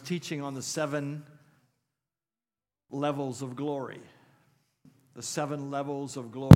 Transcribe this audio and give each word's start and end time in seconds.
was 0.00 0.08
teaching 0.08 0.40
on 0.40 0.54
the 0.54 0.62
seven 0.62 1.22
levels 2.90 3.42
of 3.42 3.54
glory. 3.54 4.00
The 5.14 5.22
seven 5.22 5.70
levels 5.70 6.16
of 6.16 6.32
glory. 6.32 6.54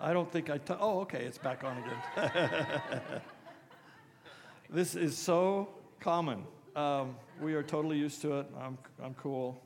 I 0.00 0.12
don't 0.12 0.30
think 0.30 0.50
I. 0.50 0.58
T- 0.58 0.74
oh, 0.80 1.00
okay, 1.00 1.24
it's 1.24 1.38
back 1.38 1.64
on 1.64 1.78
again. 1.78 3.00
this 4.70 4.94
is 4.94 5.16
so 5.16 5.68
common. 6.00 6.44
Um, 6.76 7.16
we 7.40 7.54
are 7.54 7.62
totally 7.62 7.98
used 7.98 8.20
to 8.22 8.40
it. 8.40 8.46
I'm, 8.60 8.78
I'm 9.02 9.14
cool. 9.14 9.62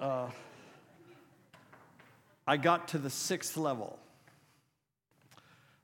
Uh, 0.00 0.28
I 2.46 2.58
got 2.58 2.88
to 2.88 2.98
the 2.98 3.08
sixth 3.08 3.56
level. 3.56 3.98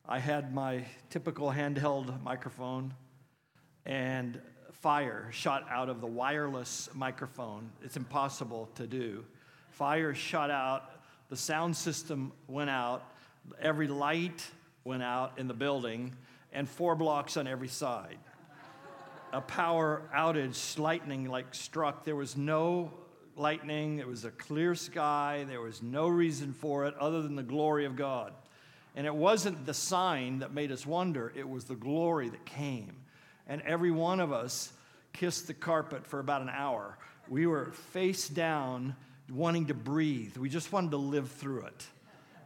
I 0.07 0.19
had 0.19 0.53
my 0.53 0.85
typical 1.09 1.51
handheld 1.51 2.23
microphone, 2.23 2.93
and 3.87 4.39
fire 4.71 5.29
shot 5.31 5.65
out 5.71 5.89
of 5.89 6.03
the 6.03 6.07
wireless 6.07 6.91
microphone. 6.93 7.71
It's 7.83 7.97
impossible 7.97 8.69
to 8.75 8.87
do. 8.87 9.25
Fire 9.71 10.15
shot 10.15 10.51
out, 10.51 10.91
the 11.31 11.37
sound 11.37 11.75
system 11.75 12.31
went 12.47 12.69
out, 12.69 13.11
every 13.59 13.89
light 13.89 14.47
went 14.85 15.03
out 15.03 15.39
in 15.39 15.49
the 15.49 15.55
building, 15.55 16.15
and 16.53 16.69
four 16.69 16.95
blocks 16.95 17.39
on 17.39 17.47
every 17.47 17.69
side. 17.69 18.19
A 19.33 19.41
power 19.41 20.02
outage, 20.15 20.79
lightning 20.79 21.24
like 21.24 21.55
struck. 21.55 22.05
There 22.05 22.17
was 22.17 22.37
no 22.37 22.93
lightning, 23.41 23.99
it 23.99 24.07
was 24.07 24.24
a 24.24 24.30
clear 24.30 24.74
sky, 24.74 25.45
there 25.49 25.60
was 25.60 25.83
no 25.83 26.07
reason 26.07 26.52
for 26.52 26.87
it 26.87 26.95
other 26.99 27.23
than 27.23 27.35
the 27.35 27.43
glory 27.43 27.87
of 27.87 27.96
God. 27.96 28.33
And 28.95 29.07
it 29.07 29.15
wasn't 29.15 29.66
the 29.66 29.74
sign 29.74 30.41
that 30.41 30.52
made 30.52 30.71
us 30.71 30.87
wonder, 30.87 31.33
it 31.35 31.49
was 31.49 31.65
the 31.65 31.74
glory 31.74 32.29
that 32.29 32.45
came. 32.45 32.93
And 33.49 33.63
every 33.63 33.91
one 33.91 34.21
of 34.21 34.33
us 34.33 34.73
kissed 35.13 35.46
the 35.46 35.55
carpet 35.55 36.07
for 36.07 36.21
about 36.21 36.43
an 36.43 36.51
hour. 36.51 36.99
We 37.29 37.46
were 37.46 37.73
face 37.73 38.29
down, 38.29 38.95
wanting 39.30 39.66
to 39.66 39.74
breathe. 39.74 40.37
We 40.37 40.49
just 40.49 40.73
wanted 40.73 40.91
to 40.93 40.96
live 40.99 41.30
through 41.30 41.63
it. 41.63 41.87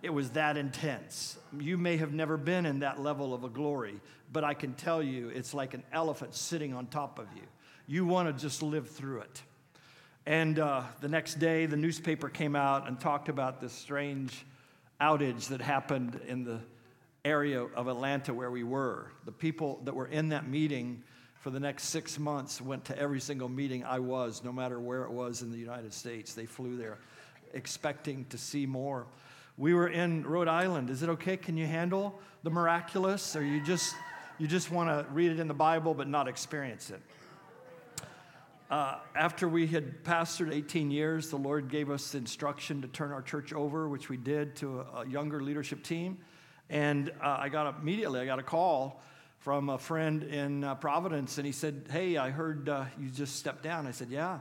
It 0.03 0.12
was 0.12 0.31
that 0.31 0.56
intense. 0.56 1.39
You 1.59 1.78
may 1.78 1.97
have 1.97 2.12
never 2.12 2.37
been 2.37 2.67
in 2.67 2.81
that 2.81 3.00
level 3.00 3.33
of 3.33 3.42
a 3.42 3.48
glory, 3.48 4.00
but 4.33 4.45
I 4.45 4.53
can 4.53 4.75
tell 4.75 5.03
you 5.03 5.31
it's 5.31 5.55
like 5.55 5.75
an 5.75 5.83
elephant 5.92 6.34
sitting 6.34 6.75
on 6.75 6.87
top 6.87 7.19
of 7.19 7.27
you. 7.34 7.42
You 7.87 8.05
want 8.05 8.28
to 8.28 8.41
just 8.41 8.62
live 8.62 8.89
through 8.91 9.20
it. 9.20 9.42
And 10.27 10.58
uh, 10.58 10.83
the 11.00 11.08
next 11.08 11.34
day, 11.34 11.67
the 11.67 11.77
newspaper 11.77 12.30
came 12.30 12.56
out 12.56 12.89
and 12.89 12.98
talked 12.98 13.28
about 13.28 13.61
this 13.61 13.72
strange 13.72 14.44
outage 15.00 15.48
that 15.48 15.61
happened 15.61 16.19
in 16.27 16.44
the 16.44 16.61
area 17.25 17.62
of 17.62 17.89
Atlanta 17.89 18.33
where 18.33 18.50
we 18.50 18.62
were. 18.62 19.11
The 19.27 19.33
people 19.33 19.81
that 19.84 19.94
were 19.94 20.06
in 20.06 20.31
that 20.31 20.48
meeting 20.48 21.03
for 21.41 21.50
the 21.50 21.61
next 21.61 21.84
six 21.84 22.19
months 22.19 22.61
went 22.62 22.86
to 22.86 22.98
every 22.98 23.20
single 23.20 23.50
meeting 23.50 23.84
I 23.84 23.98
was, 23.98 24.42
no 24.42 24.50
matter 24.50 24.81
where 24.81 25.05
it 25.05 25.11
was 25.11 25.42
in 25.42 25.50
the 25.53 25.58
United 25.58 25.92
States. 25.92 26.33
They 26.33 26.47
flew 26.47 26.78
there 26.78 26.98
expecting 27.53 28.25
to 28.31 28.38
see 28.38 28.64
more. 28.64 29.06
We 29.59 29.75
were 29.75 29.88
in 29.88 30.27
Rhode 30.27 30.48
Island. 30.48 30.88
Is 30.88 31.03
it 31.03 31.11
okay? 31.11 31.36
Can 31.36 31.56
you 31.59 31.66
handle 31.66 32.19
the 32.42 32.50
miraculous? 32.50 33.36
Or 33.36 33.44
you 33.44 33.62
just, 33.62 33.94
you 34.38 34.47
just 34.48 34.70
want 34.70 34.88
to 34.88 35.11
read 35.12 35.33
it 35.33 35.38
in 35.38 35.47
the 35.47 35.55
Bible 35.55 35.92
but 35.92 36.09
not 36.09 36.28
experience 36.28 36.88
it? 36.88 37.03
Uh, 38.70 38.97
after 39.15 39.47
we 39.47 39.67
had 39.67 40.03
pastored 40.05 40.53
18 40.53 40.91
years, 40.91 41.28
the 41.28 41.37
Lord 41.37 41.69
gave 41.69 41.91
us 41.91 42.15
instruction 42.15 42.81
to 42.83 42.88
turn 42.88 43.12
our 43.12 43.21
church 43.21 43.53
over, 43.53 43.88
which 43.88 44.09
we 44.09 44.16
did 44.16 44.56
to 44.56 44.81
a, 44.81 45.00
a 45.00 45.06
younger 45.06 45.43
leadership 45.43 45.83
team. 45.83 46.19
And 46.71 47.11
uh, 47.22 47.37
I 47.41 47.50
got 47.50 47.78
immediately, 47.81 48.21
I 48.21 48.27
got 48.27 48.38
a 48.38 48.43
call 48.44 49.03
from 49.41 49.69
a 49.69 49.77
friend 49.77 50.22
in 50.22 50.65
uh, 50.65 50.75
Providence, 50.77 51.37
and 51.37 51.44
he 51.44 51.53
said, 51.53 51.88
Hey, 51.91 52.16
I 52.16 52.31
heard 52.31 52.69
uh, 52.69 52.87
you 52.99 53.11
just 53.11 53.37
stepped 53.37 53.62
down. 53.62 53.87
I 53.87 53.91
said, 53.91 54.09
Yeah. 54.09 54.38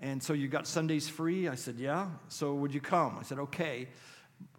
And 0.00 0.22
so 0.22 0.34
you 0.34 0.46
got 0.46 0.68
Sundays 0.68 1.08
free? 1.08 1.48
I 1.48 1.56
said, 1.56 1.76
Yeah. 1.76 2.06
So 2.28 2.54
would 2.54 2.72
you 2.72 2.80
come? 2.80 3.18
I 3.18 3.24
said, 3.24 3.38
Okay. 3.40 3.88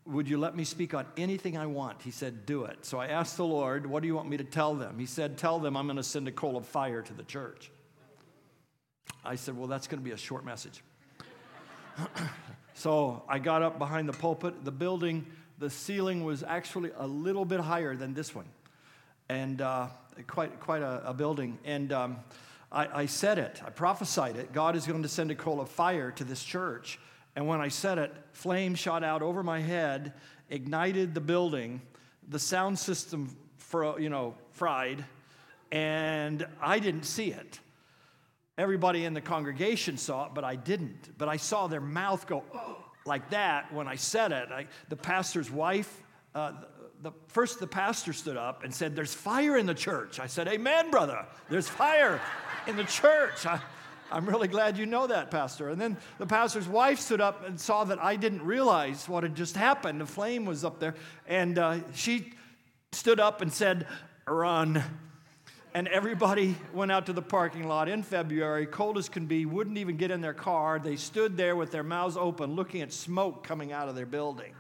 Would 0.06 0.30
you 0.30 0.38
let 0.38 0.56
me 0.56 0.64
speak 0.64 0.94
on 0.94 1.06
anything 1.18 1.58
I 1.58 1.66
want? 1.66 2.02
He 2.02 2.12
said, 2.12 2.46
Do 2.46 2.66
it. 2.66 2.86
So 2.86 3.00
I 3.00 3.08
asked 3.08 3.38
the 3.38 3.46
Lord, 3.46 3.86
What 3.86 4.02
do 4.02 4.08
you 4.08 4.16
want 4.16 4.28
me 4.28 4.36
to 4.36 4.44
tell 4.44 4.76
them? 4.76 5.00
He 5.00 5.06
said, 5.06 5.38
Tell 5.38 5.60
them 5.60 5.78
I'm 5.78 5.86
going 5.86 5.96
to 5.96 6.04
send 6.04 6.28
a 6.28 6.34
coal 6.34 6.58
of 6.58 6.66
fire 6.66 7.02
to 7.02 7.14
the 7.14 7.24
church. 7.24 7.72
I 9.28 9.36
said, 9.36 9.58
Well, 9.58 9.68
that's 9.68 9.88
going 9.88 10.00
to 10.00 10.04
be 10.04 10.12
a 10.12 10.18
short 10.18 10.46
message. 10.46 10.82
so 12.74 13.24
I 13.28 13.40
got 13.40 13.62
up 13.62 13.78
behind 13.78 14.08
the 14.08 14.14
pulpit. 14.14 14.64
The 14.66 14.72
building, 14.72 15.26
the 15.60 15.70
ceiling 15.70 16.24
was 16.24 16.44
actually 16.44 16.92
a 16.98 17.06
little 17.06 17.46
bit 17.46 17.60
higher 17.60 17.96
than 17.96 18.14
this 18.14 18.34
one, 18.34 18.46
and 19.30 19.62
uh, 19.62 19.88
quite, 20.28 20.60
quite 20.60 20.82
a, 20.82 21.10
a 21.10 21.14
building. 21.14 21.60
And 21.66 21.92
um, 21.92 22.18
I, 22.72 23.02
I 23.02 23.06
said 23.06 23.38
it, 23.38 23.62
I 23.66 23.70
prophesied 23.70 24.38
it. 24.38 24.54
God 24.54 24.76
is 24.76 24.88
going 24.88 25.04
to 25.04 25.10
send 25.10 25.32
a 25.32 25.36
coal 25.36 25.62
of 25.62 25.70
fire 25.70 26.12
to 26.12 26.24
this 26.24 26.44
church 26.44 27.00
and 27.38 27.46
when 27.46 27.62
I 27.62 27.68
said 27.68 28.00
it, 28.00 28.12
flame 28.32 28.74
shot 28.74 29.04
out 29.04 29.22
over 29.22 29.44
my 29.44 29.60
head, 29.60 30.14
ignited 30.50 31.14
the 31.14 31.22
building. 31.22 31.82
The 32.30 32.40
sound 32.40 32.80
system, 32.80 33.38
for, 33.60 34.00
you 34.00 34.10
know, 34.10 34.34
fried, 34.54 35.06
and 35.72 36.48
I 36.60 36.80
didn't 36.80 37.04
see 37.04 37.28
it. 37.28 37.60
Everybody 38.58 39.06
in 39.06 39.14
the 39.14 39.22
congregation 39.22 39.98
saw 39.98 40.26
it, 40.26 40.32
but 40.34 40.44
I 40.44 40.56
didn't. 40.56 41.18
But 41.18 41.30
I 41.30 41.38
saw 41.38 41.68
their 41.68 41.82
mouth 41.82 42.26
go 42.26 42.44
oh, 42.56 42.78
like 43.06 43.30
that 43.30 43.72
when 43.72 43.88
I 43.88 43.96
said 43.96 44.32
it. 44.32 44.50
I, 44.52 44.66
the 44.90 44.96
pastor's 44.96 45.52
wife, 45.52 46.04
uh, 46.34 46.54
the, 47.02 47.12
first 47.28 47.60
the 47.60 47.68
pastor 47.68 48.14
stood 48.14 48.38
up 48.38 48.64
and 48.64 48.74
said, 48.74 48.96
There's 48.96 49.14
fire 49.14 49.58
in 49.58 49.68
the 49.68 49.76
church. 49.76 50.20
I 50.20 50.26
said, 50.26 50.48
Amen, 50.48 50.90
brother. 50.90 51.26
There's 51.50 51.70
fire 51.70 52.20
in 52.66 52.76
the 52.76 52.84
church. 52.84 53.46
I, 53.46 53.62
I'm 54.12 54.26
really 54.26 54.48
glad 54.48 54.78
you 54.78 54.86
know 54.86 55.08
that, 55.08 55.32
Pastor. 55.32 55.70
And 55.70 55.80
then 55.80 55.98
the 56.18 56.26
pastor's 56.26 56.68
wife 56.68 57.00
stood 57.00 57.22
up 57.22 57.46
and 57.46 57.60
saw 57.60 57.84
that 57.84 58.02
I 58.02 58.16
didn't 58.16 58.42
realize 58.42 59.08
what 59.08 59.24
had 59.24 59.36
just 59.36 59.56
happened. 59.56 60.00
The 60.00 60.06
flame 60.06 60.46
was 60.46 60.64
up 60.64 60.80
there. 60.80 60.96
And 61.28 61.60
uh, 61.60 61.80
she 61.94 62.34
stood 62.92 63.20
up 63.20 63.42
and 63.42 63.52
said, 63.52 63.86
Run. 64.28 64.84
And 65.78 65.88
everybody 65.90 66.56
went 66.74 66.92
out 66.92 67.06
to 67.06 67.14
the 67.14 67.22
parking 67.22 67.68
lot 67.68 67.88
in 67.88 68.02
February, 68.02 68.66
cold 68.66 68.98
as 68.98 69.10
can 69.10 69.28
be, 69.28 69.46
wouldn't 69.46 69.78
even 69.78 69.96
get 69.96 70.10
in 70.10 70.22
their 70.22 70.34
car. 70.34 70.80
They 70.80 70.96
stood 70.96 71.38
there 71.38 71.56
with 71.56 71.70
their 71.70 71.84
mouths 71.84 72.18
open, 72.18 72.56
looking 72.56 72.82
at 72.82 72.92
smoke 72.92 73.44
coming 73.44 73.72
out 73.72 73.88
of 73.88 73.94
their 73.94 74.08
building. 74.08 74.56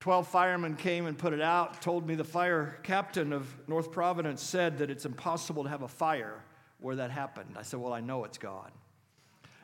Twelve 0.00 0.26
firemen 0.28 0.76
came 0.76 1.04
and 1.04 1.18
put 1.18 1.34
it 1.34 1.42
out, 1.42 1.82
told 1.82 2.06
me 2.06 2.14
the 2.14 2.24
fire 2.24 2.78
captain 2.82 3.34
of 3.34 3.46
North 3.68 3.92
Providence 3.92 4.42
said 4.42 4.78
that 4.78 4.88
it's 4.88 5.04
impossible 5.04 5.64
to 5.64 5.68
have 5.68 5.82
a 5.82 5.88
fire 5.88 6.42
where 6.80 6.96
that 6.96 7.10
happened. 7.10 7.56
I 7.58 7.62
said, 7.64 7.80
Well, 7.80 7.92
I 7.92 8.00
know 8.00 8.24
it's 8.24 8.38
God. 8.38 8.72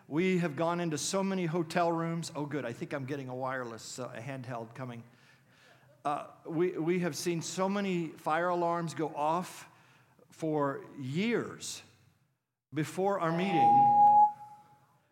We 0.08 0.36
have 0.40 0.56
gone 0.56 0.78
into 0.78 0.98
so 0.98 1.22
many 1.22 1.46
hotel 1.46 1.90
rooms. 1.90 2.32
Oh, 2.36 2.44
good. 2.44 2.66
I 2.66 2.74
think 2.74 2.92
I'm 2.92 3.06
getting 3.06 3.30
a 3.30 3.34
wireless 3.34 3.98
uh, 3.98 4.10
handheld 4.18 4.74
coming. 4.74 5.02
Uh, 6.04 6.24
we, 6.46 6.70
we 6.78 6.98
have 7.00 7.14
seen 7.14 7.42
so 7.42 7.68
many 7.68 8.08
fire 8.16 8.48
alarms 8.48 8.94
go 8.94 9.12
off 9.14 9.68
for 10.30 10.80
years 10.98 11.82
before 12.72 13.20
our 13.20 13.32
meeting. 13.32 13.96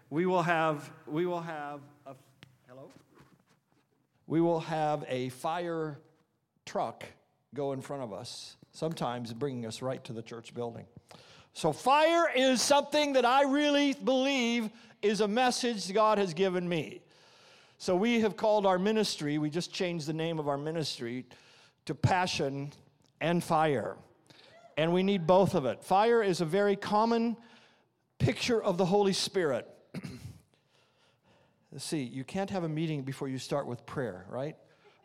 We 0.09 0.25
will 0.25 0.43
have, 0.43 0.91
we 1.07 1.27
will 1.27 1.43
have 1.43 1.81
a, 2.07 2.15
hello? 2.67 2.91
We 4.27 4.41
will 4.41 4.61
have 4.61 5.05
a 5.09 5.29
fire 5.29 5.99
truck 6.65 7.05
go 7.55 7.73
in 7.73 7.83
front 7.83 8.03
of 8.03 8.15
us, 8.15 8.57
sometimes 8.73 9.35
bringing 9.35 9.67
us 9.67 9.83
right 9.83 10.03
to 10.05 10.15
the 10.15 10.23
church 10.23 10.55
building. 10.55 10.87
So, 11.53 11.73
fire 11.73 12.31
is 12.35 12.63
something 12.63 13.15
that 13.15 13.27
I 13.27 13.43
really 13.43 13.93
believe 13.93 14.71
is 15.03 15.21
a 15.21 15.29
message 15.29 15.93
God 15.93 16.17
has 16.17 16.33
given 16.33 16.67
me. 16.67 17.03
So, 17.79 17.95
we 17.95 18.21
have 18.21 18.37
called 18.37 18.67
our 18.67 18.79
ministry, 18.79 19.39
we 19.39 19.51
just 19.51 19.73
changed 19.73 20.07
the 20.07 20.13
name 20.13 20.39
of 20.39 20.49
our 20.49 20.59
ministry 20.59 21.27
to 21.87 21.95
Passion 21.95 22.73
and 23.21 23.43
Fire. 23.43 23.97
And 24.77 24.93
we 24.93 25.03
need 25.03 25.27
both 25.27 25.55
of 25.55 25.65
it. 25.65 25.83
Fire 25.83 26.23
is 26.23 26.41
a 26.41 26.45
very 26.45 26.77
common 26.77 27.37
picture 28.19 28.63
of 28.63 28.79
the 28.79 28.85
Holy 28.85 29.13
Spirit. 29.13 29.67
Let's 31.73 31.85
see, 31.85 32.03
you 32.03 32.25
can't 32.25 32.51
have 32.51 32.65
a 32.65 32.69
meeting 32.69 33.03
before 33.03 33.29
you 33.29 33.39
start 33.39 33.67
with 33.67 33.87
prayer, 33.87 34.27
right? 34.29 34.57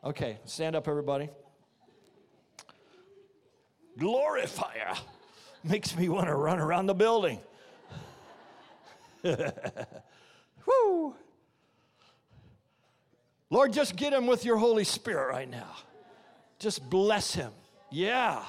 Okay, 0.03 0.39
stand 0.45 0.75
up, 0.75 0.87
everybody. 0.87 1.29
Glorify 3.97 4.95
makes 5.63 5.95
me 5.95 6.09
want 6.09 6.27
to 6.27 6.35
run 6.35 6.59
around 6.59 6.87
the 6.87 6.95
building. 6.95 7.39
Woo! 9.23 11.15
Lord, 13.53 13.71
just 13.71 13.95
get 13.95 14.13
him 14.13 14.25
with 14.25 14.45
your 14.45 14.57
Holy 14.57 14.83
Spirit 14.83 15.29
right 15.29 15.47
now. 15.47 15.75
Just 16.57 16.89
bless 16.89 17.35
him. 17.35 17.51
Yeah. 17.91 18.41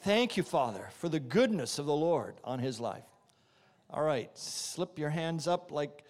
Thank 0.00 0.36
you, 0.36 0.42
Father, 0.42 0.88
for 0.98 1.08
the 1.08 1.20
goodness 1.20 1.78
of 1.78 1.86
the 1.86 1.94
Lord 1.94 2.34
on 2.42 2.58
his 2.58 2.80
life. 2.80 3.04
All 3.88 4.02
right, 4.02 4.28
slip 4.36 4.98
your 4.98 5.10
hands 5.10 5.46
up 5.46 5.70
like 5.70 6.02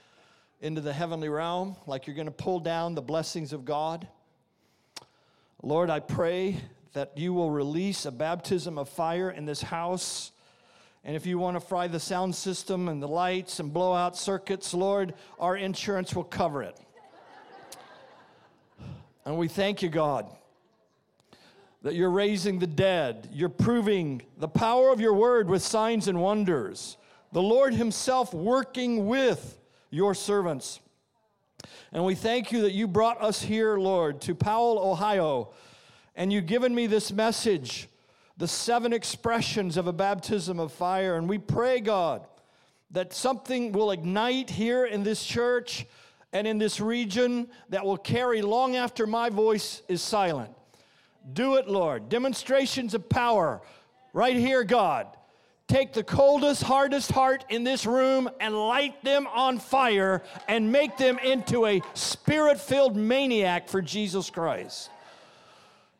into 0.62 0.80
the 0.80 0.94
heavenly 0.94 1.28
realm, 1.28 1.76
like 1.86 2.06
you're 2.06 2.16
going 2.16 2.24
to 2.24 2.32
pull 2.32 2.58
down 2.58 2.94
the 2.94 3.02
blessings 3.02 3.52
of 3.52 3.66
God. 3.66 4.08
Lord, 5.62 5.90
I 5.90 6.00
pray 6.00 6.56
that 6.94 7.18
you 7.18 7.34
will 7.34 7.50
release 7.50 8.06
a 8.06 8.10
baptism 8.10 8.78
of 8.78 8.88
fire 8.88 9.30
in 9.30 9.44
this 9.44 9.60
house. 9.60 10.32
And 11.04 11.16
if 11.16 11.26
you 11.26 11.38
want 11.38 11.58
to 11.58 11.60
fry 11.60 11.86
the 11.86 12.00
sound 12.00 12.34
system 12.34 12.88
and 12.88 13.02
the 13.02 13.08
lights 13.08 13.60
and 13.60 13.74
blow 13.74 13.92
out 13.92 14.16
circuits, 14.16 14.72
Lord, 14.72 15.12
our 15.38 15.54
insurance 15.54 16.14
will 16.14 16.24
cover 16.24 16.62
it. 16.62 16.80
And 19.26 19.36
we 19.36 19.48
thank 19.48 19.82
you, 19.82 19.88
God, 19.88 20.30
that 21.82 21.96
you're 21.96 22.10
raising 22.10 22.60
the 22.60 22.66
dead. 22.66 23.28
You're 23.32 23.48
proving 23.48 24.22
the 24.38 24.46
power 24.46 24.90
of 24.90 25.00
your 25.00 25.14
word 25.14 25.48
with 25.48 25.62
signs 25.62 26.06
and 26.06 26.22
wonders. 26.22 26.96
The 27.32 27.42
Lord 27.42 27.74
Himself 27.74 28.32
working 28.32 29.08
with 29.08 29.58
your 29.90 30.14
servants. 30.14 30.78
And 31.92 32.04
we 32.04 32.14
thank 32.14 32.52
you 32.52 32.62
that 32.62 32.72
you 32.72 32.86
brought 32.86 33.20
us 33.20 33.42
here, 33.42 33.76
Lord, 33.76 34.20
to 34.22 34.34
Powell, 34.36 34.78
Ohio, 34.78 35.52
and 36.14 36.32
you've 36.32 36.46
given 36.46 36.72
me 36.72 36.86
this 36.86 37.12
message, 37.12 37.88
the 38.36 38.46
seven 38.46 38.92
expressions 38.92 39.76
of 39.76 39.88
a 39.88 39.92
baptism 39.92 40.60
of 40.60 40.70
fire. 40.70 41.16
And 41.16 41.28
we 41.28 41.38
pray, 41.38 41.80
God, 41.80 42.24
that 42.92 43.12
something 43.12 43.72
will 43.72 43.90
ignite 43.90 44.50
here 44.50 44.86
in 44.86 45.02
this 45.02 45.24
church 45.24 45.84
and 46.32 46.46
in 46.46 46.58
this 46.58 46.80
region 46.80 47.48
that 47.70 47.84
will 47.84 47.96
carry 47.96 48.42
long 48.42 48.76
after 48.76 49.06
my 49.06 49.30
voice 49.30 49.82
is 49.88 50.02
silent. 50.02 50.50
Do 51.32 51.56
it, 51.56 51.68
Lord. 51.68 52.08
Demonstrations 52.08 52.94
of 52.94 53.08
power 53.08 53.60
right 54.12 54.36
here, 54.36 54.64
God 54.64 55.08
take 55.68 55.92
the 55.92 56.04
coldest, 56.04 56.62
hardest 56.62 57.10
heart 57.10 57.44
in 57.48 57.64
this 57.64 57.86
room 57.86 58.30
and 58.40 58.54
light 58.54 59.02
them 59.02 59.26
on 59.28 59.58
fire 59.58 60.22
and 60.48 60.70
make 60.70 60.96
them 60.96 61.18
into 61.18 61.66
a 61.66 61.82
spirit 61.94 62.60
filled 62.60 62.96
maniac 62.96 63.68
for 63.68 63.82
Jesus 63.82 64.30
Christ. 64.30 64.90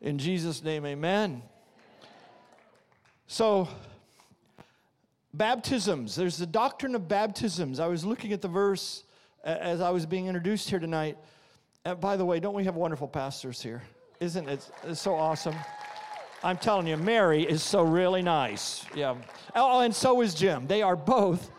In 0.00 0.18
Jesus' 0.18 0.62
name, 0.62 0.86
amen. 0.86 1.42
So, 3.26 3.68
baptisms, 5.34 6.14
there's 6.14 6.36
the 6.36 6.46
doctrine 6.46 6.94
of 6.94 7.08
baptisms. 7.08 7.80
I 7.80 7.88
was 7.88 8.04
looking 8.04 8.32
at 8.32 8.42
the 8.42 8.48
verse 8.48 9.02
as 9.46 9.80
I 9.80 9.90
was 9.90 10.04
being 10.04 10.26
introduced 10.26 10.68
here 10.68 10.80
tonight. 10.80 11.16
And 11.84 11.92
uh, 11.92 11.96
by 11.96 12.16
the 12.16 12.24
way, 12.24 12.40
don't 12.40 12.54
we 12.54 12.64
have 12.64 12.74
wonderful 12.74 13.06
pastors 13.06 13.62
here? 13.62 13.82
Isn't 14.18 14.48
it 14.48 14.68
it's 14.82 15.00
so 15.00 15.14
awesome? 15.14 15.54
I'm 16.42 16.56
telling 16.58 16.86
you, 16.86 16.96
Mary 16.96 17.44
is 17.44 17.62
so 17.62 17.82
really 17.82 18.22
nice. 18.22 18.84
Yeah. 18.94 19.14
Oh, 19.54 19.80
and 19.80 19.94
so 19.94 20.20
is 20.20 20.34
Jim. 20.34 20.66
They 20.66 20.82
are 20.82 20.96
both 20.96 21.50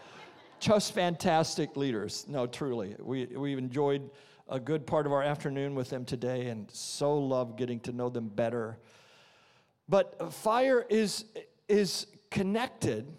just 0.59 0.93
fantastic 0.93 1.77
leaders. 1.77 2.25
No, 2.27 2.45
truly. 2.45 2.95
We, 2.99 3.25
we've 3.25 3.57
enjoyed 3.57 4.09
a 4.49 4.59
good 4.59 4.85
part 4.85 5.05
of 5.05 5.13
our 5.13 5.23
afternoon 5.23 5.73
with 5.75 5.89
them 5.89 6.05
today 6.05 6.47
and 6.47 6.69
so 6.71 7.17
love 7.17 7.57
getting 7.57 7.79
to 7.81 7.91
know 7.91 8.09
them 8.09 8.27
better. 8.27 8.77
But 9.89 10.33
fire 10.33 10.85
is, 10.89 11.25
is 11.67 12.07
connected 12.31 13.13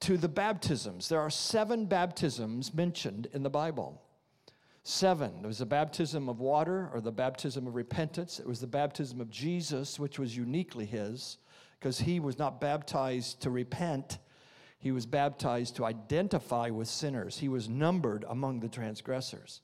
to 0.00 0.16
the 0.16 0.28
baptisms. 0.28 1.08
There 1.08 1.20
are 1.20 1.30
seven 1.30 1.86
baptisms 1.86 2.72
mentioned 2.74 3.28
in 3.32 3.42
the 3.42 3.50
Bible. 3.50 4.03
Seven. 4.86 5.32
it 5.42 5.46
was 5.46 5.58
the 5.58 5.66
baptism 5.66 6.28
of 6.28 6.40
water 6.40 6.90
or 6.92 7.00
the 7.00 7.10
baptism 7.10 7.66
of 7.66 7.74
repentance. 7.74 8.38
It 8.38 8.46
was 8.46 8.60
the 8.60 8.66
baptism 8.66 9.18
of 9.18 9.30
Jesus, 9.30 9.98
which 9.98 10.18
was 10.18 10.36
uniquely 10.36 10.84
his, 10.84 11.38
because 11.80 11.98
he 11.98 12.20
was 12.20 12.38
not 12.38 12.60
baptized 12.60 13.40
to 13.40 13.50
repent, 13.50 14.18
he 14.78 14.92
was 14.92 15.06
baptized 15.06 15.76
to 15.76 15.86
identify 15.86 16.68
with 16.68 16.88
sinners. 16.88 17.38
He 17.38 17.48
was 17.48 17.66
numbered 17.66 18.26
among 18.28 18.60
the 18.60 18.68
transgressors. 18.68 19.62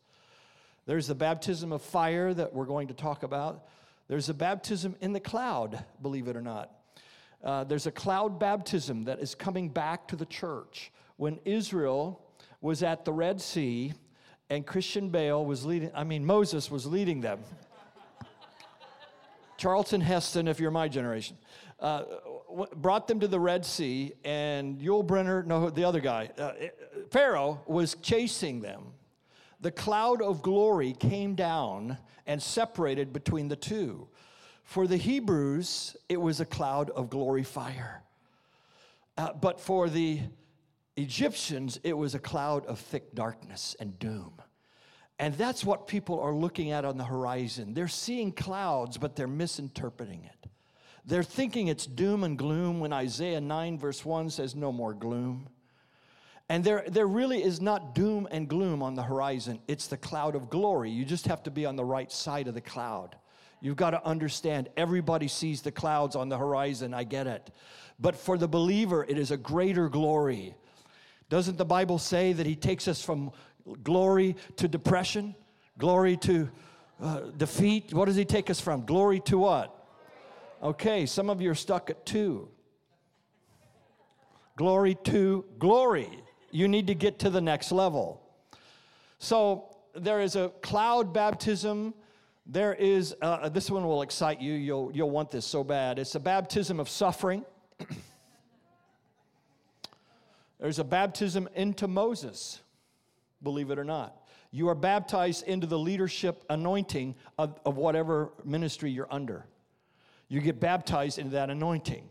There's 0.86 1.06
the 1.06 1.14
baptism 1.14 1.70
of 1.70 1.82
fire 1.82 2.32
that 2.32 2.54
we're 2.54 2.64
going 2.64 2.88
to 2.88 2.94
talk 2.94 3.22
about. 3.22 3.68
There's 4.08 4.30
a 4.30 4.34
baptism 4.34 4.96
in 5.02 5.12
the 5.12 5.20
cloud, 5.20 5.84
believe 6.00 6.28
it 6.28 6.36
or 6.36 6.40
not. 6.40 6.70
Uh, 7.44 7.64
there's 7.64 7.86
a 7.86 7.92
cloud 7.92 8.38
baptism 8.38 9.04
that 9.04 9.20
is 9.20 9.34
coming 9.34 9.68
back 9.68 10.08
to 10.08 10.16
the 10.16 10.24
church. 10.24 10.90
When 11.16 11.38
Israel 11.44 12.24
was 12.62 12.82
at 12.82 13.04
the 13.04 13.12
Red 13.12 13.42
Sea, 13.42 13.92
and 14.50 14.66
Christian 14.66 15.08
Bale 15.08 15.44
was 15.44 15.64
leading, 15.64 15.92
I 15.94 16.02
mean, 16.02 16.24
Moses 16.24 16.70
was 16.70 16.84
leading 16.84 17.20
them. 17.20 17.38
Charlton 19.56 20.00
Heston, 20.00 20.48
if 20.48 20.58
you're 20.58 20.72
my 20.72 20.88
generation, 20.88 21.38
uh, 21.78 22.02
brought 22.76 23.06
them 23.06 23.20
to 23.20 23.28
the 23.28 23.38
Red 23.38 23.64
Sea, 23.64 24.12
and 24.24 24.80
Yul 24.80 25.06
Brynner, 25.06 25.46
no, 25.46 25.70
the 25.70 25.84
other 25.84 26.00
guy, 26.00 26.30
uh, 26.36 26.52
Pharaoh 27.10 27.62
was 27.66 27.94
chasing 28.02 28.60
them. 28.60 28.92
The 29.60 29.70
cloud 29.70 30.20
of 30.20 30.42
glory 30.42 30.94
came 30.94 31.34
down 31.36 31.96
and 32.26 32.42
separated 32.42 33.12
between 33.12 33.48
the 33.48 33.56
two. 33.56 34.08
For 34.64 34.86
the 34.86 34.96
Hebrews, 34.96 35.96
it 36.08 36.20
was 36.20 36.40
a 36.40 36.44
cloud 36.44 36.90
of 36.90 37.08
glory 37.08 37.44
fire. 37.44 38.02
Uh, 39.16 39.32
but 39.32 39.60
for 39.60 39.88
the 39.88 40.20
Egyptians, 41.00 41.80
it 41.82 41.96
was 41.96 42.14
a 42.14 42.18
cloud 42.18 42.66
of 42.66 42.78
thick 42.78 43.14
darkness 43.14 43.76
and 43.80 43.98
doom. 43.98 44.32
And 45.18 45.34
that's 45.34 45.64
what 45.64 45.86
people 45.86 46.18
are 46.20 46.32
looking 46.32 46.70
at 46.70 46.84
on 46.84 46.96
the 46.96 47.04
horizon. 47.04 47.74
They're 47.74 47.88
seeing 47.88 48.32
clouds, 48.32 48.96
but 48.96 49.16
they're 49.16 49.26
misinterpreting 49.26 50.24
it. 50.24 50.50
They're 51.04 51.22
thinking 51.22 51.68
it's 51.68 51.86
doom 51.86 52.24
and 52.24 52.38
gloom 52.38 52.80
when 52.80 52.92
Isaiah 52.92 53.40
9, 53.40 53.78
verse 53.78 54.04
1 54.04 54.30
says, 54.30 54.54
No 54.54 54.72
more 54.72 54.94
gloom. 54.94 55.48
And 56.48 56.64
there, 56.64 56.84
there 56.88 57.06
really 57.06 57.42
is 57.42 57.60
not 57.60 57.94
doom 57.94 58.26
and 58.30 58.48
gloom 58.48 58.82
on 58.82 58.94
the 58.94 59.02
horizon. 59.02 59.60
It's 59.68 59.86
the 59.86 59.96
cloud 59.96 60.34
of 60.34 60.50
glory. 60.50 60.90
You 60.90 61.04
just 61.04 61.26
have 61.26 61.42
to 61.44 61.50
be 61.50 61.64
on 61.64 61.76
the 61.76 61.84
right 61.84 62.10
side 62.10 62.48
of 62.48 62.54
the 62.54 62.60
cloud. 62.60 63.16
You've 63.60 63.76
got 63.76 63.90
to 63.90 64.04
understand 64.04 64.68
everybody 64.76 65.28
sees 65.28 65.62
the 65.62 65.70
clouds 65.70 66.16
on 66.16 66.28
the 66.28 66.38
horizon. 66.38 66.94
I 66.94 67.04
get 67.04 67.26
it. 67.26 67.50
But 68.00 68.16
for 68.16 68.38
the 68.38 68.48
believer, 68.48 69.04
it 69.08 69.18
is 69.18 69.30
a 69.30 69.36
greater 69.36 69.88
glory. 69.88 70.54
Doesn't 71.30 71.56
the 71.56 71.64
Bible 71.64 71.98
say 71.98 72.32
that 72.32 72.44
He 72.44 72.56
takes 72.56 72.88
us 72.88 73.02
from 73.02 73.30
glory 73.84 74.34
to 74.56 74.66
depression, 74.66 75.36
glory 75.78 76.16
to 76.18 76.50
uh, 77.00 77.20
defeat? 77.36 77.94
What 77.94 78.06
does 78.06 78.16
He 78.16 78.24
take 78.24 78.50
us 78.50 78.60
from? 78.60 78.84
Glory 78.84 79.20
to 79.20 79.38
what? 79.38 79.86
Okay, 80.60 81.06
some 81.06 81.30
of 81.30 81.40
you 81.40 81.50
are 81.50 81.54
stuck 81.54 81.88
at 81.88 82.04
two. 82.04 82.48
Glory 84.56 84.96
to 85.04 85.44
glory. 85.58 86.10
You 86.50 86.66
need 86.66 86.88
to 86.88 86.94
get 86.96 87.20
to 87.20 87.30
the 87.30 87.40
next 87.40 87.70
level. 87.70 88.20
So 89.20 89.76
there 89.94 90.20
is 90.20 90.34
a 90.34 90.48
cloud 90.62 91.14
baptism. 91.14 91.94
There 92.44 92.74
is, 92.74 93.14
uh, 93.22 93.48
this 93.50 93.70
one 93.70 93.86
will 93.86 94.02
excite 94.02 94.40
you. 94.40 94.54
You'll, 94.54 94.90
you'll 94.92 95.10
want 95.10 95.30
this 95.30 95.46
so 95.46 95.62
bad. 95.62 96.00
It's 96.00 96.16
a 96.16 96.20
baptism 96.20 96.80
of 96.80 96.88
suffering. 96.88 97.44
There's 100.60 100.78
a 100.78 100.84
baptism 100.84 101.48
into 101.54 101.88
Moses, 101.88 102.60
believe 103.42 103.70
it 103.70 103.78
or 103.78 103.84
not. 103.84 104.14
You 104.52 104.68
are 104.68 104.74
baptized 104.74 105.46
into 105.46 105.66
the 105.66 105.78
leadership 105.78 106.44
anointing 106.50 107.14
of, 107.38 107.58
of 107.64 107.76
whatever 107.76 108.32
ministry 108.44 108.90
you're 108.90 109.08
under. 109.10 109.46
You 110.28 110.40
get 110.40 110.60
baptized 110.60 111.18
into 111.18 111.32
that 111.32 111.50
anointing. 111.50 112.08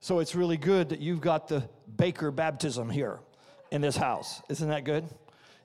So 0.00 0.20
it's 0.20 0.34
really 0.34 0.56
good 0.56 0.90
that 0.90 1.00
you've 1.00 1.20
got 1.20 1.48
the 1.48 1.68
baker 1.96 2.30
baptism 2.30 2.88
here 2.88 3.20
in 3.70 3.80
this 3.80 3.96
house. 3.96 4.42
Isn't 4.48 4.68
that 4.68 4.84
good? 4.84 5.04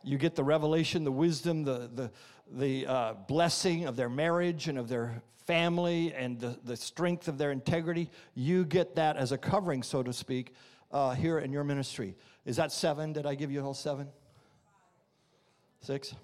You 0.03 0.17
get 0.17 0.35
the 0.35 0.43
revelation, 0.43 1.03
the 1.03 1.11
wisdom, 1.11 1.63
the, 1.63 1.89
the, 1.93 2.11
the 2.51 2.87
uh, 2.87 3.13
blessing 3.27 3.85
of 3.85 3.95
their 3.95 4.09
marriage 4.09 4.67
and 4.67 4.77
of 4.77 4.87
their 4.87 5.21
family 5.45 6.13
and 6.13 6.39
the, 6.39 6.57
the 6.63 6.75
strength 6.75 7.27
of 7.27 7.37
their 7.37 7.51
integrity. 7.51 8.09
You 8.33 8.63
get 8.65 8.95
that 8.95 9.17
as 9.17 9.31
a 9.31 9.37
covering, 9.37 9.83
so 9.83 10.03
to 10.03 10.13
speak, 10.13 10.53
uh, 10.91 11.13
here 11.13 11.39
in 11.39 11.51
your 11.51 11.63
ministry. 11.63 12.15
Is 12.45 12.55
that 12.57 12.71
seven? 12.71 13.13
Did 13.13 13.25
I 13.25 13.35
give 13.35 13.51
you 13.51 13.61
all 13.61 13.73
seven? 13.73 14.07
Six? 15.81 16.15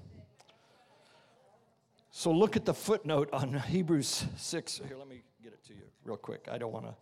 So 2.12 2.32
look 2.32 2.56
at 2.56 2.66
the 2.66 2.74
footnote 2.74 3.30
on 3.34 3.54
Hebrews 3.54 4.26
6. 4.38 4.82
Here, 4.88 4.98
let 4.98 5.08
me 5.08 5.24
get 5.44 5.54
it 5.54 5.64
to 5.66 5.74
you 5.74 5.82
real 6.06 6.18
quick. 6.18 6.48
I 6.52 6.58
don't 6.58 6.72
want 6.72 6.86
to. 6.86 6.96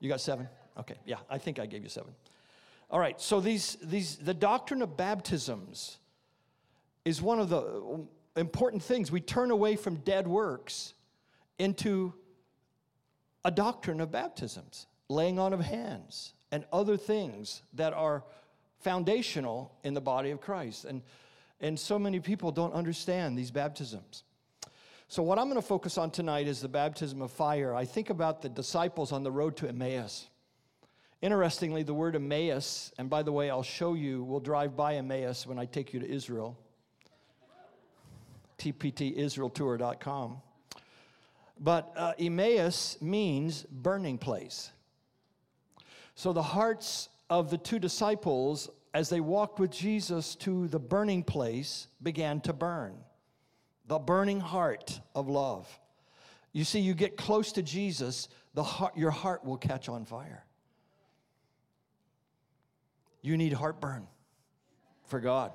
You 0.00 0.08
got 0.08 0.20
seven? 0.20 0.48
Okay, 0.78 0.96
yeah, 1.04 1.16
I 1.30 1.38
think 1.38 1.58
I 1.58 1.66
gave 1.66 1.82
you 1.82 1.88
seven. 1.88 2.12
All 2.90 3.00
right, 3.00 3.20
so 3.20 3.40
these, 3.40 3.76
these, 3.82 4.16
the 4.16 4.34
doctrine 4.34 4.82
of 4.82 4.96
baptisms 4.96 5.98
is 7.04 7.20
one 7.20 7.38
of 7.38 7.48
the 7.48 8.06
important 8.36 8.82
things. 8.82 9.10
We 9.10 9.20
turn 9.20 9.50
away 9.50 9.76
from 9.76 9.96
dead 9.96 10.26
works 10.26 10.94
into 11.58 12.14
a 13.44 13.50
doctrine 13.50 14.00
of 14.00 14.10
baptisms 14.10 14.86
laying 15.08 15.38
on 15.38 15.52
of 15.52 15.60
hands, 15.60 16.32
and 16.50 16.64
other 16.72 16.96
things 16.96 17.62
that 17.74 17.92
are 17.92 18.24
foundational 18.80 19.72
in 19.82 19.94
the 19.94 20.00
body 20.00 20.30
of 20.30 20.40
Christ. 20.40 20.84
And, 20.84 21.02
and 21.60 21.78
so 21.78 21.98
many 21.98 22.20
people 22.20 22.52
don't 22.52 22.72
understand 22.72 23.36
these 23.36 23.50
baptisms. 23.50 24.24
So, 25.08 25.22
what 25.22 25.38
I'm 25.38 25.46
going 25.48 25.60
to 25.60 25.66
focus 25.66 25.98
on 25.98 26.10
tonight 26.10 26.46
is 26.46 26.60
the 26.60 26.68
baptism 26.68 27.22
of 27.22 27.30
fire. 27.30 27.74
I 27.74 27.84
think 27.84 28.10
about 28.10 28.42
the 28.42 28.48
disciples 28.48 29.12
on 29.12 29.22
the 29.22 29.30
road 29.30 29.56
to 29.58 29.68
Emmaus. 29.68 30.28
Interestingly, 31.20 31.82
the 31.82 31.94
word 31.94 32.16
Emmaus, 32.16 32.92
and 32.98 33.08
by 33.08 33.22
the 33.22 33.32
way, 33.32 33.48
I'll 33.48 33.62
show 33.62 33.94
you, 33.94 34.22
we'll 34.22 34.40
drive 34.40 34.76
by 34.76 34.96
Emmaus 34.96 35.46
when 35.46 35.58
I 35.58 35.64
take 35.64 35.94
you 35.94 36.00
to 36.00 36.10
Israel. 36.10 36.58
tptisraeltour.com. 38.58 40.42
But 41.60 41.92
uh, 41.96 42.12
Emmaus 42.18 42.98
means 43.00 43.62
burning 43.62 44.18
place. 44.18 44.70
So 46.14 46.32
the 46.32 46.42
hearts 46.42 47.08
of 47.28 47.50
the 47.50 47.58
two 47.58 47.78
disciples, 47.78 48.70
as 48.92 49.08
they 49.08 49.20
walked 49.20 49.58
with 49.58 49.70
Jesus 49.70 50.36
to 50.36 50.68
the 50.68 50.78
burning 50.78 51.22
place, 51.22 51.88
began 52.02 52.40
to 52.42 52.52
burn. 52.52 52.94
The 53.86 53.98
burning 53.98 54.40
heart 54.40 55.00
of 55.14 55.28
love. 55.28 55.68
You 56.52 56.64
see, 56.64 56.78
you 56.78 56.94
get 56.94 57.16
close 57.16 57.52
to 57.52 57.62
Jesus, 57.62 58.28
the 58.54 58.62
heart, 58.62 58.96
your 58.96 59.10
heart 59.10 59.44
will 59.44 59.56
catch 59.56 59.88
on 59.88 60.04
fire. 60.04 60.44
You 63.22 63.36
need 63.36 63.52
heartburn 63.52 64.06
for 65.06 65.18
God. 65.18 65.52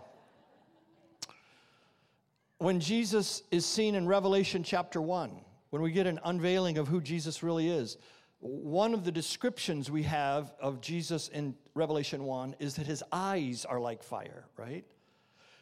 When 2.58 2.82
Jesus 2.82 3.44
is 3.52 3.66
seen 3.66 3.96
in 3.96 4.06
Revelation 4.06 4.64
chapter 4.64 5.02
1, 5.02 5.32
when 5.70 5.82
we 5.82 5.92
get 5.92 6.08
an 6.08 6.20
unveiling 6.26 6.78
of 6.78 6.88
who 6.90 7.00
Jesus 7.00 7.42
really 7.42 7.70
is, 7.70 7.98
one 8.40 8.94
of 8.94 9.04
the 9.04 9.12
descriptions 9.12 9.92
we 9.92 10.04
have 10.04 10.54
of 10.62 10.82
Jesus 10.82 11.28
in 11.28 11.56
Revelation 11.76 12.24
1 12.24 12.56
is 12.60 12.76
that 12.76 12.88
his 12.88 13.04
eyes 13.12 13.66
are 13.66 13.80
like 13.80 14.02
fire, 14.02 14.46
right? 14.56 14.86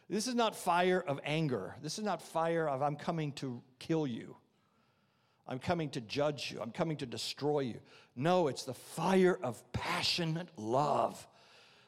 This 0.09 0.27
is 0.27 0.35
not 0.35 0.55
fire 0.55 1.03
of 1.05 1.19
anger. 1.25 1.75
This 1.81 1.97
is 1.97 2.05
not 2.05 2.21
fire 2.21 2.67
of, 2.67 2.81
I'm 2.81 2.95
coming 2.95 3.31
to 3.33 3.61
kill 3.79 4.07
you. 4.07 4.37
I'm 5.47 5.59
coming 5.59 5.89
to 5.91 6.01
judge 6.01 6.51
you. 6.51 6.61
I'm 6.61 6.71
coming 6.71 6.97
to 6.97 7.05
destroy 7.05 7.61
you. 7.61 7.79
No, 8.15 8.47
it's 8.47 8.63
the 8.63 8.73
fire 8.73 9.39
of 9.41 9.61
passionate 9.73 10.49
love. 10.57 11.27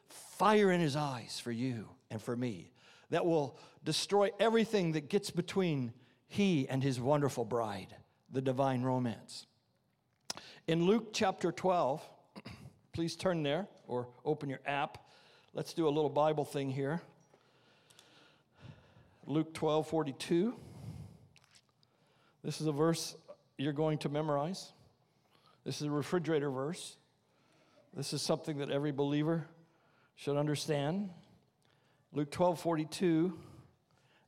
Fire 0.08 0.72
in 0.72 0.82
his 0.82 0.96
eyes 0.96 1.40
for 1.40 1.52
you 1.52 1.90
and 2.10 2.22
for 2.22 2.36
me 2.36 2.72
that 3.10 3.26
will 3.26 3.58
destroy 3.84 4.30
everything 4.40 4.94
that 4.94 5.10
gets 5.10 5.30
between 5.30 5.94
he 6.28 6.68
and 6.70 6.84
his 6.84 7.00
wonderful 7.00 7.46
bride, 7.46 7.96
the 8.32 8.42
divine 8.42 8.84
romance. 8.84 9.46
In 10.70 10.86
Luke 10.86 11.14
chapter 11.14 11.52
12, 11.52 12.00
please 12.94 13.16
turn 13.16 13.42
there 13.42 13.66
or 13.88 14.08
open 14.24 14.52
your 14.52 14.60
app. 14.68 15.00
Let's 15.56 15.74
do 15.74 15.88
a 15.88 15.90
little 15.90 16.12
Bible 16.12 16.46
thing 16.46 16.70
here. 16.70 17.02
Luke 19.26 19.52
12 19.56 19.88
42. 19.88 20.54
This 22.44 22.62
is 22.62 22.68
a 22.68 22.72
verse 22.72 23.16
you're 23.58 23.74
going 23.74 23.98
to 23.98 24.10
memorize. 24.10 24.72
This 25.66 25.82
is 25.82 25.88
a 25.88 25.90
refrigerator 25.90 26.52
verse. 26.52 26.98
This 27.96 28.14
is 28.14 28.22
something 28.22 28.60
that 28.60 28.70
every 28.70 28.92
believer 28.92 29.48
should 30.18 30.38
understand. 30.38 31.10
Luke 32.14 32.30
12 32.30 32.60
42, 32.60 33.34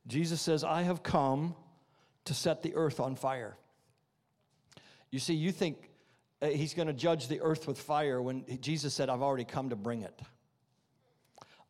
Jesus 0.07 0.41
says, 0.41 0.63
I 0.63 0.81
have 0.81 1.03
come 1.03 1.53
to 2.25 2.33
set 2.33 2.63
the 2.63 2.73
earth 2.73 2.99
on 2.99 3.15
fire. 3.15 3.57
You 5.11 5.19
see, 5.19 5.35
you 5.35 5.51
think 5.51 5.90
Uh, 6.41 6.47
he's 6.47 6.73
going 6.73 6.87
to 6.87 6.93
judge 6.93 7.27
the 7.27 7.41
earth 7.41 7.67
with 7.67 7.79
fire 7.79 8.21
when 8.21 8.43
Jesus 8.61 8.93
said, 8.93 9.09
I've 9.09 9.21
already 9.21 9.45
come 9.45 9.69
to 9.69 9.75
bring 9.75 10.01
it. 10.01 10.19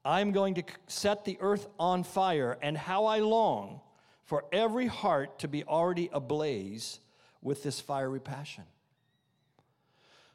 I'm 0.03 0.31
going 0.31 0.55
to 0.55 0.63
set 0.87 1.25
the 1.25 1.37
earth 1.41 1.67
on 1.79 2.03
fire, 2.03 2.57
and 2.61 2.75
how 2.77 3.05
I 3.05 3.19
long 3.19 3.81
for 4.23 4.45
every 4.51 4.87
heart 4.87 5.39
to 5.39 5.47
be 5.47 5.63
already 5.63 6.09
ablaze 6.11 6.99
with 7.41 7.63
this 7.63 7.79
fiery 7.79 8.19
passion. 8.19 8.63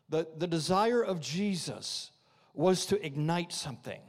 The, 0.08 0.28
the 0.36 0.46
desire 0.46 1.02
of 1.02 1.20
Jesus 1.20 2.10
was 2.54 2.86
to 2.86 3.04
ignite 3.04 3.52
something, 3.52 4.00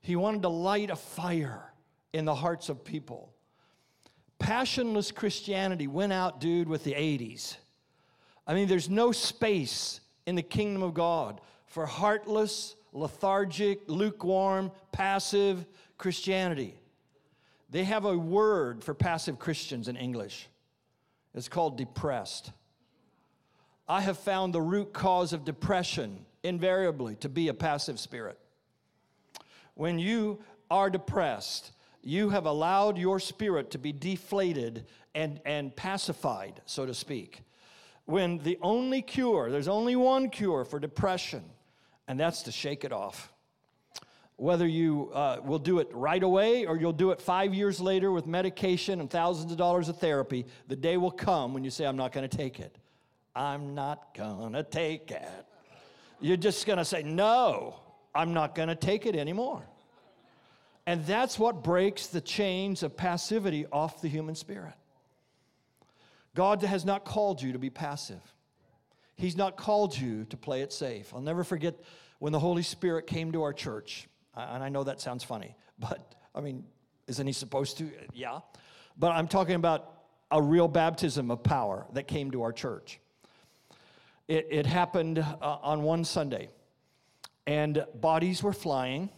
he 0.00 0.16
wanted 0.16 0.42
to 0.42 0.48
light 0.48 0.90
a 0.90 0.96
fire 0.96 1.72
in 2.12 2.24
the 2.24 2.34
hearts 2.34 2.68
of 2.68 2.84
people. 2.84 3.34
Passionless 4.38 5.10
Christianity 5.10 5.86
went 5.86 6.12
out, 6.12 6.40
dude, 6.40 6.68
with 6.68 6.84
the 6.84 6.92
80s. 6.92 7.56
I 8.48 8.54
mean, 8.54 8.66
there's 8.66 8.88
no 8.88 9.12
space 9.12 10.00
in 10.26 10.34
the 10.34 10.42
kingdom 10.42 10.82
of 10.82 10.94
God 10.94 11.42
for 11.66 11.84
heartless, 11.84 12.74
lethargic, 12.94 13.82
lukewarm, 13.86 14.72
passive 14.90 15.66
Christianity. 15.98 16.74
They 17.68 17.84
have 17.84 18.06
a 18.06 18.16
word 18.16 18.82
for 18.82 18.94
passive 18.94 19.38
Christians 19.38 19.86
in 19.86 19.96
English. 19.96 20.48
It's 21.34 21.50
called 21.50 21.76
depressed. 21.76 22.50
I 23.86 24.00
have 24.00 24.18
found 24.18 24.54
the 24.54 24.62
root 24.62 24.94
cause 24.94 25.34
of 25.34 25.44
depression 25.44 26.24
invariably 26.42 27.16
to 27.16 27.28
be 27.28 27.48
a 27.48 27.54
passive 27.54 28.00
spirit. 28.00 28.38
When 29.74 29.98
you 29.98 30.40
are 30.70 30.88
depressed, 30.88 31.72
you 32.02 32.30
have 32.30 32.46
allowed 32.46 32.96
your 32.96 33.20
spirit 33.20 33.70
to 33.72 33.78
be 33.78 33.92
deflated 33.92 34.86
and, 35.14 35.38
and 35.44 35.76
pacified, 35.76 36.62
so 36.64 36.86
to 36.86 36.94
speak 36.94 37.42
when 38.08 38.38
the 38.38 38.58
only 38.62 39.02
cure, 39.02 39.50
there's 39.50 39.68
only 39.68 39.94
one 39.94 40.30
cure 40.30 40.64
for 40.64 40.80
depression, 40.80 41.44
and 42.06 42.18
that's 42.18 42.44
to 42.44 42.50
shake 42.50 42.82
it 42.82 42.90
off. 42.90 43.34
Whether 44.36 44.66
you 44.66 45.10
uh, 45.12 45.40
will 45.44 45.58
do 45.58 45.78
it 45.80 45.90
right 45.92 46.22
away 46.22 46.64
or 46.64 46.78
you'll 46.78 46.94
do 46.94 47.10
it 47.10 47.20
five 47.20 47.52
years 47.52 47.82
later 47.82 48.10
with 48.10 48.26
medication 48.26 49.00
and 49.00 49.10
thousands 49.10 49.52
of 49.52 49.58
dollars 49.58 49.90
of 49.90 49.98
therapy, 49.98 50.46
the 50.68 50.76
day 50.76 50.96
will 50.96 51.10
come 51.10 51.52
when 51.52 51.64
you 51.64 51.70
say, 51.70 51.84
I'm 51.84 51.98
not 51.98 52.12
going 52.12 52.26
to 52.26 52.34
take 52.34 52.60
it. 52.60 52.78
I'm 53.36 53.74
not 53.74 54.14
going 54.14 54.54
to 54.54 54.62
take 54.62 55.10
it. 55.10 55.28
You're 56.18 56.38
just 56.38 56.64
going 56.64 56.78
to 56.78 56.86
say, 56.86 57.02
No, 57.02 57.78
I'm 58.14 58.32
not 58.32 58.54
going 58.54 58.68
to 58.70 58.74
take 58.74 59.04
it 59.04 59.16
anymore. 59.16 59.68
And 60.86 61.04
that's 61.04 61.38
what 61.38 61.62
breaks 61.62 62.06
the 62.06 62.22
chains 62.22 62.82
of 62.82 62.96
passivity 62.96 63.66
off 63.70 64.00
the 64.00 64.08
human 64.08 64.34
spirit. 64.34 64.72
God 66.38 66.62
has 66.62 66.84
not 66.84 67.04
called 67.04 67.42
you 67.42 67.52
to 67.52 67.58
be 67.58 67.68
passive. 67.68 68.22
He's 69.16 69.36
not 69.36 69.56
called 69.56 69.98
you 69.98 70.24
to 70.26 70.36
play 70.36 70.62
it 70.62 70.72
safe. 70.72 71.12
I'll 71.12 71.20
never 71.20 71.42
forget 71.42 71.74
when 72.20 72.32
the 72.32 72.38
Holy 72.38 72.62
Spirit 72.62 73.08
came 73.08 73.32
to 73.32 73.42
our 73.42 73.52
church. 73.52 74.06
And 74.36 74.62
I 74.62 74.68
know 74.68 74.84
that 74.84 75.00
sounds 75.00 75.24
funny, 75.24 75.56
but 75.80 76.14
I 76.36 76.40
mean, 76.40 76.62
isn't 77.08 77.26
he 77.26 77.32
supposed 77.32 77.76
to? 77.78 77.90
Yeah. 78.14 78.38
But 78.96 79.16
I'm 79.16 79.26
talking 79.26 79.56
about 79.56 79.92
a 80.30 80.40
real 80.40 80.68
baptism 80.68 81.32
of 81.32 81.42
power 81.42 81.88
that 81.94 82.06
came 82.06 82.30
to 82.30 82.42
our 82.42 82.52
church. 82.52 83.00
It, 84.28 84.46
it 84.48 84.64
happened 84.64 85.18
uh, 85.18 85.24
on 85.42 85.82
one 85.82 86.04
Sunday, 86.04 86.50
and 87.48 87.84
bodies 87.96 88.44
were 88.44 88.52
flying. 88.52 89.10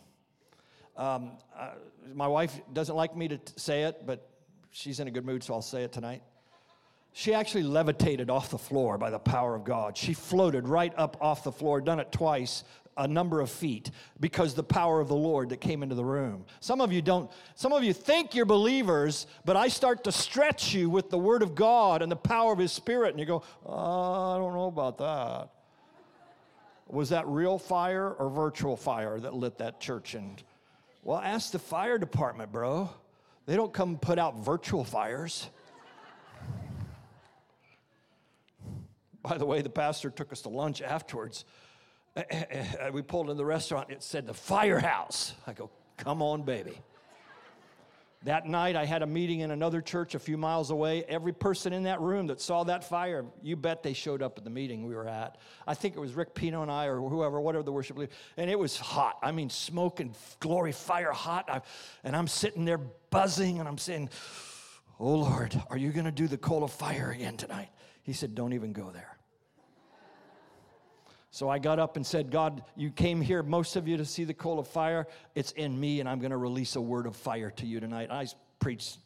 Um, 0.97 1.33
uh, 1.55 1.73
my 2.15 2.29
wife 2.29 2.59
doesn't 2.73 2.97
like 2.97 3.15
me 3.15 3.29
to 3.29 3.37
t- 3.37 3.53
say 3.57 3.83
it, 3.83 4.07
but 4.07 4.27
she's 4.71 5.01
in 5.01 5.07
a 5.07 5.11
good 5.11 5.27
mood, 5.27 5.45
so 5.45 5.53
I'll 5.53 5.61
say 5.61 5.83
it 5.83 5.93
tonight. 5.93 6.23
She 7.13 7.35
actually 7.35 7.65
levitated 7.65 8.31
off 8.31 8.51
the 8.51 8.59
floor 8.59 8.97
by 8.97 9.11
the 9.11 9.19
power 9.19 9.55
of 9.55 9.65
God. 9.65 9.97
She 9.97 10.15
floated 10.15 10.69
right 10.69 10.93
up 10.97 11.17
off 11.21 11.45
the 11.45 11.53
floor, 11.53 11.81
done 11.81 11.99
it 11.99 12.13
twice, 12.13 12.63
a 12.97 13.09
number 13.09 13.41
of 13.41 13.51
feet, 13.51 13.91
because 14.21 14.55
the 14.55 14.63
power 14.63 15.01
of 15.01 15.09
the 15.09 15.17
Lord 15.17 15.49
that 15.49 15.61
came 15.61 15.83
into 15.83 15.95
the 15.95 16.05
room. 16.05 16.45
Some 16.61 16.81
of 16.81 16.93
you 16.93 17.03
don't, 17.03 17.31
some 17.55 17.73
of 17.73 17.83
you 17.83 17.93
think 17.93 18.35
you're 18.35 18.45
believers, 18.45 19.27
but 19.45 19.57
I 19.57 19.69
start 19.69 20.05
to 20.05 20.13
stretch 20.13 20.75
you 20.75 20.91
with 20.91 21.11
the 21.11 21.19
Word 21.19 21.43
of 21.43 21.55
God 21.55 22.03
and 22.03 22.13
the 22.13 22.17
power 22.17 22.53
of 22.53 22.59
His 22.59 22.73
Spirit, 22.73 23.11
and 23.11 23.21
you 23.21 23.27
go, 23.27 23.43
oh, 23.65 24.35
I 24.35 24.39
don't 24.39 24.55
know 24.55 24.67
about 24.67 24.99
that. 24.99 25.49
Was 26.89 27.11
that 27.11 27.27
real 27.27 27.59
fire 27.59 28.11
or 28.11 28.29
virtual 28.29 28.77
fire 28.77 29.19
that 29.21 29.35
lit 29.35 29.59
that 29.59 29.81
church? 29.81 30.15
And 30.15 30.43
well, 31.03 31.19
ask 31.19 31.53
the 31.53 31.59
fire 31.59 31.99
department, 31.99 32.53
bro. 32.53 32.91
They 33.47 33.57
don't 33.57 33.73
come 33.73 33.97
put 33.97 34.19
out 34.19 34.45
virtual 34.45 34.85
fires. 34.85 35.49
By 39.23 39.39
the 39.39 39.47
way, 39.47 39.63
the 39.63 39.71
pastor 39.71 40.11
took 40.11 40.33
us 40.33 40.43
to 40.43 40.49
lunch 40.49 40.83
afterwards. 40.83 41.45
We 42.93 43.03
pulled 43.03 43.31
in 43.31 43.37
the 43.37 43.45
restaurant, 43.45 43.91
it 43.91 44.03
said 44.03 44.27
the 44.27 44.35
firehouse. 44.35 45.35
I 45.47 45.53
go, 45.53 45.71
come 45.97 46.23
on, 46.23 46.43
baby. 46.43 46.77
That 48.25 48.47
night, 48.47 48.77
I 48.77 48.85
had 48.85 49.01
a 49.03 49.07
meeting 49.07 49.41
in 49.41 49.51
another 49.51 49.81
church 49.81 50.15
a 50.15 50.19
few 50.19 50.37
miles 50.37 50.71
away. 50.71 51.05
Every 51.05 51.33
person 51.33 51.73
in 51.73 51.85
that 51.85 52.03
room 52.03 52.27
that 52.27 52.39
saw 52.39 52.65
that 52.65 52.85
fire, 52.85 53.25
you 53.43 53.57
bet 53.57 53.83
they 53.83 53.95
showed 53.95 54.21
up 54.21 54.37
at 54.37 54.45
the 54.45 54.51
meeting 54.51 54.87
we 54.87 54.95
were 54.95 55.09
at. 55.09 55.39
I 55.67 55.73
think 55.73 55.97
it 55.97 56.01
was 56.01 56.13
Rick 56.13 56.35
Pino 56.35 56.61
and 56.61 56.71
I, 56.71 56.87
or 56.87 57.01
whoever, 57.01 57.41
whatever 57.41 57.63
the 57.63 57.73
worship 57.73 57.97
leader. 57.97 58.13
And 58.37 58.51
it 58.51 58.59
was 58.59 58.77
hot. 58.77 59.19
I 59.23 59.33
mean, 59.33 59.49
smoke 59.49 60.01
and 60.01 60.15
glory, 60.39 60.73
fire 60.73 61.13
hot. 61.13 61.49
I, 61.49 61.63
and 62.05 62.15
I'm 62.15 62.29
sitting 62.29 62.67
there 62.67 62.77
buzzing, 63.09 63.59
and 63.59 63.67
I'm 63.67 63.79
saying, 63.79 64.11
Oh 64.99 65.15
Lord, 65.15 65.59
are 65.71 65.79
you 65.79 65.91
going 65.91 66.05
to 66.05 66.13
do 66.13 66.29
the 66.29 66.37
coal 66.37 66.63
of 66.63 66.73
fire 66.73 67.11
again 67.11 67.39
tonight? 67.39 67.71
He 68.03 68.13
said, 68.13 68.35
Don't 68.35 68.53
even 68.53 68.73
go 68.73 68.91
there. 68.91 69.17
So 71.33 71.49
I 71.49 71.61
got 71.61 71.79
up 71.79 71.97
and 71.97 72.05
said, 72.05 72.31
God, 72.31 72.65
you 72.77 72.91
came 72.91 73.21
here, 73.21 73.43
most 73.43 73.77
of 73.77 73.87
you, 73.87 73.97
to 73.97 74.05
see 74.05 74.25
the 74.25 74.35
coal 74.35 74.59
of 74.59 74.67
fire. 74.67 75.07
It's 75.37 75.53
in 75.53 75.79
me, 75.79 76.01
and 76.01 76.09
I'm 76.09 76.19
going 76.19 76.33
to 76.33 76.37
release 76.37 76.75
a 76.75 76.81
word 76.81 77.07
of 77.07 77.15
fire 77.15 77.51
to 77.53 77.67
you 77.67 77.79
tonight. 77.79 78.11
I 78.11 78.27
preached 78.59 78.99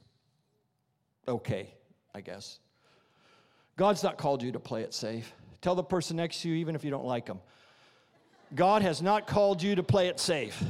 okay, 1.29 1.75
I 2.15 2.23
guess. 2.23 2.59
God's 3.77 4.03
not 4.03 4.17
called 4.17 4.43
you 4.43 4.53
to 4.53 4.61
play 4.61 4.83
it 4.83 4.95
safe. 4.95 5.35
Tell 5.61 5.75
the 5.75 5.83
person 5.83 6.17
next 6.17 6.41
to 6.43 6.49
you, 6.49 6.55
even 6.57 6.75
if 6.75 6.85
you 6.85 6.91
don't 6.91 7.05
like 7.05 7.27
them. 7.27 7.41
God 8.55 8.83
has 8.83 9.03
not 9.03 9.27
called 9.27 9.63
you 9.63 9.75
to 9.75 9.83
play 9.83 10.09
it 10.09 10.19
safe. 10.19 10.63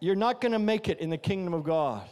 You're 0.00 0.14
not 0.14 0.40
going 0.40 0.52
to 0.52 0.58
make 0.58 0.88
it 0.88 1.00
in 1.00 1.08
the 1.10 1.18
kingdom 1.18 1.54
of 1.54 1.64
God 1.64 2.06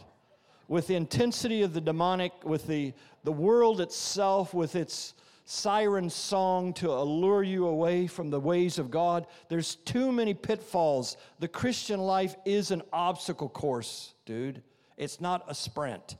with 0.67 0.87
the 0.87 0.95
intensity 0.95 1.61
of 1.61 1.73
the 1.73 1.81
demonic, 1.81 2.31
with 2.43 2.67
the, 2.67 2.93
the 3.23 3.31
world 3.31 3.81
itself, 3.81 4.53
with 4.53 4.75
its 4.75 5.13
siren 5.45 6.09
song 6.09 6.73
to 6.73 6.91
allure 6.91 7.41
you 7.41 7.67
away 7.67 8.05
from 8.05 8.29
the 8.29 8.39
ways 8.39 8.77
of 8.77 8.91
God. 8.91 9.25
There's 9.47 9.75
too 9.75 10.11
many 10.11 10.33
pitfalls. 10.33 11.15
The 11.39 11.47
Christian 11.47 12.01
life 12.01 12.35
is 12.43 12.71
an 12.71 12.81
obstacle 12.91 13.47
course, 13.47 14.13
dude. 14.25 14.61
It's 14.97 15.21
not 15.21 15.45
a 15.47 15.55
sprint. 15.55 16.17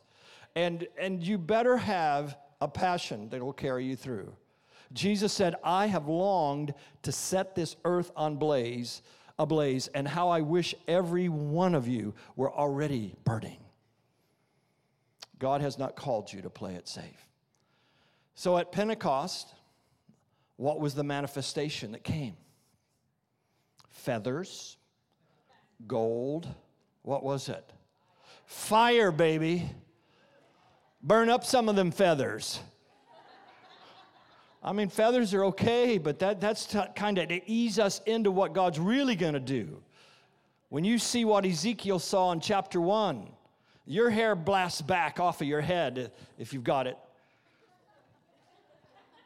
And, 0.56 0.88
and 0.98 1.22
you 1.22 1.38
better 1.38 1.75
have 1.75 2.38
a 2.62 2.70
passion 2.70 3.30
that 3.30 3.44
will 3.44 3.54
carry 3.54 3.86
you 3.86 3.98
through. 3.98 4.34
Jesus 4.94 5.34
said, 5.34 5.56
I 5.62 5.88
have 5.88 6.08
longed 6.08 6.74
to 7.04 7.12
set 7.12 7.54
this 7.54 7.75
earth 7.84 8.12
on 8.16 8.38
blaze, 8.38 9.01
ablaze, 9.38 9.88
and 9.88 10.08
how 10.08 10.30
I 10.30 10.39
wish 10.39 10.74
every 10.88 11.27
one 11.27 11.75
of 11.75 11.88
you 11.88 12.13
were 12.38 12.51
already 12.51 13.13
burning. 13.25 13.60
God 15.39 15.62
has 15.62 15.77
not 15.77 15.96
called 15.96 16.32
you 16.32 16.41
to 16.41 16.50
play 16.50 16.75
it 16.75 16.88
safe. 16.88 17.27
So 18.36 18.58
at 18.58 18.72
Pentecost, 18.72 19.53
what 20.58 20.79
was 20.79 20.96
the 20.96 21.03
manifestation 21.03 21.91
that 21.91 22.03
came? 22.03 22.36
Feathers, 23.89 24.77
gold, 25.88 26.48
what 27.03 27.24
was 27.24 27.50
it? 27.50 27.72
Fire, 28.46 29.12
baby. 29.12 29.70
Burn 31.01 31.29
up 31.29 31.46
some 31.46 31.70
of 31.70 31.75
them 31.75 31.91
feathers. 31.91 32.60
I 34.63 34.74
mean, 34.74 34.89
feathers 34.89 35.34
are 35.34 35.46
okay, 35.46 35.98
but 35.98 36.20
that, 36.20 36.41
that's 36.41 36.65
t- 36.65 36.79
kind 36.96 37.17
of 37.17 37.29
to 37.29 37.50
ease 37.50 37.79
us 37.79 38.01
into 38.06 38.32
what 38.32 38.53
God's 38.53 38.79
really 38.79 39.15
going 39.15 39.34
to 39.34 39.39
do. 39.39 39.82
When 40.70 40.84
you 40.84 40.98
see 40.98 41.24
what 41.24 41.46
Ezekiel 41.46 42.00
saw 42.00 42.32
in 42.32 42.41
chapter 42.41 42.82
1, 42.82 43.29
your 43.88 44.10
hair 44.10 44.36
blasts 44.36 44.82
back 44.82 45.20
off 45.20 45.41
of 45.41 45.48
your 45.48 45.62
head 45.62 46.12
if 46.38 46.53
you've 46.53 46.63
got 46.63 46.86
it. 46.88 46.98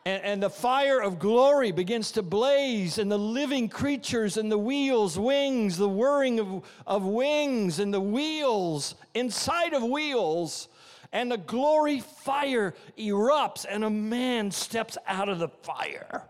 And, 0.06 0.24
and, 0.24 0.44
the 0.44 0.50
fire 0.50 1.00
of 1.00 1.20
glory 1.20 1.72
begins 1.72 2.14
to 2.14 2.24
blaze, 2.24 2.98
and 2.98 3.12
the 3.12 3.20
living 3.20 3.70
creatures, 3.70 4.38
and 4.38 4.52
the 4.52 4.58
wheels, 4.58 5.20
wings, 5.20 5.78
the 5.78 5.88
whirring 5.88 6.40
of, 6.40 6.64
of 6.88 7.04
wings, 7.04 7.78
and 7.78 7.94
the 7.94 8.02
wheels 8.02 8.96
inside 9.14 9.76
of 9.76 9.84
wheels, 9.84 10.70
and 11.12 11.32
the 11.32 11.38
glory 11.38 12.00
fire 12.00 12.74
erupts, 12.98 13.64
and 13.70 13.84
a 13.84 13.92
man 13.92 14.50
steps 14.50 14.98
out 15.06 15.30
of 15.30 15.38
the 15.38 15.50
fire. 15.50 16.24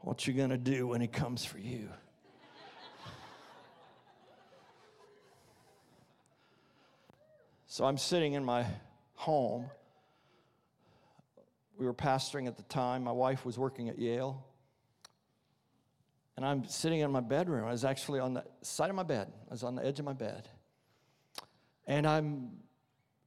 What 0.00 0.26
you 0.26 0.32
gonna 0.32 0.58
do 0.58 0.88
when 0.88 1.00
he 1.00 1.06
comes 1.06 1.44
for 1.44 1.58
you? 1.58 1.88
So 7.72 7.86
I'm 7.86 7.96
sitting 7.96 8.34
in 8.34 8.44
my 8.44 8.66
home. 9.14 9.70
We 11.78 11.86
were 11.86 11.94
pastoring 11.94 12.46
at 12.46 12.58
the 12.58 12.62
time. 12.64 13.02
My 13.02 13.12
wife 13.12 13.46
was 13.46 13.58
working 13.58 13.88
at 13.88 13.98
Yale. 13.98 14.44
And 16.36 16.44
I'm 16.44 16.66
sitting 16.66 17.00
in 17.00 17.10
my 17.10 17.20
bedroom. 17.20 17.66
I 17.66 17.70
was 17.70 17.86
actually 17.86 18.20
on 18.20 18.34
the 18.34 18.44
side 18.60 18.90
of 18.90 18.96
my 18.96 19.04
bed, 19.04 19.32
I 19.48 19.54
was 19.54 19.62
on 19.62 19.74
the 19.74 19.86
edge 19.86 19.98
of 19.98 20.04
my 20.04 20.12
bed. 20.12 20.50
And 21.86 22.06
I'm, 22.06 22.50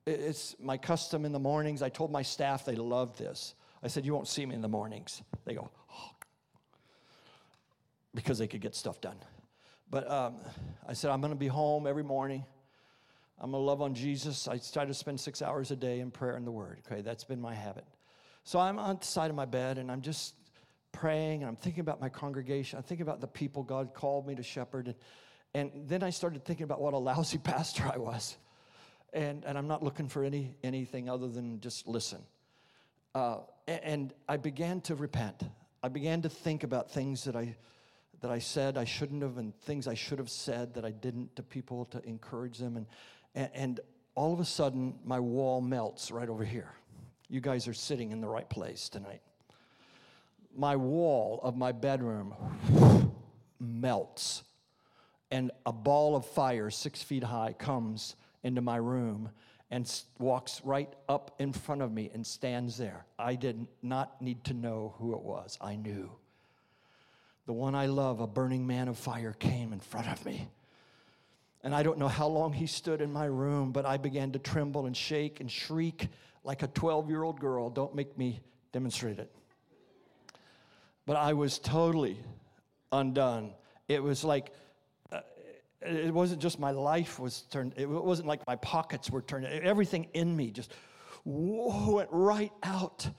it's 0.05 0.55
my 0.59 0.77
custom 0.77 1.25
in 1.25 1.31
the 1.31 1.39
mornings. 1.39 1.81
I 1.81 1.89
told 1.89 2.11
my 2.11 2.21
staff 2.21 2.65
they 2.65 2.75
love 2.75 3.17
this. 3.17 3.55
I 3.81 3.87
said, 3.87 4.05
You 4.05 4.13
won't 4.13 4.27
see 4.27 4.45
me 4.45 4.53
in 4.53 4.61
the 4.61 4.67
mornings. 4.67 5.23
They 5.45 5.55
go, 5.55 5.71
oh. 5.91 6.11
because 8.13 8.37
they 8.37 8.45
could 8.45 8.61
get 8.61 8.75
stuff 8.75 9.01
done. 9.01 9.17
But 9.89 10.07
um, 10.07 10.35
I 10.87 10.93
said, 10.93 11.09
I'm 11.09 11.21
going 11.21 11.33
to 11.33 11.39
be 11.39 11.47
home 11.47 11.87
every 11.87 12.03
morning. 12.03 12.45
I'm 13.39 13.51
going 13.51 13.61
to 13.61 13.65
love 13.65 13.81
on 13.81 13.93
Jesus. 13.93 14.47
I 14.47 14.57
try 14.57 14.85
to 14.85 14.93
spend 14.93 15.19
six 15.19 15.41
hours 15.41 15.71
a 15.71 15.75
day 15.75 15.99
in 15.99 16.09
prayer 16.09 16.35
and 16.35 16.47
the 16.47 16.51
Word. 16.51 16.79
Okay, 16.85 17.01
that's 17.01 17.25
been 17.25 17.41
my 17.41 17.53
habit. 17.53 17.83
So 18.43 18.59
I'm 18.59 18.79
on 18.79 18.97
the 18.99 19.05
side 19.05 19.29
of 19.29 19.35
my 19.35 19.45
bed 19.45 19.77
and 19.77 19.91
I'm 19.91 20.01
just 20.01 20.35
praying 20.91 21.41
and 21.41 21.49
I'm 21.49 21.57
thinking 21.57 21.81
about 21.81 21.99
my 21.99 22.09
congregation. 22.09 22.77
I'm 22.77 22.83
thinking 22.83 23.05
about 23.05 23.19
the 23.19 23.27
people 23.27 23.63
God 23.63 23.93
called 23.93 24.25
me 24.25 24.35
to 24.35 24.43
shepherd. 24.43 24.95
And, 25.53 25.71
and 25.73 25.89
then 25.89 26.01
I 26.01 26.11
started 26.11 26.45
thinking 26.45 26.63
about 26.63 26.79
what 26.79 26.93
a 26.93 26.97
lousy 26.97 27.37
pastor 27.43 27.83
I 27.91 27.97
was. 27.97 28.37
And, 29.13 29.43
and 29.45 29.57
I'm 29.57 29.67
not 29.67 29.83
looking 29.83 30.07
for 30.07 30.23
any, 30.23 30.55
anything 30.63 31.09
other 31.09 31.27
than 31.27 31.59
just 31.59 31.87
listen. 31.87 32.21
Uh, 33.13 33.39
and 33.67 34.13
I 34.27 34.37
began 34.37 34.81
to 34.81 34.95
repent. 34.95 35.43
I 35.81 35.87
began 35.89 36.21
to 36.21 36.29
think 36.29 36.63
about 36.63 36.91
things 36.91 37.23
that 37.25 37.35
I, 37.35 37.55
that 38.21 38.29
I 38.29 38.39
said 38.39 38.77
I 38.77 38.85
shouldn't 38.85 39.21
have 39.21 39.37
and 39.37 39.55
things 39.61 39.87
I 39.87 39.93
should 39.93 40.19
have 40.19 40.29
said 40.29 40.73
that 40.75 40.85
I 40.85 40.91
didn't 40.91 41.35
to 41.37 41.43
people 41.43 41.85
to 41.85 42.03
encourage 42.05 42.57
them. 42.57 42.77
And, 42.77 42.87
and, 43.35 43.49
and 43.53 43.79
all 44.15 44.33
of 44.33 44.39
a 44.39 44.45
sudden, 44.45 44.95
my 45.03 45.19
wall 45.19 45.61
melts 45.61 46.09
right 46.09 46.29
over 46.29 46.43
here. 46.43 46.71
You 47.29 47.41
guys 47.41 47.67
are 47.67 47.73
sitting 47.73 48.11
in 48.11 48.21
the 48.21 48.27
right 48.27 48.49
place 48.49 48.87
tonight. 48.87 49.21
My 50.55 50.75
wall 50.77 51.41
of 51.43 51.57
my 51.57 51.73
bedroom 51.73 52.33
melts, 53.59 54.43
and 55.31 55.51
a 55.65 55.73
ball 55.73 56.15
of 56.15 56.25
fire 56.25 56.69
six 56.69 57.03
feet 57.03 57.23
high 57.23 57.53
comes 57.53 58.15
into 58.43 58.61
my 58.61 58.77
room 58.77 59.29
and 59.71 59.91
walks 60.19 60.61
right 60.63 60.93
up 61.09 61.35
in 61.39 61.51
front 61.51 61.81
of 61.81 61.91
me 61.91 62.09
and 62.13 62.25
stands 62.25 62.77
there. 62.77 63.05
I 63.19 63.35
did 63.35 63.67
not 63.81 64.21
need 64.21 64.43
to 64.45 64.53
know 64.53 64.95
who 64.97 65.13
it 65.13 65.21
was, 65.21 65.57
I 65.59 65.75
knew. 65.75 66.11
The 67.47 67.53
one 67.53 67.75
I 67.75 67.87
love, 67.87 68.21
a 68.21 68.27
burning 68.27 68.65
man 68.65 68.87
of 68.87 68.97
fire, 68.97 69.33
came 69.33 69.73
in 69.73 69.79
front 69.79 70.07
of 70.07 70.23
me 70.25 70.47
and 71.65 71.73
I 71.73 71.81
don't 71.81 71.97
know 71.97 72.07
how 72.07 72.27
long 72.27 72.53
he 72.53 72.67
stood 72.67 73.01
in 73.01 73.11
my 73.11 73.25
room, 73.25 73.71
but 73.71 73.87
I 73.87 73.97
began 73.97 74.31
to 74.33 74.39
tremble 74.39 74.85
and 74.85 74.95
shake 74.95 75.39
and 75.39 75.51
shriek 75.51 76.09
like 76.43 76.61
a 76.61 76.67
12 76.67 77.09
year 77.09 77.23
old 77.23 77.39
girl. 77.39 77.71
Don't 77.71 77.95
make 77.95 78.15
me 78.19 78.39
demonstrate 78.71 79.17
it. 79.17 79.31
But 81.07 81.17
I 81.17 81.33
was 81.33 81.57
totally 81.57 82.19
undone. 82.91 83.51
It 83.87 84.01
was 84.01 84.23
like, 84.23 84.51
uh, 85.11 85.21
it 85.81 86.13
wasn't 86.13 86.39
just 86.39 86.59
my 86.59 86.69
life 86.69 87.19
was 87.19 87.41
turned, 87.49 87.73
it 87.77 87.89
wasn't 87.89 88.27
like 88.27 88.45
my 88.45 88.57
pockets 88.57 89.09
were 89.09 89.23
turned, 89.23 89.47
everything 89.47 90.07
in 90.13 90.35
me 90.35 90.51
just 90.51 90.71
went 91.25 92.09
right 92.11 92.53
out. 92.61 93.09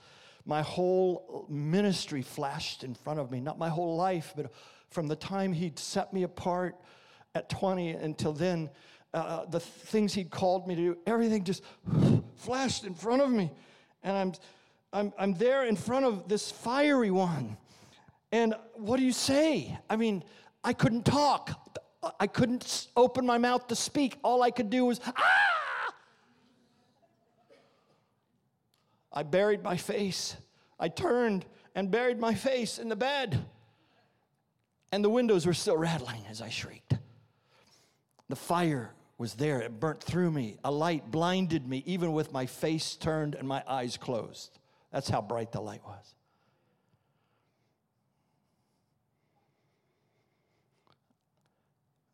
My 0.44 0.62
whole 0.62 1.46
ministry 1.48 2.22
flashed 2.22 2.84
in 2.84 2.94
front 2.94 3.18
of 3.18 3.32
me, 3.32 3.40
not 3.40 3.58
my 3.58 3.68
whole 3.68 3.96
life, 3.96 4.34
but 4.36 4.52
from 4.90 5.08
the 5.08 5.16
time 5.16 5.52
he'd 5.52 5.80
set 5.80 6.12
me 6.12 6.22
apart 6.22 6.76
at 7.36 7.48
20 7.48 7.90
until 7.90 8.32
then, 8.32 8.70
uh, 9.14 9.16
uh, 9.16 9.44
the 9.46 9.60
things 9.60 10.14
he'd 10.14 10.30
called 10.30 10.66
me 10.66 10.74
to 10.74 10.80
do, 10.80 10.98
everything 11.06 11.44
just 11.44 11.62
flashed 12.36 12.84
in 12.84 12.94
front 12.94 13.22
of 13.22 13.30
me. 13.30 13.50
And 14.02 14.16
I'm, 14.16 14.32
I'm, 14.92 15.12
I'm 15.18 15.34
there 15.34 15.66
in 15.66 15.76
front 15.76 16.06
of 16.06 16.28
this 16.28 16.50
fiery 16.50 17.10
one. 17.10 17.56
And 18.32 18.54
what 18.74 18.96
do 18.96 19.04
you 19.04 19.12
say? 19.12 19.78
I 19.88 19.96
mean, 19.96 20.24
I 20.64 20.72
couldn't 20.72 21.04
talk. 21.04 21.50
I 22.18 22.26
couldn't 22.26 22.88
open 22.96 23.24
my 23.26 23.38
mouth 23.38 23.68
to 23.68 23.76
speak. 23.76 24.18
All 24.24 24.42
I 24.42 24.50
could 24.50 24.70
do 24.70 24.86
was, 24.86 25.00
ah! 25.04 25.94
I 29.12 29.22
buried 29.22 29.62
my 29.62 29.76
face. 29.76 30.36
I 30.78 30.88
turned 30.88 31.46
and 31.74 31.90
buried 31.90 32.18
my 32.18 32.34
face 32.34 32.78
in 32.78 32.88
the 32.88 32.96
bed. 32.96 33.44
And 34.92 35.04
the 35.04 35.10
windows 35.10 35.46
were 35.46 35.54
still 35.54 35.76
rattling 35.76 36.22
as 36.28 36.42
I 36.42 36.48
shrieked. 36.48 36.94
The 38.28 38.36
fire 38.36 38.92
was 39.18 39.34
there, 39.34 39.60
it 39.62 39.80
burnt 39.80 40.02
through 40.02 40.30
me. 40.30 40.58
A 40.64 40.70
light 40.70 41.10
blinded 41.10 41.66
me, 41.66 41.82
even 41.86 42.12
with 42.12 42.32
my 42.32 42.46
face 42.46 42.96
turned 42.96 43.34
and 43.34 43.48
my 43.48 43.62
eyes 43.66 43.96
closed. 43.96 44.58
That's 44.92 45.08
how 45.08 45.22
bright 45.22 45.52
the 45.52 45.60
light 45.60 45.82
was. 45.84 46.14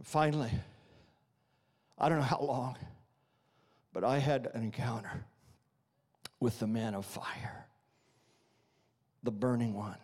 Finally, 0.03 0.51
I 1.97 2.09
don't 2.09 2.19
know 2.19 2.25
how 2.25 2.41
long, 2.41 2.77
but 3.93 4.05
I 4.05 4.19
had 4.19 4.51
an 4.53 4.63
encounter 4.63 5.25
with 6.41 6.59
the 6.59 6.67
man 6.67 6.95
of 6.95 7.07
fire, 7.07 7.67
the 9.23 9.31
burning 9.31 9.75
one. 9.75 9.97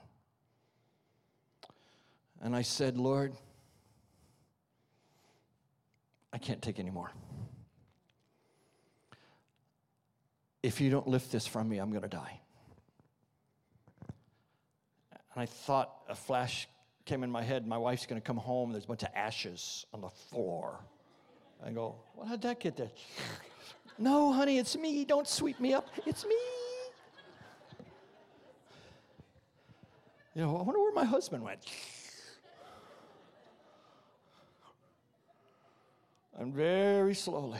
And 2.41 2.55
I 2.55 2.63
said, 2.63 2.97
Lord, 2.97 3.35
I 6.39 6.41
can't 6.41 6.63
take 6.63 6.79
anymore. 6.79 7.11
If 10.63 10.81
you 10.81 10.89
don't 10.89 11.09
lift 11.09 11.33
this 11.33 11.49
from 11.49 11.69
me, 11.69 11.79
I'm 11.79 11.91
going 11.91 12.03
to 12.03 12.09
die. 12.09 12.41
And 15.35 15.43
I 15.43 15.47
thought 15.47 15.93
a 16.09 16.15
flash 16.15 16.69
came 17.07 17.25
in 17.25 17.31
my 17.33 17.43
head. 17.43 17.67
My 17.67 17.77
wife's 17.77 18.07
going 18.07 18.21
to 18.21 18.25
come 18.25 18.37
home. 18.37 18.71
There's 18.71 18.85
a 18.85 18.87
bunch 18.87 19.03
of 19.03 19.09
ashes 19.17 19.85
on 19.93 20.01
the 20.01 20.11
floor. 20.11 20.79
I 21.67 21.71
go, 21.71 21.97
well, 22.15 22.29
how'd 22.29 22.43
that 22.43 22.61
get 22.61 22.77
there? 22.77 22.91
No, 24.01 24.33
honey, 24.33 24.59
it's 24.59 24.77
me. 24.77 25.05
Don't 25.05 25.27
sweep 25.27 25.59
me 25.59 25.75
up. 25.75 25.89
It's 26.07 26.25
me. 26.25 26.37
You 30.37 30.43
know, 30.43 30.57
I 30.57 30.63
wonder 30.63 30.79
where 30.81 30.93
my 30.93 31.05
husband 31.05 31.43
went. 31.43 31.65
And 36.39 36.55
very 36.55 37.15
slowly, 37.15 37.59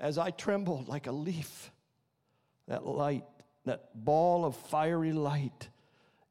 as 0.00 0.18
I 0.18 0.30
trembled 0.30 0.88
like 0.88 1.06
a 1.06 1.12
leaf, 1.12 1.70
that 2.66 2.84
light, 2.84 3.24
that 3.64 3.90
ball 4.04 4.44
of 4.44 4.56
fiery 4.56 5.12
light. 5.12 5.68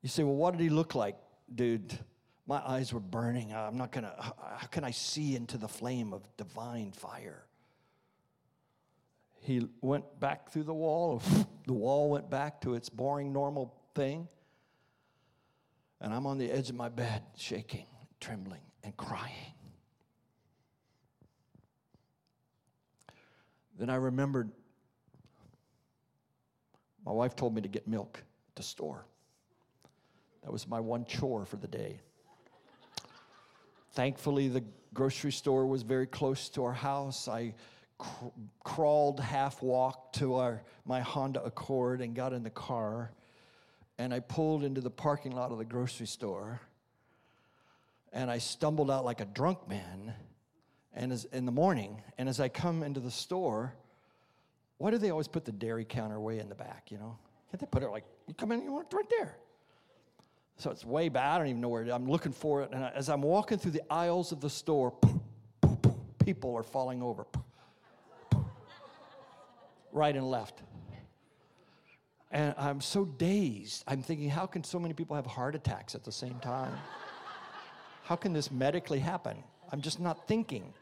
You 0.02 0.10
say, 0.10 0.24
well, 0.24 0.36
what 0.36 0.52
did 0.52 0.62
he 0.62 0.70
look 0.70 0.94
like, 0.94 1.16
dude? 1.54 1.98
My 2.48 2.62
eyes 2.68 2.94
were 2.94 3.00
burning. 3.00 3.54
I'm 3.54 3.78
not 3.78 3.94
gonna, 3.94 4.14
how 4.20 4.68
can 4.68 4.84
I 4.84 4.92
see 4.92 5.38
into 5.38 5.58
the 5.58 5.70
flame 5.70 6.12
of 6.12 6.22
divine 6.36 6.92
fire? 6.92 7.46
He 9.40 9.68
went 9.80 10.20
back 10.20 10.52
through 10.52 10.64
the 10.64 10.74
wall, 10.74 11.22
the 11.66 11.74
wall 11.74 12.10
went 12.10 12.30
back 12.30 12.60
to 12.62 12.74
its 12.74 12.90
boring, 12.90 13.32
normal 13.32 13.74
thing. 13.96 14.28
And 16.02 16.14
I'm 16.14 16.26
on 16.26 16.38
the 16.38 16.52
edge 16.52 16.70
of 16.70 16.76
my 16.76 16.90
bed, 16.90 17.24
shaking, 17.38 17.86
trembling, 18.20 18.62
and 18.84 18.98
crying. 18.98 19.54
Then 23.82 23.90
I 23.90 23.96
remembered 23.96 24.52
my 27.04 27.12
wife 27.12 27.36
told 27.36 27.56
me 27.56 27.64
to 27.64 27.68
get 27.68 27.88
milk 27.88 28.24
at 28.50 28.56
the 28.56 28.62
store. 28.62 29.08
That 30.44 30.52
was 30.52 30.68
my 30.68 30.80
one 30.80 31.04
chore 31.04 31.46
for 31.46 31.56
the 31.58 31.68
day. 31.68 32.00
Thankfully, 33.94 34.50
the 34.50 34.64
grocery 34.94 35.32
store 35.32 35.66
was 35.66 35.82
very 35.82 36.06
close 36.06 36.48
to 36.50 36.64
our 36.64 36.74
house. 36.74 37.28
I 37.28 37.56
cr- 37.98 38.26
crawled, 38.64 39.20
half 39.20 39.64
walked 39.64 40.20
to 40.20 40.36
our, 40.36 40.62
my 40.86 41.00
Honda 41.00 41.44
Accord 41.44 42.02
and 42.02 42.14
got 42.14 42.34
in 42.34 42.44
the 42.44 42.52
car. 42.52 43.12
And 43.98 44.14
I 44.14 44.20
pulled 44.20 44.64
into 44.64 44.82
the 44.82 44.92
parking 44.92 45.32
lot 45.32 45.52
of 45.52 45.58
the 45.58 45.66
grocery 45.66 46.06
store. 46.06 46.62
And 48.14 48.30
I 48.30 48.38
stumbled 48.38 48.92
out 48.92 49.06
like 49.06 49.22
a 49.22 49.26
drunk 49.26 49.68
man 49.68 50.14
and 50.94 51.12
as, 51.12 51.26
in 51.26 51.46
the 51.46 51.52
morning. 51.52 52.02
And 52.18 52.28
as 52.28 52.40
I 52.40 52.50
come 52.50 52.84
into 52.84 53.00
the 53.00 53.12
store, 53.12 53.74
why 54.78 54.92
do 54.92 54.98
they 54.98 55.10
always 55.10 55.28
put 55.28 55.46
the 55.46 55.52
dairy 55.52 55.86
counter 55.86 56.20
way 56.20 56.40
in 56.40 56.50
the 56.50 56.56
back, 56.56 56.88
you 56.90 56.98
know? 56.98 57.18
Can't 57.52 57.60
they 57.60 57.68
put 57.68 57.84
it 57.84 57.90
like, 57.90 58.06
you 58.28 58.34
come 58.34 58.52
in, 58.52 58.64
you 58.64 58.72
want 58.72 58.88
it 58.92 58.96
right 58.96 59.10
there? 59.10 59.36
So 60.58 60.70
it's 60.70 60.86
way 60.86 61.10
back. 61.10 61.24
I 61.24 61.38
don't 61.38 61.48
even 61.48 61.62
know 61.62 61.70
where 61.70 61.82
it 61.82 61.88
is. 61.88 61.94
I'm 61.94 62.10
looking 62.10 62.32
for 62.32 62.62
it. 62.62 62.70
And 62.72 62.84
as 62.84 63.10
I'm 63.10 63.22
walking 63.22 63.58
through 63.58 63.72
the 63.72 63.84
aisles 63.92 64.32
of 64.32 64.42
the 64.42 64.50
store, 64.50 64.94
people 66.24 66.56
are 66.56 66.64
falling 66.64 67.02
over. 67.02 67.26
Right 69.92 70.16
and 70.16 70.30
left. 70.30 70.62
And 72.32 72.56
I'm 72.58 72.80
so 72.80 73.06
dazed. 73.06 73.84
I'm 73.88 74.02
thinking, 74.02 74.30
how 74.30 74.46
can 74.46 74.64
so 74.64 74.80
many 74.80 74.94
people 74.94 75.16
have 75.16 75.26
heart 75.26 75.54
attacks 75.56 75.96
at 75.96 76.04
the 76.04 76.12
same 76.12 76.40
time? 76.40 76.74
How 78.04 78.16
can 78.16 78.32
this 78.32 78.52
medically 78.52 79.00
happen? 79.00 79.38
I'm 79.72 79.82
just 79.82 80.00
not 80.00 80.28
thinking. 80.28 80.74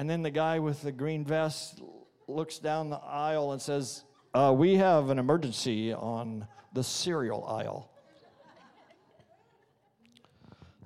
And 0.00 0.08
then 0.08 0.22
the 0.22 0.30
guy 0.30 0.60
with 0.60 0.80
the 0.80 0.92
green 0.92 1.26
vest 1.26 1.82
looks 2.26 2.58
down 2.58 2.88
the 2.88 2.96
aisle 2.96 3.52
and 3.52 3.60
says, 3.60 4.02
uh, 4.32 4.50
We 4.56 4.76
have 4.76 5.10
an 5.10 5.18
emergency 5.18 5.92
on 5.92 6.46
the 6.72 6.82
cereal 6.82 7.44
aisle. 7.44 7.92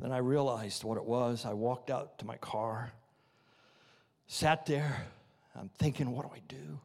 then 0.02 0.10
I 0.10 0.18
realized 0.18 0.82
what 0.82 0.96
it 0.96 1.04
was. 1.04 1.44
I 1.44 1.52
walked 1.52 1.92
out 1.92 2.18
to 2.18 2.26
my 2.26 2.38
car, 2.38 2.92
sat 4.26 4.66
there. 4.66 5.06
I'm 5.54 5.70
thinking, 5.78 6.10
What 6.10 6.26
do 6.26 6.34
I 6.34 6.40
do? 6.48 6.80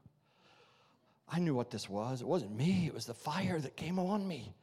I 1.32 1.40
knew 1.40 1.56
what 1.56 1.72
this 1.72 1.90
was. 1.90 2.22
It 2.22 2.28
wasn't 2.28 2.56
me, 2.56 2.86
it 2.86 2.94
was 2.94 3.08
the 3.08 3.16
fire 3.16 3.60
that 3.60 3.76
came 3.76 3.98
on 3.98 4.28
me. 4.28 4.54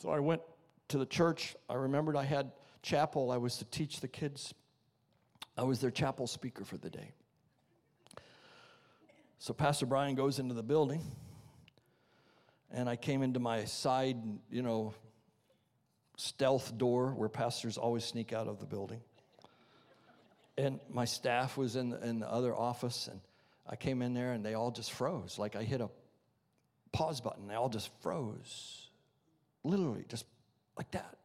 So 0.00 0.10
I 0.10 0.20
went 0.20 0.42
to 0.90 0.98
the 0.98 1.06
church. 1.06 1.56
I 1.68 1.74
remembered 1.74 2.14
I 2.14 2.22
had 2.22 2.52
chapel. 2.82 3.32
I 3.32 3.36
was 3.36 3.56
to 3.56 3.64
teach 3.64 3.98
the 3.98 4.06
kids. 4.06 4.54
I 5.56 5.64
was 5.64 5.80
their 5.80 5.90
chapel 5.90 6.26
speaker 6.26 6.64
for 6.64 6.78
the 6.78 6.90
day. 6.90 7.12
So 9.38 9.54
Pastor 9.54 9.86
Brian 9.86 10.14
goes 10.14 10.38
into 10.38 10.54
the 10.54 10.62
building, 10.62 11.02
and 12.70 12.88
I 12.88 12.96
came 12.96 13.22
into 13.22 13.40
my 13.40 13.64
side, 13.64 14.16
you 14.50 14.62
know, 14.62 14.94
stealth 16.16 16.76
door 16.76 17.14
where 17.14 17.30
pastors 17.30 17.78
always 17.78 18.04
sneak 18.04 18.32
out 18.32 18.46
of 18.46 18.60
the 18.60 18.66
building. 18.66 19.00
And 20.58 20.78
my 20.90 21.06
staff 21.06 21.56
was 21.56 21.76
in 21.76 21.90
the, 21.90 22.06
in 22.06 22.20
the 22.20 22.30
other 22.30 22.54
office, 22.54 23.08
and 23.10 23.20
I 23.66 23.76
came 23.76 24.02
in 24.02 24.12
there, 24.12 24.32
and 24.32 24.44
they 24.44 24.54
all 24.54 24.70
just 24.70 24.92
froze. 24.92 25.38
Like 25.38 25.56
I 25.56 25.62
hit 25.62 25.80
a 25.80 25.88
pause 26.92 27.20
button, 27.20 27.48
they 27.48 27.54
all 27.54 27.70
just 27.70 27.90
froze. 28.02 28.88
Literally, 29.64 30.04
just 30.08 30.26
like 30.76 30.90
that. 30.90 31.16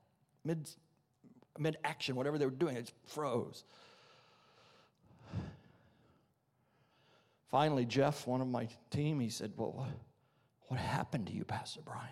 Mid, 0.46 0.70
mid 1.60 1.78
action, 1.84 2.16
whatever 2.16 2.38
they 2.38 2.46
were 2.46 2.52
doing, 2.52 2.78
it 2.78 2.82
just 2.82 2.94
froze. 3.08 3.66
Finally, 7.56 7.86
Jeff, 7.86 8.28
one 8.28 8.42
of 8.42 8.50
my 8.50 8.68
team, 8.92 9.18
he 9.18 9.30
said, 9.30 9.54
Well, 9.56 9.72
what, 9.72 9.88
what 10.64 10.78
happened 10.78 11.28
to 11.28 11.32
you, 11.32 11.46
Pastor 11.46 11.80
Brian? 11.86 12.10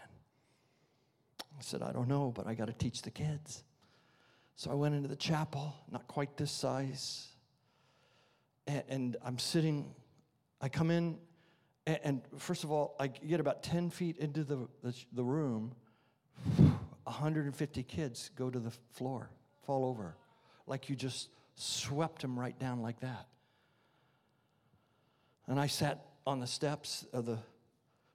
I 1.37 1.59
said, 1.59 1.81
I 1.81 1.91
don't 1.91 2.07
know, 2.07 2.31
but 2.33 2.47
I 2.47 2.53
got 2.53 2.67
to 2.67 2.73
teach 2.73 3.01
the 3.01 3.11
kids. 3.11 3.65
So 4.55 4.71
I 4.71 4.73
went 4.75 4.95
into 4.95 5.09
the 5.09 5.17
chapel, 5.17 5.75
not 5.91 6.07
quite 6.07 6.37
this 6.37 6.49
size. 6.49 7.27
And, 8.67 8.83
and 8.87 9.17
I'm 9.21 9.37
sitting, 9.37 9.93
I 10.61 10.69
come 10.69 10.89
in, 10.89 11.17
and, 11.87 11.99
and, 12.05 12.21
first 12.37 12.63
of 12.63 12.71
all, 12.71 12.95
I 12.97 13.07
get 13.07 13.41
about 13.41 13.63
10 13.63 13.89
feet 13.89 14.15
into 14.19 14.45
the, 14.45 14.69
the, 14.81 14.95
the 15.11 15.25
room. 15.25 15.75
150 17.03 17.83
kids 17.83 18.31
go 18.37 18.49
to 18.49 18.59
the 18.59 18.71
floor, 18.93 19.29
fall 19.65 19.83
over, 19.83 20.15
like 20.67 20.87
you 20.87 20.95
just 20.95 21.27
swept 21.55 22.21
them 22.21 22.39
right 22.39 22.57
down 22.57 22.81
like 22.81 23.01
that. 23.01 23.27
And 25.47 25.59
I 25.59 25.67
sat 25.67 26.05
on 26.25 26.39
the 26.39 26.47
steps 26.47 27.05
of 27.13 27.25
the 27.25 27.37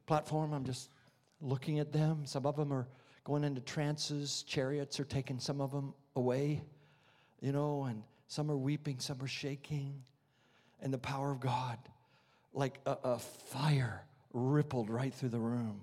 platform. 0.07 0.53
I'm 0.53 0.65
just 0.65 0.91
looking 1.41 1.79
at 1.79 1.93
them. 1.93 2.25
Some 2.25 2.47
of 2.47 2.57
them 2.57 2.73
are 2.73 2.89
going 3.25 3.45
into 3.45 3.61
trances. 3.61 4.43
Chariots 4.45 4.99
are 4.99 5.05
taking 5.05 5.39
some 5.39 5.61
of 5.61 5.71
them 5.71 5.95
away, 6.17 6.63
you 7.41 7.53
know, 7.53 7.85
and 7.85 8.03
some 8.27 8.51
are 8.51 8.57
weeping, 8.57 8.99
some 8.99 9.21
are 9.23 9.29
shaking. 9.29 10.03
And 10.81 10.93
the 10.93 10.99
power 10.99 11.31
of 11.31 11.41
God, 11.41 11.79
like 12.53 12.79
a, 12.87 12.97
a 13.05 13.19
fire, 13.19 14.05
rippled 14.33 14.91
right 14.91 15.13
through 15.13 15.31
the 15.31 15.39
room. 15.39 15.81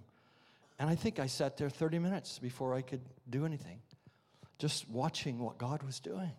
And 0.79 0.89
I 0.89 0.95
think 0.95 1.19
I 1.19 1.27
sat 1.27 1.57
there 1.57 1.69
30 1.69 1.99
minutes 1.99 2.39
before 2.39 2.73
I 2.73 2.81
could 2.81 3.01
do 3.29 3.45
anything, 3.45 3.79
just 4.57 4.89
watching 4.89 5.39
what 5.39 5.57
God 5.57 5.83
was 5.83 5.99
doing 5.99 6.31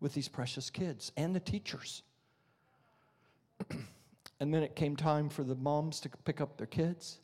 with 0.00 0.14
these 0.14 0.28
precious 0.28 0.70
kids 0.70 1.12
and 1.16 1.34
the 1.34 1.40
teachers. 1.40 2.02
And 4.40 4.52
then 4.52 4.62
it 4.62 4.74
came 4.74 4.96
time 4.96 5.28
for 5.28 5.44
the 5.44 5.54
moms 5.54 6.00
to 6.00 6.08
pick 6.24 6.40
up 6.40 6.56
their 6.56 6.66
kids. 6.66 7.20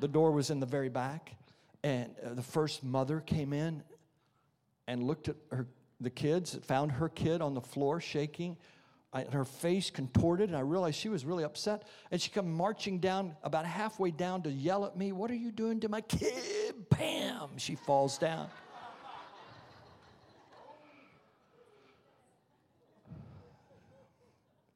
The 0.00 0.08
door 0.08 0.32
was 0.32 0.50
in 0.50 0.58
the 0.58 0.66
very 0.66 0.88
back, 0.88 1.34
and 1.82 2.14
uh, 2.24 2.34
the 2.34 2.42
first 2.42 2.82
mother 2.82 3.20
came 3.20 3.52
in 3.52 3.82
and 4.86 5.02
looked 5.02 5.28
at 5.28 5.36
her, 5.50 5.66
the 6.00 6.10
kids, 6.10 6.58
found 6.64 6.92
her 6.92 7.08
kid 7.08 7.42
on 7.42 7.52
the 7.52 7.60
floor 7.60 8.00
shaking, 8.00 8.56
I, 9.12 9.24
her 9.24 9.44
face 9.44 9.90
contorted, 9.90 10.48
and 10.48 10.56
I 10.56 10.60
realized 10.60 10.96
she 10.96 11.08
was 11.08 11.24
really 11.24 11.44
upset. 11.44 11.84
And 12.10 12.20
she 12.20 12.30
come 12.30 12.52
marching 12.52 12.98
down 12.98 13.36
about 13.42 13.64
halfway 13.64 14.10
down 14.10 14.42
to 14.42 14.50
yell 14.50 14.84
at 14.84 14.96
me, 14.96 15.12
"What 15.12 15.30
are 15.30 15.36
you 15.36 15.50
doing 15.50 15.80
to 15.80 15.88
my 15.88 16.02
kid?" 16.02 16.88
Bam! 16.90 17.56
She 17.56 17.74
falls 17.74 18.18
down. 18.18 18.48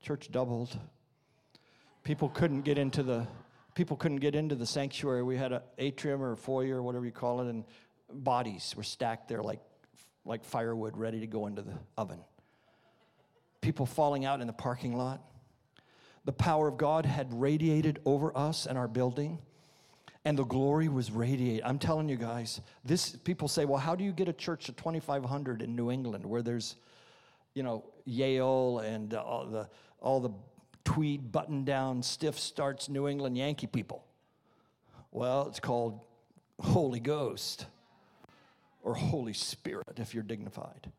Church 0.01 0.33
doubled 0.33 0.77
people 2.05 2.29
couldn't 2.29 2.63
get 2.63 2.79
into 2.79 3.03
the 3.03 3.27
people 3.75 3.97
couldn't 3.97 4.19
get 4.19 4.35
into 4.35 4.55
the 4.55 4.67
sanctuary. 4.67 5.23
We 5.23 5.37
had 5.37 5.53
an 5.53 5.63
atrium 5.79 6.23
or 6.23 6.33
a 6.33 6.37
foyer 6.37 6.77
or 6.77 6.83
whatever 6.83 7.07
you 7.07 7.13
call 7.13 7.41
it, 7.41 7.49
and 7.49 7.65
bodies 8.13 8.75
were 8.77 8.83
stacked 8.83 9.29
there 9.29 9.43
like 9.43 9.61
like 10.25 10.45
firewood 10.45 10.97
ready 10.97 11.21
to 11.21 11.27
go 11.27 11.47
into 11.47 11.63
the 11.63 11.75
oven. 11.97 12.21
People 13.61 13.87
falling 13.87 14.25
out 14.25 14.41
in 14.41 14.47
the 14.47 14.53
parking 14.53 14.97
lot. 14.97 15.21
The 16.25 16.33
power 16.33 16.69
of 16.69 16.77
God 16.77 17.05
had 17.05 17.33
radiated 17.33 18.01
over 18.05 18.37
us 18.37 18.67
and 18.67 18.79
our 18.79 18.87
building, 18.87 19.39
and 20.25 20.39
the 20.39 20.45
glory 20.45 20.89
was 20.89 21.11
radiated. 21.11 21.65
I'm 21.65 21.81
telling 21.81 22.09
you 22.09 22.17
guys, 22.17 22.61
this 22.85 23.17
people 23.17 23.49
say, 23.49 23.65
well, 23.65 23.79
how 23.79 23.97
do 23.97 24.05
you 24.05 24.13
get 24.13 24.29
a 24.29 24.33
church 24.33 24.69
of 24.69 24.77
2,500 24.77 25.63
in 25.63 25.75
New 25.75 25.91
England 25.91 26.25
where 26.25 26.43
there's, 26.43 26.77
you 27.55 27.65
know, 27.65 27.85
Yale 28.05 28.79
and 28.81 29.15
all 29.15 29.47
the 29.47 29.69
all 30.01 30.21
the 30.21 30.31
tweed 30.85 31.33
button 31.33 31.65
down, 31.65 32.03
stiff 32.03 32.39
starts 32.39 32.89
New 32.89 33.09
England 33.09 33.37
Yankee 33.37 33.67
people? 33.67 34.05
Well, 35.11 35.47
it's 35.49 35.61
called 35.61 36.01
Holy 36.61 37.01
Ghost 37.01 37.67
or 38.83 38.95
Holy 38.95 39.33
Spirit 39.33 39.99
if 39.99 40.15
you're 40.15 40.23
dignified. 40.23 40.91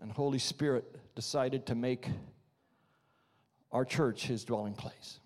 And 0.00 0.12
Holy 0.12 0.38
Spirit 0.38 0.84
decided 1.14 1.66
to 1.66 1.74
make 1.74 2.08
our 3.72 3.84
church 3.84 4.26
his 4.26 4.44
dwelling 4.44 4.74
place. 4.74 5.18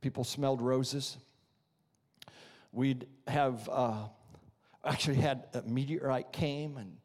People 0.00 0.24
smelled 0.24 0.60
roses. 0.60 1.16
We'd 2.72 3.06
have 3.26 3.68
uh, 3.72 4.08
actually 4.84 5.16
had 5.16 5.44
a 5.54 5.62
meteorite 5.62 6.32
came 6.32 6.76
and 6.76 6.96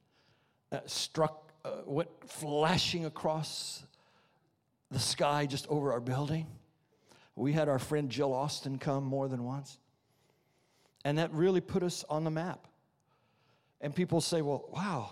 uh, 0.72 0.80
struck, 0.86 1.49
uh, 1.70 1.82
went 1.86 2.10
flashing 2.28 3.06
across 3.06 3.84
the 4.92 5.00
sky 5.00 5.46
just 5.46 5.68
over 5.68 5.92
our 5.94 6.00
building. 6.00 6.48
We 7.36 7.54
had 7.54 7.70
our 7.70 7.80
friend 7.80 8.10
Jill 8.10 8.34
Austin 8.34 8.80
come 8.80 9.04
more 9.04 9.28
than 9.28 9.44
once. 9.44 9.78
And 11.06 11.18
that 11.18 11.32
really 11.32 11.62
put 11.62 11.84
us 11.84 12.04
on 12.10 12.24
the 12.24 12.32
map. 12.32 12.68
And 13.82 13.96
people 13.96 14.20
say, 14.20 14.42
well, 14.42 14.66
wow, 14.72 15.12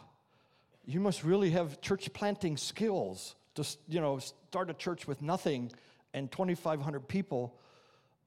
you 0.85 0.99
must 0.99 1.23
really 1.23 1.51
have 1.51 1.79
church 1.79 2.11
planting 2.11 2.57
skills 2.57 3.35
to, 3.55 3.65
you 3.87 4.01
know, 4.01 4.19
start 4.19 4.69
a 4.69 4.73
church 4.73 5.07
with 5.07 5.21
nothing 5.21 5.71
and 6.13 6.31
2,500 6.31 7.07
people. 7.07 7.57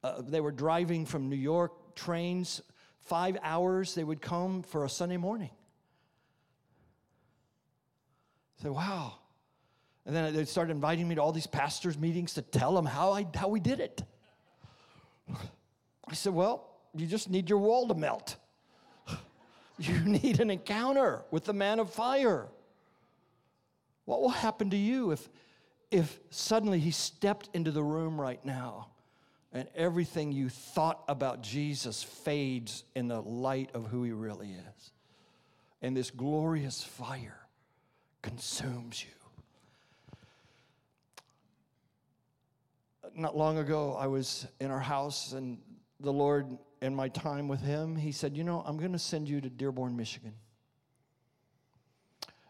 Uh, 0.03 0.23
they 0.23 0.40
were 0.40 0.53
driving 0.53 1.05
from 1.05 1.29
New 1.29 1.37
York, 1.37 1.95
trains, 1.95 2.62
five 3.01 3.37
hours, 3.43 3.95
they 3.95 4.05
would 4.05 4.23
come 4.23 4.62
for 4.62 4.85
a 4.85 4.88
Sunday 4.88 5.16
morning. 5.16 5.51
Say, 8.62 8.68
wow. 8.68 9.14
And 10.07 10.14
then 10.14 10.35
they 10.35 10.44
started 10.44 10.73
inviting 10.73 11.09
me 11.09 11.14
to 11.14 11.23
all 11.23 11.33
these 11.33 11.46
pastors' 11.46 11.99
meetings 11.99 12.35
to 12.35 12.42
tell 12.42 12.75
them 12.75 12.87
how, 12.87 13.12
I, 13.12 13.27
how 13.35 13.49
we 13.49 13.61
did 13.61 13.81
it. 13.81 14.03
I 16.09 16.14
said, 16.14 16.35
well, 16.35 16.68
you 16.94 17.07
just 17.07 17.31
need 17.31 17.49
your 17.49 17.59
wall 17.59 17.87
to 17.88 17.94
melt. 17.94 18.37
You 19.79 19.99
need 20.01 20.40
an 20.40 20.51
encounter 20.51 21.23
with 21.31 21.44
the 21.44 21.53
man 21.53 21.79
of 21.79 21.90
fire. 21.90 22.49
What 24.05 24.20
will 24.20 24.29
happen 24.29 24.70
to 24.70 24.77
you 24.77 25.12
if, 25.12 25.29
if 25.90 26.18
suddenly 26.31 26.81
he 26.81 26.90
stepped 26.90 27.49
into 27.55 27.70
the 27.70 27.83
room 27.83 28.20
right 28.20 28.44
now 28.44 28.88
and 29.53 29.68
everything 29.75 30.33
you 30.33 30.49
thought 30.51 31.03
about 31.09 31.42
Jesus 31.42 32.03
fades 32.03 32.85
in 32.94 33.09
the 33.09 33.23
light 33.23 33.70
of 33.73 33.87
who 33.87 34.03
he 34.03 34.12
really 34.12 34.51
is? 34.51 34.90
And 35.81 35.96
this 35.96 36.11
glorious 36.11 36.83
fire 36.83 37.39
consumes 38.22 39.04
you. 39.04 39.11
Not 43.14 43.37
long 43.37 43.59
ago, 43.59 43.96
I 43.98 44.06
was 44.06 44.46
in 44.61 44.70
our 44.70 44.80
house, 44.80 45.33
and 45.33 45.59
the 45.98 46.12
Lord 46.12 46.56
in 46.80 46.94
my 46.94 47.09
time 47.09 47.48
with 47.48 47.61
him, 47.61 47.96
he 47.96 48.12
said, 48.12 48.37
You 48.37 48.44
know, 48.44 48.62
I'm 48.66 48.76
going 48.76 48.92
to 48.92 48.98
send 48.98 49.28
you 49.28 49.40
to 49.40 49.50
Dearborn, 49.50 49.96
Michigan. 49.96 50.33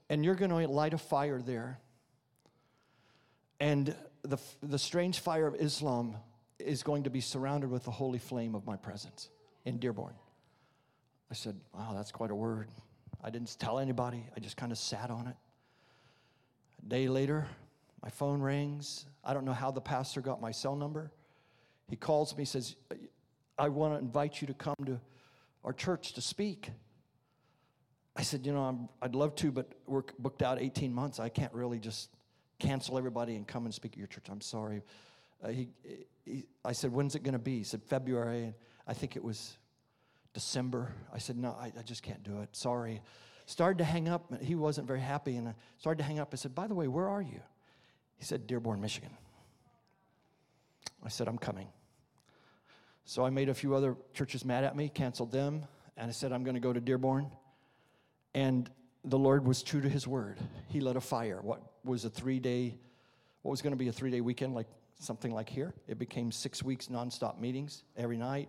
And 0.08 0.24
you're 0.24 0.34
going 0.34 0.50
to 0.50 0.68
light 0.68 0.94
a 0.94 0.98
fire 0.98 1.40
there. 1.40 1.78
And 3.60 3.94
the, 4.22 4.38
the 4.62 4.78
strange 4.78 5.20
fire 5.20 5.46
of 5.46 5.54
Islam 5.54 6.16
is 6.58 6.82
going 6.82 7.04
to 7.04 7.10
be 7.10 7.20
surrounded 7.20 7.70
with 7.70 7.84
the 7.84 7.90
holy 7.90 8.18
flame 8.18 8.54
of 8.54 8.66
my 8.66 8.76
presence 8.76 9.30
in 9.64 9.78
Dearborn. 9.78 10.14
I 11.30 11.34
said, 11.34 11.58
Wow, 11.74 11.92
that's 11.94 12.12
quite 12.12 12.30
a 12.30 12.34
word. 12.34 12.68
I 13.22 13.30
didn't 13.30 13.56
tell 13.58 13.78
anybody, 13.78 14.26
I 14.36 14.40
just 14.40 14.56
kind 14.56 14.72
of 14.72 14.78
sat 14.78 15.10
on 15.10 15.26
it. 15.26 15.36
Day 16.86 17.08
later, 17.08 17.46
my 18.02 18.08
phone 18.10 18.40
rings. 18.40 19.06
I 19.24 19.34
don't 19.34 19.44
know 19.44 19.52
how 19.52 19.70
the 19.70 19.80
pastor 19.80 20.20
got 20.20 20.40
my 20.40 20.50
cell 20.50 20.76
number. 20.76 21.12
He 21.88 21.96
calls 21.96 22.36
me, 22.36 22.44
says, 22.44 22.76
I 23.58 23.68
want 23.68 23.94
to 23.94 23.98
invite 23.98 24.40
you 24.40 24.46
to 24.46 24.54
come 24.54 24.76
to 24.86 25.00
our 25.64 25.72
church 25.72 26.14
to 26.14 26.20
speak. 26.20 26.70
I 28.16 28.22
said, 28.22 28.46
You 28.46 28.52
know, 28.52 28.88
i 29.02 29.06
would 29.06 29.14
love 29.14 29.34
to, 29.36 29.52
but 29.52 29.72
we're 29.86 30.02
booked 30.18 30.42
out 30.42 30.60
18 30.60 30.92
months. 30.92 31.20
I 31.20 31.28
can't 31.28 31.52
really 31.52 31.78
just 31.78 32.10
cancel 32.58 32.98
everybody 32.98 33.36
and 33.36 33.46
come 33.46 33.64
and 33.64 33.74
speak 33.74 33.92
at 33.92 33.98
your 33.98 34.06
church. 34.06 34.26
I'm 34.30 34.40
sorry. 34.40 34.82
Uh, 35.42 35.48
he, 35.48 35.68
he, 36.24 36.44
I 36.64 36.72
said, 36.72 36.92
When's 36.92 37.14
it 37.14 37.22
going 37.22 37.32
to 37.32 37.38
be? 37.38 37.58
He 37.58 37.64
said, 37.64 37.82
February. 37.82 38.44
And 38.44 38.54
I 38.86 38.94
think 38.94 39.16
it 39.16 39.24
was 39.24 39.56
December. 40.32 40.94
I 41.12 41.18
said, 41.18 41.36
No, 41.36 41.56
I, 41.60 41.72
I 41.78 41.82
just 41.82 42.02
can't 42.02 42.22
do 42.22 42.40
it. 42.40 42.54
Sorry. 42.56 43.00
Started 43.50 43.78
to 43.78 43.84
hang 43.84 44.08
up. 44.08 44.32
He 44.40 44.54
wasn't 44.54 44.86
very 44.86 45.00
happy. 45.00 45.34
And 45.34 45.48
I 45.48 45.54
started 45.76 45.98
to 45.98 46.04
hang 46.04 46.20
up. 46.20 46.28
I 46.32 46.36
said, 46.36 46.54
By 46.54 46.68
the 46.68 46.74
way, 46.74 46.86
where 46.86 47.08
are 47.08 47.20
you? 47.20 47.40
He 48.16 48.24
said, 48.24 48.46
Dearborn, 48.46 48.80
Michigan. 48.80 49.10
I 51.04 51.08
said, 51.08 51.26
I'm 51.26 51.36
coming. 51.36 51.66
So 53.04 53.24
I 53.24 53.30
made 53.30 53.48
a 53.48 53.54
few 53.54 53.74
other 53.74 53.96
churches 54.14 54.44
mad 54.44 54.62
at 54.62 54.76
me, 54.76 54.88
canceled 54.88 55.32
them, 55.32 55.64
and 55.96 56.08
I 56.08 56.12
said, 56.12 56.30
I'm 56.30 56.44
going 56.44 56.54
to 56.54 56.60
go 56.60 56.72
to 56.72 56.80
Dearborn. 56.80 57.28
And 58.34 58.70
the 59.04 59.18
Lord 59.18 59.44
was 59.44 59.64
true 59.64 59.80
to 59.80 59.88
his 59.88 60.06
word. 60.06 60.38
He 60.68 60.80
lit 60.80 60.94
a 60.94 61.00
fire. 61.00 61.40
What 61.42 61.60
was 61.82 62.04
a 62.04 62.10
three 62.10 62.38
day, 62.38 62.78
what 63.42 63.50
was 63.50 63.62
going 63.62 63.72
to 63.72 63.76
be 63.76 63.88
a 63.88 63.92
three 63.92 64.12
day 64.12 64.20
weekend, 64.20 64.54
like 64.54 64.68
something 65.00 65.34
like 65.34 65.48
here? 65.48 65.74
It 65.88 65.98
became 65.98 66.30
six 66.30 66.62
weeks 66.62 66.86
nonstop 66.86 67.40
meetings 67.40 67.82
every 67.96 68.16
night. 68.16 68.48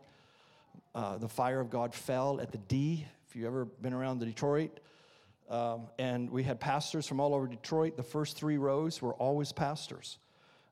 Uh, 0.93 1.17
the 1.17 1.27
fire 1.27 1.59
of 1.59 1.71
God 1.71 1.95
fell 1.95 2.39
at 2.39 2.51
the 2.51 2.59
D, 2.59 3.07
if 3.27 3.35
you've 3.35 3.47
ever 3.47 3.65
been 3.65 3.93
around 3.93 4.19
the 4.19 4.27
Detroit. 4.27 4.79
Um, 5.49 5.87
and 5.99 6.29
we 6.29 6.43
had 6.43 6.59
pastors 6.59 7.05
from 7.05 7.19
all 7.19 7.33
over 7.33 7.47
Detroit. 7.47 7.97
The 7.97 8.03
first 8.03 8.37
three 8.37 8.57
rows 8.57 9.01
were 9.01 9.13
always 9.15 9.51
pastors. 9.51 10.17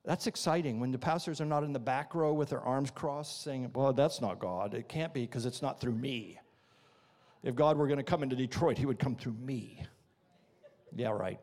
That's 0.05 0.27
exciting 0.27 0.79
when 0.79 0.91
the 0.91 0.97
pastors 0.97 1.41
are 1.41 1.45
not 1.45 1.63
in 1.63 1.73
the 1.73 1.79
back 1.79 2.15
row 2.15 2.33
with 2.33 2.49
their 2.49 2.61
arms 2.61 2.89
crossed 2.89 3.43
saying, 3.43 3.69
Well, 3.73 3.93
that's 3.93 4.21
not 4.21 4.39
God. 4.39 4.73
It 4.73 4.87
can't 4.87 5.13
be 5.13 5.21
because 5.21 5.45
it's 5.45 5.61
not 5.61 5.81
through 5.81 5.95
me. 5.95 6.39
If 7.43 7.55
God 7.55 7.77
were 7.77 7.87
going 7.87 7.97
to 7.97 8.03
come 8.03 8.23
into 8.23 8.35
Detroit, 8.35 8.77
he 8.77 8.85
would 8.85 8.99
come 8.99 9.15
through 9.15 9.33
me. 9.33 9.83
Yeah, 10.95 11.09
right. 11.09 11.39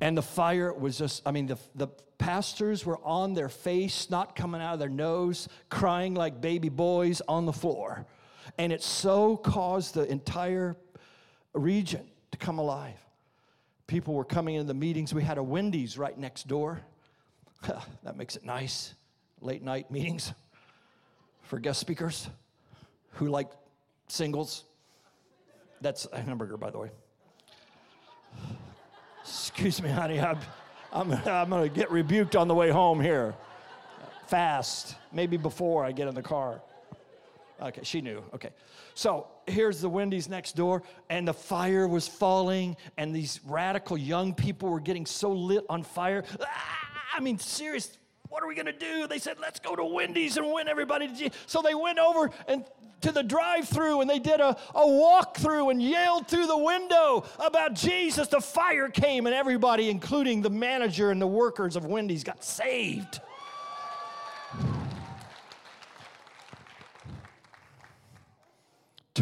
And 0.00 0.16
the 0.16 0.22
fire 0.22 0.72
was 0.72 0.98
just, 0.98 1.22
I 1.26 1.30
mean, 1.30 1.46
the, 1.46 1.58
the 1.74 1.88
pastors 2.18 2.84
were 2.84 2.98
on 3.04 3.34
their 3.34 3.48
face, 3.48 4.10
not 4.10 4.34
coming 4.34 4.60
out 4.60 4.74
of 4.74 4.78
their 4.78 4.88
nose, 4.88 5.48
crying 5.68 6.14
like 6.14 6.40
baby 6.40 6.68
boys 6.68 7.20
on 7.28 7.46
the 7.46 7.52
floor. 7.52 8.06
And 8.58 8.72
it 8.72 8.82
so 8.82 9.36
caused 9.36 9.94
the 9.94 10.10
entire 10.10 10.76
region 11.58 12.06
to 12.30 12.38
come 12.38 12.58
alive. 12.58 12.98
People 13.86 14.14
were 14.14 14.24
coming 14.24 14.54
into 14.54 14.68
the 14.68 14.74
meetings. 14.74 15.12
We 15.12 15.22
had 15.22 15.38
a 15.38 15.42
Wendy's 15.42 15.98
right 15.98 16.16
next 16.16 16.46
door. 16.46 16.80
that 18.02 18.16
makes 18.16 18.36
it 18.36 18.44
nice. 18.44 18.94
Late 19.40 19.62
night 19.62 19.90
meetings 19.90 20.32
for 21.42 21.58
guest 21.58 21.80
speakers 21.80 22.28
who 23.12 23.28
like 23.28 23.50
singles. 24.08 24.64
That's 25.80 26.06
a 26.12 26.20
hamburger, 26.20 26.56
by 26.56 26.70
the 26.70 26.78
way. 26.78 26.90
Excuse 29.22 29.82
me, 29.82 29.88
honey. 29.88 30.20
I'm, 30.20 30.38
I'm, 30.92 31.12
I'm 31.12 31.50
going 31.50 31.68
to 31.68 31.74
get 31.74 31.90
rebuked 31.90 32.36
on 32.36 32.48
the 32.48 32.54
way 32.54 32.70
home 32.70 33.00
here. 33.00 33.34
Fast, 34.26 34.94
maybe 35.12 35.36
before 35.36 35.84
I 35.84 35.92
get 35.92 36.06
in 36.06 36.14
the 36.14 36.22
car. 36.22 36.60
Okay, 37.60 37.80
she 37.84 38.00
knew. 38.00 38.22
Okay. 38.34 38.50
So 38.94 39.28
here's 39.46 39.80
the 39.80 39.88
Wendy's 39.88 40.28
next 40.28 40.56
door, 40.56 40.82
and 41.08 41.28
the 41.28 41.34
fire 41.34 41.86
was 41.86 42.08
falling, 42.08 42.76
and 42.96 43.14
these 43.14 43.40
radical 43.46 43.96
young 43.96 44.34
people 44.34 44.70
were 44.70 44.80
getting 44.80 45.06
so 45.06 45.30
lit 45.30 45.64
on 45.68 45.82
fire. 45.82 46.24
Ah! 46.40 46.90
I 47.16 47.20
mean, 47.20 47.38
serious. 47.38 47.96
What 48.28 48.42
are 48.42 48.46
we 48.46 48.54
going 48.54 48.66
to 48.66 48.72
do? 48.72 49.06
They 49.08 49.18
said, 49.18 49.38
let's 49.40 49.58
go 49.58 49.74
to 49.74 49.84
Wendy's 49.84 50.36
and 50.36 50.52
win 50.52 50.68
everybody 50.68 51.32
So 51.46 51.62
they 51.62 51.74
went 51.74 51.98
over 51.98 52.30
and 52.46 52.64
to 53.00 53.10
the 53.10 53.22
drive-through 53.22 54.02
and 54.02 54.08
they 54.08 54.18
did 54.18 54.40
a, 54.40 54.56
a 54.74 54.86
walk-through 54.86 55.70
and 55.70 55.82
yelled 55.82 56.28
through 56.28 56.46
the 56.46 56.56
window 56.56 57.24
about 57.38 57.74
Jesus. 57.74 58.28
The 58.28 58.40
fire 58.40 58.88
came 58.88 59.26
and 59.26 59.34
everybody, 59.34 59.90
including 59.90 60.42
the 60.42 60.50
manager 60.50 61.10
and 61.10 61.20
the 61.20 61.26
workers 61.26 61.74
of 61.76 61.86
Wendy's, 61.86 62.22
got 62.22 62.44
saved. 62.44 63.20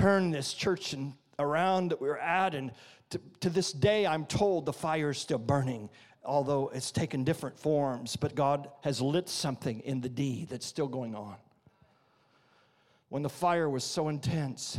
Turn 0.00 0.30
this 0.30 0.52
church 0.52 0.92
and 0.92 1.14
around 1.38 1.90
that 1.90 2.00
we're 2.00 2.16
at, 2.16 2.54
and 2.54 2.72
to, 3.11 3.20
to 3.40 3.50
this 3.50 3.72
day, 3.72 4.06
I'm 4.06 4.26
told 4.26 4.66
the 4.66 4.72
fire 4.72 5.11
is 5.11 5.18
still 5.18 5.38
burning 5.38 5.88
although 6.28 6.70
it's 6.74 6.92
taken 6.92 7.24
different 7.24 7.58
forms, 7.58 8.14
but 8.14 8.34
God 8.34 8.68
has 8.82 9.00
lit 9.00 9.28
something 9.28 9.80
in 9.80 10.02
the 10.02 10.11
D 10.11 10.46
that's 10.48 10.66
still 10.66 10.87
going 10.87 11.14
on. 11.14 11.37
When 13.08 13.22
the 13.22 13.30
fire 13.30 13.68
was 13.68 13.82
so 13.82 14.08
intense, 14.08 14.78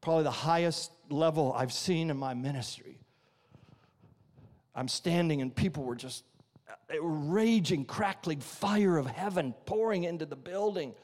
probably 0.00 0.22
the 0.22 0.30
highest 0.30 0.92
level 1.10 1.52
I've 1.52 1.72
seen 1.72 2.10
in 2.10 2.16
my 2.16 2.34
ministry. 2.34 3.00
I'm 4.74 4.86
standing 4.86 5.42
and 5.42 5.54
people 5.54 5.82
were 5.82 5.96
just 5.96 6.22
a 6.88 7.00
raging, 7.00 7.84
crackling 7.84 8.40
fire 8.40 8.98
of 8.98 9.06
heaven 9.06 9.54
pouring 9.64 10.04
into 10.04 10.24
the 10.24 10.36
building. 10.36 10.94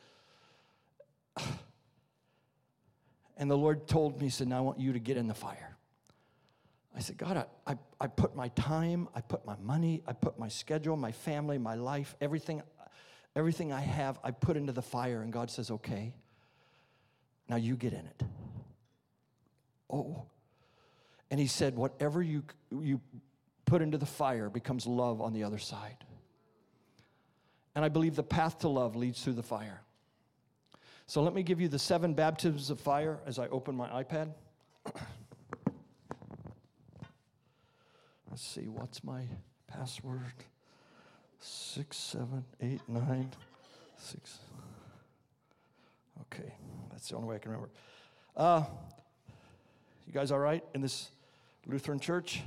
And 3.37 3.51
the 3.51 3.57
Lord 3.57 3.87
told 3.87 4.18
me, 4.18 4.27
He 4.27 4.31
said, 4.31 4.49
Now 4.49 4.59
I 4.59 4.61
want 4.61 4.81
you 4.81 4.92
to 4.92 4.99
get 4.99 5.16
in 5.16 5.29
the 5.29 5.35
fire. 5.35 5.77
I 6.95 7.01
said, 7.01 7.16
God, 7.16 7.37
I, 7.66 7.73
I, 7.73 7.79
I, 8.01 8.07
put 8.07 8.37
my 8.37 8.49
time, 8.49 9.09
I 9.14 9.23
put 9.23 9.47
my 9.47 9.57
money, 9.62 10.03
I 10.07 10.12
put 10.12 10.38
my 10.38 10.49
schedule, 10.49 10.95
my 10.95 11.12
family, 11.12 11.57
my 11.57 11.75
life, 11.75 12.14
everything, 12.21 12.62
everything 13.35 13.73
I 13.73 13.81
have, 13.81 14.18
I 14.23 14.31
put 14.31 14.59
into 14.59 14.73
the 14.73 14.83
fire. 14.83 15.23
And 15.23 15.33
God 15.33 15.51
says, 15.51 15.71
okay, 15.71 16.12
now 17.49 17.57
you 17.57 17.77
get 17.77 17.95
in 17.95 18.01
it. 18.01 18.23
Oh. 19.90 20.25
And 21.31 21.40
he 21.40 21.47
said, 21.47 21.77
Whatever 21.77 22.23
you, 22.23 22.45
you 22.71 23.01
put 23.64 23.83
into 23.83 23.99
the 23.99 24.07
fire 24.07 24.51
becomes 24.51 24.87
love 24.87 25.21
on 25.21 25.33
the 25.33 25.45
other 25.45 25.59
side. 25.59 25.97
And 27.75 27.85
I 27.85 27.88
believe 27.88 28.16
the 28.16 28.23
path 28.23 28.59
to 28.61 28.68
love 28.68 28.97
leads 28.97 29.23
through 29.23 29.35
the 29.35 29.42
fire. 29.42 29.81
So 31.12 31.22
let 31.22 31.35
me 31.35 31.42
give 31.42 31.61
you 31.61 31.68
the 31.68 31.79
seven 31.79 32.14
baptisms 32.14 32.70
of 32.70 32.81
fire 32.81 33.20
as 33.27 33.38
I 33.38 33.46
open 33.48 33.77
my 33.77 33.87
iPad. 34.03 34.31
Let's 38.31 38.42
see, 38.42 38.62
what's 38.62 39.05
my 39.05 39.25
password? 39.66 40.33
Six, 41.38 41.98
seven, 41.98 42.46
eight, 42.62 42.81
nine, 42.88 43.31
six. 43.98 44.38
Okay, 46.22 46.55
that's 46.90 47.11
the 47.11 47.16
only 47.16 47.29
way 47.29 47.35
I 47.35 47.40
can 47.40 47.51
remember. 47.51 47.70
Uh, 48.35 48.64
you 50.07 50.14
guys 50.14 50.33
all 50.33 50.38
right 50.38 50.64
in 50.75 50.81
this 50.81 51.11
Lutheran 51.66 52.01
church? 52.01 52.40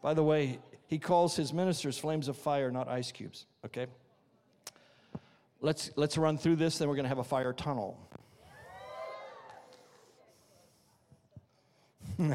By 0.00 0.14
the 0.14 0.22
way, 0.22 0.60
he 0.86 0.98
calls 0.98 1.36
his 1.36 1.52
ministers 1.52 1.98
flames 1.98 2.28
of 2.28 2.38
fire, 2.38 2.70
not 2.70 2.88
ice 2.88 3.12
cubes, 3.12 3.44
okay? 3.66 3.86
Let's, 5.62 5.92
let's 5.94 6.18
run 6.18 6.36
through 6.38 6.56
this, 6.56 6.78
then 6.78 6.88
we're 6.88 6.96
going 6.96 7.04
to 7.04 7.08
have 7.08 7.18
a 7.18 7.24
fire 7.24 7.52
tunnel. 7.52 7.96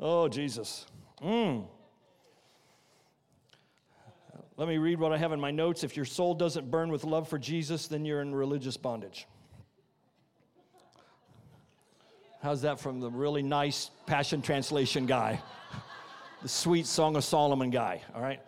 oh, 0.00 0.28
Jesus. 0.28 0.84
Mm. 1.22 1.64
Let 4.58 4.68
me 4.68 4.76
read 4.76 5.00
what 5.00 5.12
I 5.12 5.16
have 5.16 5.32
in 5.32 5.40
my 5.40 5.50
notes. 5.50 5.82
If 5.82 5.96
your 5.96 6.04
soul 6.04 6.34
doesn't 6.34 6.70
burn 6.70 6.92
with 6.92 7.04
love 7.04 7.26
for 7.26 7.38
Jesus, 7.38 7.86
then 7.86 8.04
you're 8.04 8.20
in 8.20 8.34
religious 8.34 8.76
bondage. 8.76 9.26
How's 12.42 12.60
that 12.62 12.78
from 12.78 13.00
the 13.00 13.10
really 13.10 13.42
nice 13.42 13.90
Passion 14.04 14.42
Translation 14.42 15.06
guy? 15.06 15.40
the 16.42 16.48
sweet 16.48 16.84
Song 16.86 17.16
of 17.16 17.24
Solomon 17.24 17.70
guy, 17.70 18.02
all 18.14 18.20
right? 18.20 18.40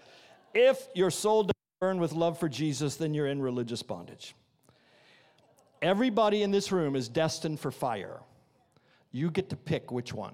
If 0.55 0.87
your 0.95 1.11
soul 1.11 1.45
doesn't 1.45 1.62
burn 1.83 1.99
with 1.99 2.13
love 2.13 2.39
for 2.39 2.49
Jesus, 2.49 2.95
then 2.95 3.13
you're 3.13 3.27
in 3.27 3.43
religious 3.43 3.83
bondage. 3.83 4.37
Everybody 5.83 6.45
in 6.45 6.53
this 6.53 6.71
room 6.71 6.95
is 6.95 7.09
destined 7.09 7.59
for 7.59 7.73
fire. 7.73 8.21
You 9.11 9.33
get 9.33 9.51
to 9.51 9.57
pick 9.57 9.91
which 9.91 10.15
one. 10.15 10.33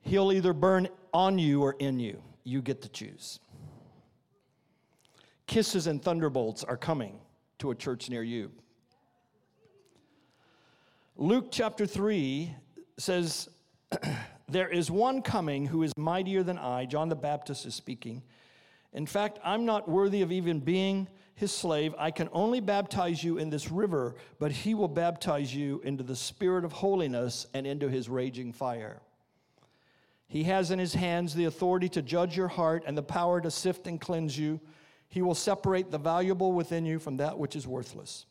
He'll 0.00 0.32
either 0.32 0.52
burn 0.52 0.88
on 1.14 1.38
you 1.38 1.62
or 1.62 1.76
in 1.78 2.00
you. 2.00 2.20
You 2.42 2.60
get 2.60 2.82
to 2.82 2.88
choose. 2.88 3.38
Kisses 5.46 5.86
and 5.86 6.02
thunderbolts 6.02 6.64
are 6.64 6.76
coming 6.76 7.20
to 7.60 7.70
a 7.70 7.74
church 7.76 8.10
near 8.10 8.24
you. 8.24 8.50
Luke 11.16 11.52
chapter 11.52 11.86
3 11.86 12.52
says, 12.98 13.48
There 14.52 14.68
is 14.68 14.90
one 14.90 15.22
coming 15.22 15.64
who 15.64 15.82
is 15.82 15.96
mightier 15.96 16.42
than 16.42 16.58
I. 16.58 16.84
John 16.84 17.08
the 17.08 17.16
Baptist 17.16 17.64
is 17.64 17.74
speaking. 17.74 18.22
In 18.92 19.06
fact, 19.06 19.38
I'm 19.42 19.64
not 19.64 19.88
worthy 19.88 20.20
of 20.20 20.30
even 20.30 20.60
being 20.60 21.08
his 21.34 21.50
slave. 21.50 21.94
I 21.96 22.10
can 22.10 22.28
only 22.34 22.60
baptize 22.60 23.24
you 23.24 23.38
in 23.38 23.48
this 23.48 23.70
river, 23.70 24.14
but 24.38 24.52
he 24.52 24.74
will 24.74 24.88
baptize 24.88 25.54
you 25.54 25.80
into 25.84 26.04
the 26.04 26.14
spirit 26.14 26.66
of 26.66 26.72
holiness 26.72 27.46
and 27.54 27.66
into 27.66 27.88
his 27.88 28.10
raging 28.10 28.52
fire. 28.52 29.00
He 30.28 30.42
has 30.44 30.70
in 30.70 30.78
his 30.78 30.92
hands 30.92 31.34
the 31.34 31.46
authority 31.46 31.88
to 31.88 32.02
judge 32.02 32.36
your 32.36 32.48
heart 32.48 32.84
and 32.86 32.96
the 32.96 33.02
power 33.02 33.40
to 33.40 33.50
sift 33.50 33.86
and 33.86 33.98
cleanse 33.98 34.36
you. 34.36 34.60
He 35.08 35.22
will 35.22 35.34
separate 35.34 35.90
the 35.90 35.96
valuable 35.96 36.52
within 36.52 36.84
you 36.84 36.98
from 36.98 37.16
that 37.16 37.38
which 37.38 37.56
is 37.56 37.66
worthless. 37.66 38.26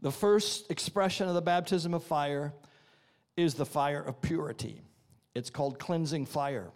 The 0.00 0.12
first 0.12 0.70
expression 0.70 1.26
of 1.26 1.34
the 1.34 1.40
baptism 1.40 1.94
of 1.94 2.04
fire 2.04 2.52
is 3.38 3.54
the 3.54 3.64
fire 3.64 4.02
of 4.02 4.20
purity. 4.20 4.82
It's 5.32 5.48
called 5.48 5.78
cleansing 5.78 6.26
fire. 6.26 6.72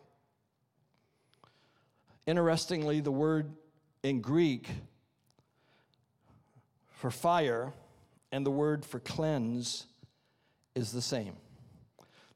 Interestingly, 2.24 3.00
the 3.00 3.10
word 3.10 3.50
in 4.04 4.20
Greek 4.20 4.68
for 6.86 7.10
fire 7.10 7.72
and 8.30 8.46
the 8.46 8.50
word 8.52 8.84
for 8.84 9.00
cleanse 9.00 9.86
is 10.76 10.92
the 10.92 11.02
same. 11.02 11.34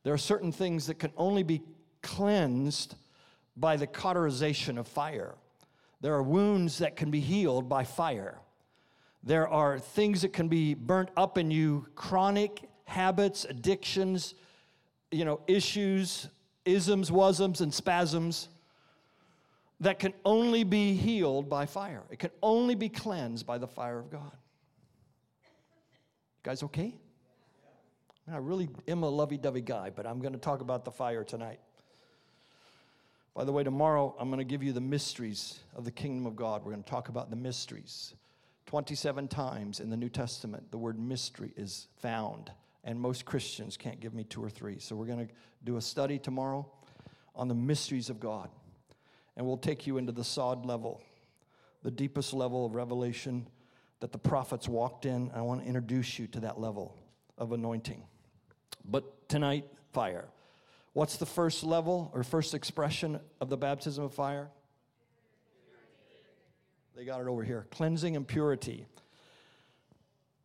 There 0.03 0.13
are 0.13 0.19
certain 0.19 0.51
things 0.51 0.89
that 0.89 0.99
can 0.99 1.13
only 1.17 1.45
be 1.45 1.63
cleansed 2.03 2.97
by 3.57 3.77
the 3.77 3.87
cauterization 3.87 4.77
of 4.77 4.89
fire. 4.89 5.37
There 6.01 6.15
are 6.15 6.23
wounds 6.23 6.79
that 6.79 6.97
can 6.97 7.13
be 7.13 7.21
healed 7.21 7.69
by 7.69 7.85
fire. 7.85 8.41
There 9.23 9.47
are 9.47 9.79
things 9.79 10.23
that 10.23 10.33
can 10.33 10.49
be 10.49 10.75
burnt 10.75 11.11
up 11.17 11.39
in 11.39 11.53
you, 11.53 11.87
chronic 11.95 12.69
habits, 12.87 13.45
addictions, 13.45 14.35
you 15.11 15.25
know, 15.25 15.41
issues, 15.47 16.29
isms, 16.65 17.13
wasms, 17.13 17.61
and 17.61 17.73
spasms 17.73 18.49
that 19.81 19.99
can 19.99 20.15
only 20.25 20.65
be 20.65 20.95
healed 20.95 21.49
by 21.49 21.67
fire. 21.67 22.03
It 22.11 22.19
can 22.19 22.31
only 22.43 22.75
be 22.75 22.89
cleansed 22.89 23.47
by 23.47 23.59
the 23.59 23.69
fire 23.69 23.99
of 23.99 24.11
God. 24.11 24.33
You 25.43 26.43
guys 26.43 26.63
okay? 26.63 26.95
I 28.33 28.39
really 28.39 28.69
am 28.89 29.05
a 29.05 29.09
lovey 29.09 29.37
dovey 29.37 29.61
guy, 29.61 29.91
but 29.95 30.07
I'm 30.07 30.21
going 30.21 30.33
to 30.33 30.39
talk 30.39 30.61
about 30.61 30.85
the 30.85 30.91
fire 30.91 31.23
tonight. 31.23 31.61
By 33.35 33.45
the 33.45 33.53
way, 33.53 33.63
tomorrow 33.63 34.17
I'm 34.19 34.31
going 34.31 34.39
to 34.39 34.45
give 34.45 34.63
you 34.63 34.73
the 34.73 34.81
mysteries 34.81 35.61
of 35.77 35.85
the 35.85 35.91
kingdom 35.91 36.27
of 36.27 36.35
God. 36.35 36.65
We're 36.65 36.73
going 36.73 36.83
to 36.83 36.91
talk 36.91 37.09
about 37.09 37.31
the 37.31 37.37
mysteries. 37.37 38.15
27 38.65 39.29
times 39.29 39.79
in 39.79 39.91
the 39.91 39.97
New 39.97 40.09
Testament, 40.09 40.71
the 40.73 40.79
word 40.79 40.99
mystery 40.99 41.53
is 41.57 41.87
found, 41.99 42.51
and 42.87 42.99
most 42.99 43.25
Christians 43.25 43.77
can't 43.77 44.01
give 44.01 44.15
me 44.15 44.25
two 44.25 44.43
or 44.43 44.49
three. 44.49 44.79
So 44.79 44.95
we're 44.95 45.07
going 45.07 45.27
to 45.27 45.33
do 45.65 45.77
a 45.77 45.83
study 45.83 46.19
tomorrow 46.19 46.67
on 47.35 47.49
the 47.49 47.55
mysteries 47.55 48.09
of 48.09 48.21
God, 48.21 48.49
and 49.37 49.45
we'll 49.45 49.59
take 49.59 49.87
you 49.87 49.99
into 49.99 50.13
the 50.13 50.25
sod 50.25 50.65
level, 50.65 51.03
the 51.83 51.91
deepest 51.91 52.33
level 52.33 52.65
of 52.65 52.75
revelation 52.75 53.49
that 54.01 54.13
the 54.13 54.19
prophets 54.19 54.69
walked 54.69 55.05
in. 55.05 55.31
I 55.35 55.43
want 55.43 55.63
to 55.63 55.67
introduce 55.67 56.19
you 56.19 56.29
to 56.29 56.41
that 56.41 56.61
level 56.61 56.97
of 57.37 57.53
anointing. 57.53 58.05
But 58.85 59.29
tonight, 59.29 59.67
fire. 59.93 60.27
What's 60.93 61.17
the 61.17 61.27
first 61.27 61.65
level 61.65 62.11
or 62.15 62.23
first 62.23 62.55
expression 62.55 63.21
of 63.41 63.51
the 63.51 63.57
baptism 63.57 64.05
of 64.05 64.15
fire? 64.15 64.49
They 66.97 67.05
got 67.05 67.21
it 67.21 67.27
over 67.27 67.43
here 67.43 67.67
cleansing 67.71 68.17
and 68.17 68.27
purity. 68.27 68.87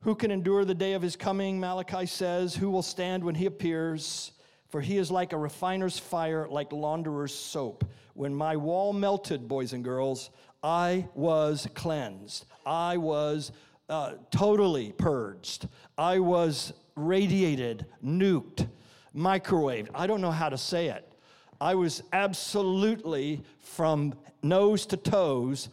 Who 0.01 0.15
can 0.15 0.31
endure 0.31 0.65
the 0.65 0.73
day 0.73 0.93
of 0.93 1.01
his 1.01 1.15
coming? 1.15 1.59
Malachi 1.59 2.07
says. 2.07 2.55
Who 2.55 2.71
will 2.71 2.81
stand 2.81 3.23
when 3.23 3.35
he 3.35 3.45
appears? 3.45 4.31
For 4.69 4.81
he 4.81 4.97
is 4.97 5.11
like 5.11 5.31
a 5.31 5.37
refiner's 5.37 5.99
fire, 5.99 6.47
like 6.49 6.71
launderer's 6.71 7.33
soap. 7.33 7.83
When 8.15 8.33
my 8.33 8.55
wall 8.55 8.93
melted, 8.93 9.47
boys 9.47 9.73
and 9.73 9.83
girls, 9.83 10.31
I 10.63 11.07
was 11.13 11.67
cleansed. 11.75 12.45
I 12.65 12.97
was 12.97 13.51
uh, 13.89 14.13
totally 14.31 14.91
purged. 14.91 15.67
I 15.97 16.19
was 16.19 16.73
radiated, 16.95 17.85
nuked, 18.03 18.67
microwaved. 19.15 19.89
I 19.93 20.07
don't 20.07 20.21
know 20.21 20.31
how 20.31 20.49
to 20.49 20.57
say 20.57 20.87
it. 20.87 21.07
I 21.59 21.75
was 21.75 22.01
absolutely 22.11 23.43
from 23.59 24.15
nose 24.41 24.87
to 24.87 24.97
toes, 24.97 25.69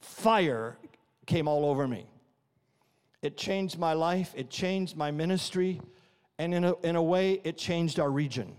fire 0.00 0.76
came 1.26 1.48
all 1.48 1.64
over 1.64 1.88
me. 1.88 2.06
It 3.24 3.38
changed 3.38 3.78
my 3.78 3.94
life, 3.94 4.34
it 4.36 4.50
changed 4.50 4.98
my 4.98 5.10
ministry, 5.10 5.80
and 6.38 6.52
in 6.52 6.62
a, 6.62 6.78
in 6.80 6.94
a 6.94 7.02
way, 7.02 7.40
it 7.42 7.56
changed 7.56 7.98
our 7.98 8.10
region 8.10 8.54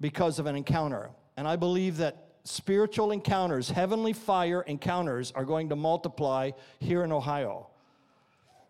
because 0.00 0.38
of 0.38 0.46
an 0.46 0.56
encounter. 0.56 1.10
And 1.36 1.46
I 1.46 1.56
believe 1.56 1.98
that 1.98 2.28
spiritual 2.42 3.10
encounters, 3.10 3.68
heavenly 3.68 4.14
fire 4.14 4.62
encounters, 4.62 5.30
are 5.32 5.44
going 5.44 5.68
to 5.68 5.76
multiply 5.76 6.52
here 6.80 7.04
in 7.04 7.12
Ohio. 7.12 7.66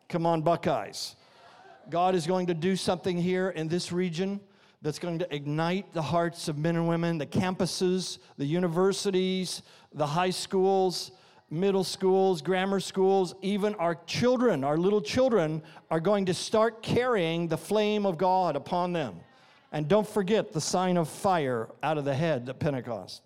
Come 0.09 0.27
on, 0.27 0.43
Buckeyes. 0.43 1.15
God 1.89 2.17
is 2.17 2.27
going 2.27 2.49
to 2.49 2.55
do 2.55 2.75
something 2.75 3.17
here 3.17 3.51
in 3.51 3.69
this 3.69 3.93
region 3.93 4.41
that's 4.83 4.99
going 4.99 5.21
to 5.21 5.33
ignite 5.33 5.93
the 5.93 6.03
hearts 6.03 6.49
of 6.49 6.59
men 6.59 6.75
and 6.75 6.89
women, 6.89 7.17
the 7.17 7.27
campuses, 7.27 8.19
the 8.39 8.45
universities, 8.45 9.63
the 9.95 10.07
high 10.07 10.31
schools, 10.31 11.13
middle 11.51 11.85
schools, 11.85 12.43
grammar 12.43 12.81
schools, 12.81 13.35
even 13.43 13.75
our 13.77 13.95
children, 14.07 14.65
our 14.65 14.77
little 14.77 15.01
children, 15.01 15.63
are 15.91 16.01
going 16.01 16.27
to 16.27 16.35
start 16.35 16.83
carrying 16.83 17.49
the 17.49 17.59
flame 17.59 18.05
of 18.05 18.19
God 18.19 18.57
upon 18.57 18.93
them. 18.93 19.21
And 19.73 19.89
don't 19.89 20.09
forget 20.09 20.53
the 20.53 20.61
sign 20.61 20.97
of 20.97 21.09
fire 21.09 21.69
out 21.83 21.99
of 21.99 22.05
the 22.05 22.15
head 22.15 22.49
at 22.49 22.59
Pentecost. 22.59 23.23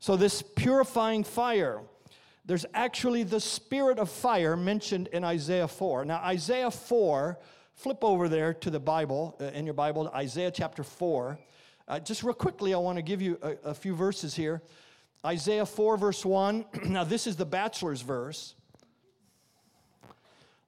So, 0.00 0.16
this 0.16 0.42
purifying 0.42 1.24
fire 1.24 1.82
there's 2.48 2.64
actually 2.72 3.24
the 3.24 3.40
spirit 3.40 3.98
of 3.98 4.08
fire 4.08 4.56
mentioned 4.56 5.08
in 5.08 5.22
Isaiah 5.22 5.68
4. 5.68 6.06
Now, 6.06 6.16
Isaiah 6.20 6.70
4, 6.70 7.38
flip 7.74 7.98
over 8.00 8.26
there 8.26 8.54
to 8.54 8.70
the 8.70 8.80
Bible, 8.80 9.36
uh, 9.38 9.44
in 9.44 9.66
your 9.66 9.74
Bible, 9.74 10.08
Isaiah 10.14 10.50
chapter 10.50 10.82
4. 10.82 11.38
Uh, 11.86 12.00
just 12.00 12.22
real 12.22 12.32
quickly, 12.32 12.72
I 12.72 12.78
want 12.78 12.96
to 12.96 13.02
give 13.02 13.20
you 13.20 13.38
a, 13.42 13.56
a 13.64 13.74
few 13.74 13.94
verses 13.94 14.34
here. 14.34 14.62
Isaiah 15.24 15.66
4, 15.66 15.96
verse 15.96 16.24
1. 16.24 16.64
now, 16.86 17.04
this 17.04 17.26
is 17.26 17.36
the 17.36 17.46
bachelor's 17.46 18.02
verse. 18.02 18.54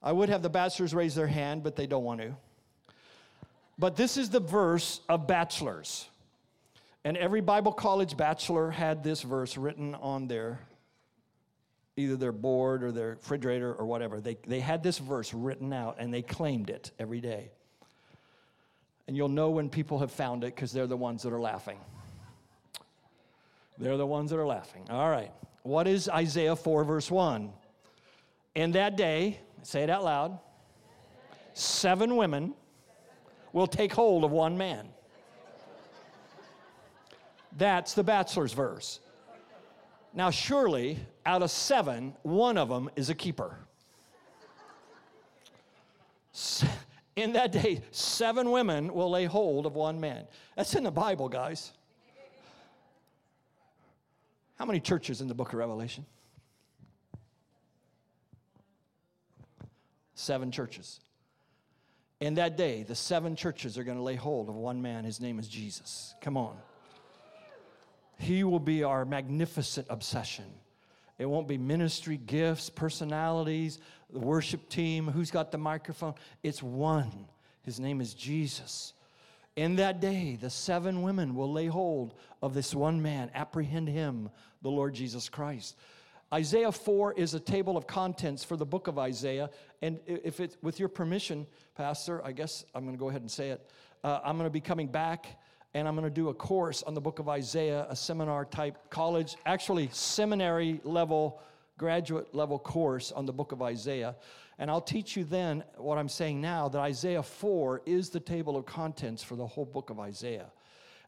I 0.03 0.12
would 0.12 0.28
have 0.28 0.42
the 0.42 0.51
bachelors 0.51 0.94
raise 0.94 1.14
their 1.14 1.26
hand, 1.26 1.62
but 1.62 1.76
they 1.76 1.86
don't 1.86 2.05
want 2.05 2.20
to. 2.20 2.34
But 3.78 3.96
this 3.96 4.16
is 4.16 4.30
the 4.30 4.40
verse 4.40 5.01
of 5.09 5.26
bachelors. 5.26 6.07
And 7.05 7.16
every 7.16 7.40
Bible 7.40 7.72
college 7.72 8.16
bachelor 8.16 8.70
had 8.70 9.03
this 9.03 9.22
verse 9.22 9.57
written 9.57 9.94
on 9.94 10.28
their 10.28 10.61
either 11.96 12.16
their 12.16 12.32
board 12.32 12.82
or 12.82 12.92
their 12.92 13.11
refrigerator 13.11 13.74
or 13.74 13.84
whatever. 13.84 14.20
They, 14.20 14.36
they 14.46 14.61
had 14.61 14.82
this 14.82 14.98
verse 14.98 15.34
written 15.34 15.72
out 15.72 15.96
and 15.98 16.12
they 16.12 16.22
claimed 16.22 16.70
it 16.70 16.90
every 16.98 17.20
day. 17.20 17.51
And 19.07 19.16
you'll 19.16 19.28
know 19.28 19.51
when 19.51 19.68
people 19.68 19.98
have 19.98 20.11
found 20.11 20.44
it 20.44 20.55
because 20.55 20.72
they're 20.72 20.86
the 20.86 20.96
ones 20.96 21.22
that 21.24 21.32
are 21.32 21.40
laughing. 21.40 21.78
They're 23.81 23.97
the 23.97 24.07
ones 24.07 24.31
that 24.31 24.39
are 24.39 24.47
laughing. 24.47 24.85
All 24.91 25.09
right. 25.09 25.33
What 25.62 25.89
is 25.89 26.09
Isaiah 26.09 26.55
4, 26.55 26.85
verse 26.85 27.11
1? 27.11 27.51
In 28.55 28.72
that 28.72 28.97
day, 28.97 29.41
say 29.62 29.83
it 29.83 29.91
out 29.91 30.05
loud, 30.05 30.39
seven 31.55 32.16
women 32.16 32.55
will 33.55 33.66
take 33.66 33.93
hold 33.93 34.22
of 34.22 34.31
one 34.31 34.59
man. 34.59 34.89
That's 37.57 37.95
the 37.95 38.05
bachelor's 38.05 38.53
verse. 38.53 39.01
Now, 40.12 40.31
surely, 40.31 40.99
out 41.24 41.43
of 41.43 41.51
seven, 41.51 42.14
one 42.22 42.59
of 42.59 42.68
them 42.68 42.91
is 42.97 43.09
a 43.09 43.14
keeper. 43.14 43.57
In 47.16 47.33
that 47.33 47.53
day, 47.53 47.83
seven 47.93 48.51
women 48.51 48.93
will 48.93 49.11
lay 49.11 49.24
hold 49.24 49.66
of 49.66 49.74
one 49.74 50.01
man. 50.01 50.26
That's 50.57 50.74
in 50.74 50.85
the 50.85 50.91
Bible, 50.91 51.28
guys. 51.28 51.72
How 54.61 54.67
many 54.67 54.79
churches 54.79 55.23
in 55.23 55.27
the 55.27 55.33
book 55.35 55.55
of 55.55 55.59
Revelation? 55.59 56.05
Seven 60.15 60.51
churches. 60.51 61.01
In 62.21 62.35
that 62.35 62.59
day, 62.59 62.83
the 62.83 62.95
seven 62.95 63.37
churches 63.37 63.79
are 63.79 63.85
going 63.85 63.97
to 63.97 64.03
lay 64.03 64.17
hold 64.17 64.51
of 64.51 64.57
one 64.57 64.83
man. 64.83 65.05
His 65.05 65.19
name 65.19 65.39
is 65.39 65.49
Jesus. 65.49 66.15
Come 66.21 66.37
on. 66.37 66.59
He 68.19 68.45
will 68.45 68.61
be 68.61 68.85
our 68.85 69.07
magnificent 69.07 69.87
obsession. 69.89 70.45
It 71.17 71.25
won't 71.25 71.49
be 71.49 71.57
ministry 71.57 72.19
gifts, 72.19 72.69
personalities, 72.69 73.79
the 74.13 74.19
worship 74.19 74.69
team, 74.69 75.07
who's 75.07 75.31
got 75.31 75.53
the 75.53 75.59
microphone. 75.59 76.13
It's 76.43 76.63
one. 76.63 77.29
His 77.63 77.81
name 77.81 78.03
is 78.03 78.13
Jesus. 78.13 78.93
In 79.61 79.77
that 79.77 80.01
day, 80.01 80.39
the 80.41 80.49
seven 80.49 81.03
women 81.03 81.35
will 81.35 81.53
lay 81.53 81.67
hold 81.67 82.15
of 82.41 82.55
this 82.55 82.75
one 82.75 83.03
man, 83.03 83.31
apprehend 83.35 83.91
him, 83.91 84.31
the 84.63 84.71
Lord 84.71 84.95
Jesus 84.95 85.29
Christ. 85.29 85.77
Isaiah 86.33 86.73
4 86.73 87.13
is 87.13 87.35
a 87.35 87.41
table 87.41 87.77
of 87.77 87.87
contents 87.87 88.43
for 88.43 88.57
the 88.57 88.65
book 88.65 88.87
of 88.87 88.99
Isaiah. 88.99 89.51
And 89.83 90.01
if 90.07 90.41
it's 90.41 90.57
with 90.63 90.81
your 90.81 90.89
permission, 90.89 91.47
Pastor, 91.75 92.25
I 92.25 92.33
guess 92.33 92.65
I'm 92.75 92.85
going 92.85 92.97
to 92.97 92.99
go 92.99 93.11
ahead 93.11 93.21
and 93.21 93.31
say 93.31 93.51
it. 93.51 93.71
Uh, 94.03 94.21
I'm 94.25 94.39
going 94.39 94.47
to 94.47 94.51
be 94.51 94.63
coming 94.63 94.87
back 94.87 95.27
and 95.75 95.87
I'm 95.87 95.95
going 95.95 96.09
to 96.09 96.11
do 96.11 96.31
a 96.31 96.35
course 96.35 96.83
on 96.83 96.95
the 96.95 97.01
book 97.03 97.19
of 97.19 97.29
Isaiah, 97.29 97.87
a 97.91 97.97
seminar 97.97 98.47
type 98.47 98.89
college, 98.89 99.37
actually 99.45 99.91
seminary 99.93 100.81
level, 100.85 101.43
graduate 101.77 102.35
level 102.35 102.59
course 102.59 103.13
on 103.13 103.27
the 103.27 103.33
book 103.35 103.53
of 103.53 103.61
Isaiah. 103.61 104.17
And 104.61 104.71
I'll 104.71 104.83
teach 104.83 105.17
you 105.17 105.25
then 105.25 105.65
what 105.79 105.97
I'm 105.97 106.11
saying 106.11 106.43
now 106.43 106.69
that 106.69 106.79
Isaiah 106.79 107.23
4 107.23 107.81
is 107.87 108.11
the 108.11 108.21
table 108.21 108.59
of 108.59 108.67
contents 108.67 109.23
for 109.23 109.35
the 109.35 109.47
whole 109.47 109.65
book 109.65 109.89
of 109.89 109.99
Isaiah. 109.99 110.53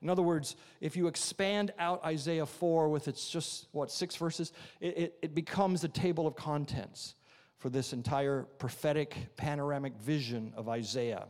In 0.00 0.08
other 0.08 0.22
words, 0.22 0.56
if 0.80 0.96
you 0.96 1.06
expand 1.06 1.70
out 1.78 2.02
Isaiah 2.02 2.46
4 2.46 2.88
with 2.88 3.08
its 3.08 3.28
just, 3.28 3.68
what, 3.72 3.90
six 3.90 4.16
verses, 4.16 4.54
it, 4.80 4.98
it, 4.98 5.18
it 5.20 5.34
becomes 5.34 5.82
the 5.82 5.88
table 5.88 6.26
of 6.26 6.34
contents 6.34 7.14
for 7.58 7.68
this 7.68 7.92
entire 7.92 8.44
prophetic 8.58 9.14
panoramic 9.36 9.98
vision 9.98 10.54
of 10.56 10.70
Isaiah. 10.70 11.26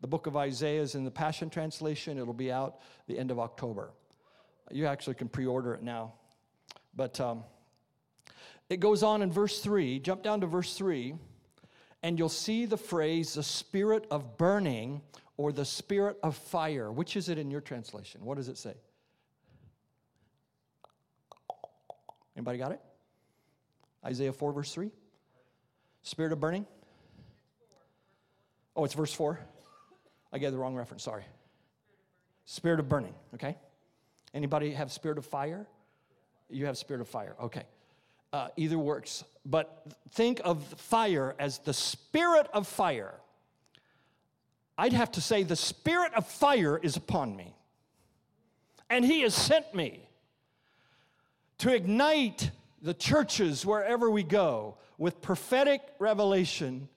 The 0.00 0.08
book 0.08 0.26
of 0.26 0.34
Isaiah 0.34 0.80
is 0.80 0.94
in 0.94 1.04
the 1.04 1.10
Passion 1.10 1.50
Translation. 1.50 2.16
It'll 2.16 2.32
be 2.32 2.50
out 2.50 2.78
the 3.06 3.18
end 3.18 3.30
of 3.30 3.38
October. 3.38 3.90
You 4.70 4.86
actually 4.86 5.14
can 5.14 5.28
pre 5.28 5.44
order 5.44 5.74
it 5.74 5.82
now. 5.82 6.14
But 6.96 7.20
um, 7.20 7.44
it 8.70 8.80
goes 8.80 9.02
on 9.02 9.20
in 9.20 9.30
verse 9.30 9.60
3. 9.60 10.00
Jump 10.00 10.22
down 10.22 10.40
to 10.40 10.46
verse 10.46 10.74
3, 10.74 11.14
and 12.06 12.20
you'll 12.20 12.28
see 12.28 12.66
the 12.66 12.76
phrase, 12.76 13.34
the 13.34 13.42
spirit 13.42 14.06
of 14.12 14.36
burning 14.36 15.00
or 15.36 15.50
the 15.50 15.64
spirit 15.64 16.16
of 16.22 16.36
fire. 16.36 16.92
Which 16.92 17.16
is 17.16 17.28
it 17.28 17.36
in 17.36 17.50
your 17.50 17.60
translation? 17.60 18.24
What 18.24 18.36
does 18.36 18.46
it 18.46 18.56
say? 18.56 18.74
Anybody 22.36 22.58
got 22.58 22.70
it? 22.70 22.80
Isaiah 24.04 24.32
4, 24.32 24.52
verse 24.52 24.72
3? 24.72 24.92
Spirit 26.02 26.32
of 26.32 26.38
burning? 26.38 26.64
Oh, 28.76 28.84
it's 28.84 28.94
verse 28.94 29.12
4? 29.12 29.40
I 30.32 30.38
gave 30.38 30.52
the 30.52 30.58
wrong 30.58 30.76
reference, 30.76 31.02
sorry. 31.02 31.24
Spirit 32.44 32.78
of 32.78 32.88
burning, 32.88 33.14
okay? 33.34 33.56
Anybody 34.32 34.70
have 34.74 34.92
spirit 34.92 35.18
of 35.18 35.26
fire? 35.26 35.66
You 36.50 36.66
have 36.66 36.78
spirit 36.78 37.00
of 37.00 37.08
fire, 37.08 37.34
okay. 37.42 37.64
Uh, 38.32 38.46
either 38.56 38.78
works. 38.78 39.24
But 39.48 39.86
think 40.10 40.40
of 40.44 40.64
fire 40.76 41.36
as 41.38 41.58
the 41.58 41.72
spirit 41.72 42.48
of 42.52 42.66
fire. 42.66 43.14
I'd 44.76 44.92
have 44.92 45.12
to 45.12 45.20
say, 45.20 45.44
the 45.44 45.56
spirit 45.56 46.12
of 46.14 46.26
fire 46.26 46.76
is 46.76 46.96
upon 46.96 47.36
me. 47.36 47.54
And 48.90 49.04
he 49.04 49.20
has 49.20 49.34
sent 49.34 49.72
me 49.72 50.08
to 51.58 51.72
ignite 51.72 52.50
the 52.82 52.92
churches 52.92 53.64
wherever 53.64 54.10
we 54.10 54.24
go 54.24 54.78
with 54.98 55.22
prophetic 55.22 55.80
revelation, 56.00 56.88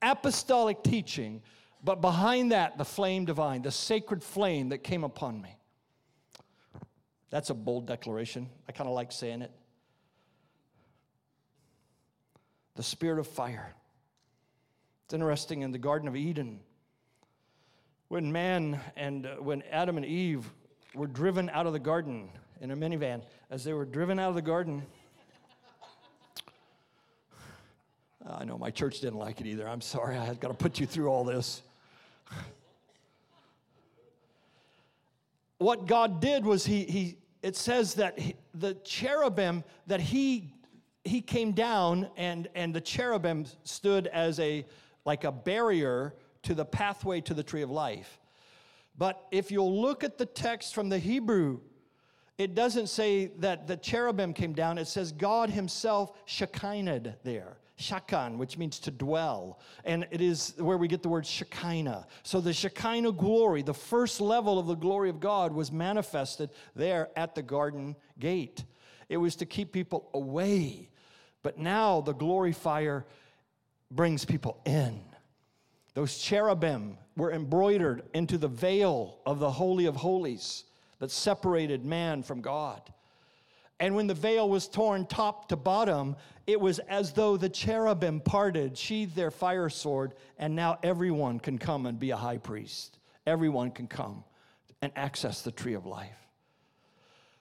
apostolic 0.00 0.82
teaching, 0.82 1.42
but 1.84 2.00
behind 2.00 2.52
that, 2.52 2.78
the 2.78 2.84
flame 2.84 3.26
divine, 3.26 3.62
the 3.62 3.70
sacred 3.70 4.22
flame 4.22 4.70
that 4.70 4.78
came 4.78 5.04
upon 5.04 5.40
me. 5.40 5.54
That's 7.28 7.50
a 7.50 7.54
bold 7.54 7.86
declaration. 7.86 8.48
I 8.68 8.72
kind 8.72 8.88
of 8.88 8.94
like 8.94 9.12
saying 9.12 9.42
it. 9.42 9.52
The 12.80 12.84
spirit 12.84 13.18
of 13.18 13.26
fire. 13.26 13.74
It's 15.04 15.12
interesting 15.12 15.60
in 15.60 15.70
the 15.70 15.76
Garden 15.76 16.08
of 16.08 16.16
Eden, 16.16 16.60
when 18.08 18.32
man 18.32 18.80
and 18.96 19.26
uh, 19.26 19.34
when 19.34 19.62
Adam 19.70 19.98
and 19.98 20.06
Eve 20.06 20.50
were 20.94 21.06
driven 21.06 21.50
out 21.50 21.66
of 21.66 21.74
the 21.74 21.78
garden 21.78 22.30
in 22.62 22.70
a 22.70 22.74
minivan, 22.74 23.20
as 23.50 23.64
they 23.64 23.74
were 23.74 23.84
driven 23.84 24.18
out 24.18 24.30
of 24.30 24.34
the 24.34 24.40
garden, 24.40 24.82
I 28.26 28.46
know 28.46 28.56
my 28.56 28.70
church 28.70 29.00
didn't 29.00 29.18
like 29.18 29.42
it 29.42 29.46
either. 29.46 29.68
I'm 29.68 29.82
sorry, 29.82 30.16
I 30.16 30.24
had 30.24 30.40
got 30.40 30.48
to 30.48 30.54
put 30.54 30.80
you 30.80 30.86
through 30.86 31.08
all 31.08 31.22
this. 31.22 31.60
what 35.58 35.86
God 35.86 36.22
did 36.22 36.46
was 36.46 36.64
he, 36.64 36.84
he 36.84 37.18
it 37.42 37.56
says 37.56 37.92
that 37.96 38.18
he, 38.18 38.36
the 38.54 38.72
cherubim 38.84 39.64
that 39.86 40.00
he 40.00 40.54
he 41.04 41.20
came 41.20 41.52
down 41.52 42.08
and 42.16 42.48
and 42.54 42.74
the 42.74 42.80
cherubim 42.80 43.46
stood 43.64 44.06
as 44.08 44.38
a 44.40 44.66
like 45.04 45.24
a 45.24 45.32
barrier 45.32 46.14
to 46.42 46.54
the 46.54 46.64
pathway 46.64 47.20
to 47.22 47.34
the 47.34 47.42
tree 47.42 47.62
of 47.62 47.70
life. 47.70 48.18
But 48.96 49.26
if 49.30 49.50
you'll 49.50 49.80
look 49.80 50.04
at 50.04 50.18
the 50.18 50.26
text 50.26 50.74
from 50.74 50.88
the 50.88 50.98
Hebrew, 50.98 51.60
it 52.38 52.54
doesn't 52.54 52.88
say 52.88 53.26
that 53.38 53.66
the 53.66 53.76
cherubim 53.76 54.32
came 54.32 54.52
down. 54.52 54.78
It 54.78 54.88
says 54.88 55.12
God 55.12 55.50
Himself 55.50 56.12
shekinah 56.26 57.16
there. 57.22 57.56
Shakan, 57.80 58.36
which 58.36 58.58
means 58.58 58.78
to 58.80 58.90
dwell. 58.90 59.58
And 59.84 60.06
it 60.10 60.20
is 60.20 60.54
where 60.58 60.76
we 60.76 60.86
get 60.86 61.02
the 61.02 61.08
word 61.08 61.26
Shekinah. 61.26 62.06
So 62.22 62.40
the 62.40 62.52
Shekinah 62.52 63.12
glory, 63.12 63.62
the 63.62 63.72
first 63.72 64.20
level 64.20 64.58
of 64.58 64.66
the 64.66 64.74
glory 64.74 65.08
of 65.08 65.18
God, 65.18 65.52
was 65.52 65.72
manifested 65.72 66.50
there 66.76 67.08
at 67.16 67.34
the 67.34 67.42
garden 67.42 67.96
gate. 68.18 68.64
It 69.08 69.16
was 69.16 69.34
to 69.36 69.46
keep 69.46 69.72
people 69.72 70.10
away. 70.12 70.89
But 71.42 71.58
now 71.58 72.00
the 72.00 72.12
glory 72.12 72.52
fire 72.52 73.06
brings 73.90 74.24
people 74.24 74.60
in. 74.64 75.00
Those 75.94 76.18
cherubim 76.18 76.98
were 77.16 77.32
embroidered 77.32 78.04
into 78.14 78.38
the 78.38 78.48
veil 78.48 79.18
of 79.26 79.38
the 79.38 79.50
Holy 79.50 79.86
of 79.86 79.96
Holies 79.96 80.64
that 80.98 81.10
separated 81.10 81.84
man 81.84 82.22
from 82.22 82.40
God. 82.40 82.82
And 83.80 83.94
when 83.94 84.06
the 84.06 84.14
veil 84.14 84.48
was 84.48 84.68
torn 84.68 85.06
top 85.06 85.48
to 85.48 85.56
bottom, 85.56 86.16
it 86.46 86.60
was 86.60 86.78
as 86.80 87.12
though 87.12 87.36
the 87.36 87.48
cherubim 87.48 88.20
parted, 88.20 88.76
sheathed 88.76 89.16
their 89.16 89.30
fire 89.30 89.70
sword, 89.70 90.14
and 90.38 90.54
now 90.54 90.78
everyone 90.82 91.40
can 91.40 91.58
come 91.58 91.86
and 91.86 91.98
be 91.98 92.10
a 92.10 92.16
high 92.16 92.36
priest. 92.36 92.98
Everyone 93.26 93.70
can 93.70 93.86
come 93.86 94.22
and 94.82 94.92
access 94.96 95.42
the 95.42 95.50
tree 95.50 95.74
of 95.74 95.86
life. 95.86 96.28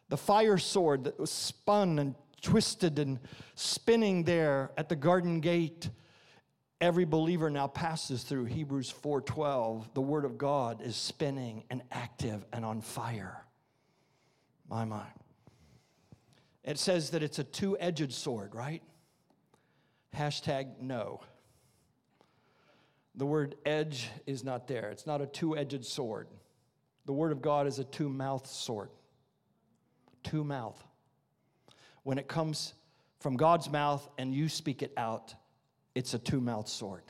The 0.08 0.18
fire 0.18 0.58
sword 0.58 1.04
that 1.04 1.20
was 1.20 1.32
spun 1.32 2.00
and 2.00 2.16
twisted 2.42 3.00
and 3.00 3.20
spinning 3.56 4.24
there 4.24 4.72
at 4.78 4.90
the 4.90 4.96
garden 4.96 5.40
gate 5.40 5.90
every 6.82 7.06
believer 7.06 7.50
now 7.50 7.68
passes 7.68 8.24
through 8.24 8.46
hebrews 8.46 8.94
4.12 9.04 9.94
the 9.94 10.02
word 10.02 10.26
of 10.26 10.38
god 10.38 10.82
is 10.82 10.96
spinning 10.96 11.64
and 11.70 11.82
active 11.92 12.46
and 12.54 12.64
on 12.64 12.82
fire 12.82 13.46
my 14.70 14.86
my 14.86 15.06
it 16.64 16.78
says 16.78 17.10
that 17.12 17.24
it's 17.24 17.40
a 17.40 17.44
two 17.44 17.78
edged 17.80 18.14
sword, 18.14 18.54
right? 18.54 18.84
Hashtag 20.16 20.80
no. 20.80 21.22
The 23.16 23.26
word 23.26 23.56
edge 23.66 24.10
is 24.28 24.44
not 24.44 24.68
there. 24.68 24.90
It's 24.92 25.08
not 25.08 25.20
a 25.20 25.26
two 25.26 25.58
edged 25.58 25.86
sword. 25.86 26.28
The 27.06 27.14
word 27.14 27.32
of 27.32 27.42
God 27.42 27.66
is 27.66 27.80
a 27.80 27.84
two 27.84 28.08
mouthed 28.08 28.48
sword. 28.48 28.90
Two 30.24 30.44
mouth. 30.44 30.84
When 32.04 32.18
it 32.18 32.28
comes 32.28 32.74
from 33.20 33.36
God's 33.36 33.70
mouth 33.70 34.08
and 34.18 34.34
you 34.34 34.50
speak 34.50 34.82
it 34.82 34.94
out, 34.98 35.34
it's 35.96 36.14
a 36.14 36.20
two 36.20 36.40
mouthed 36.40 36.70
sword. 36.70 37.04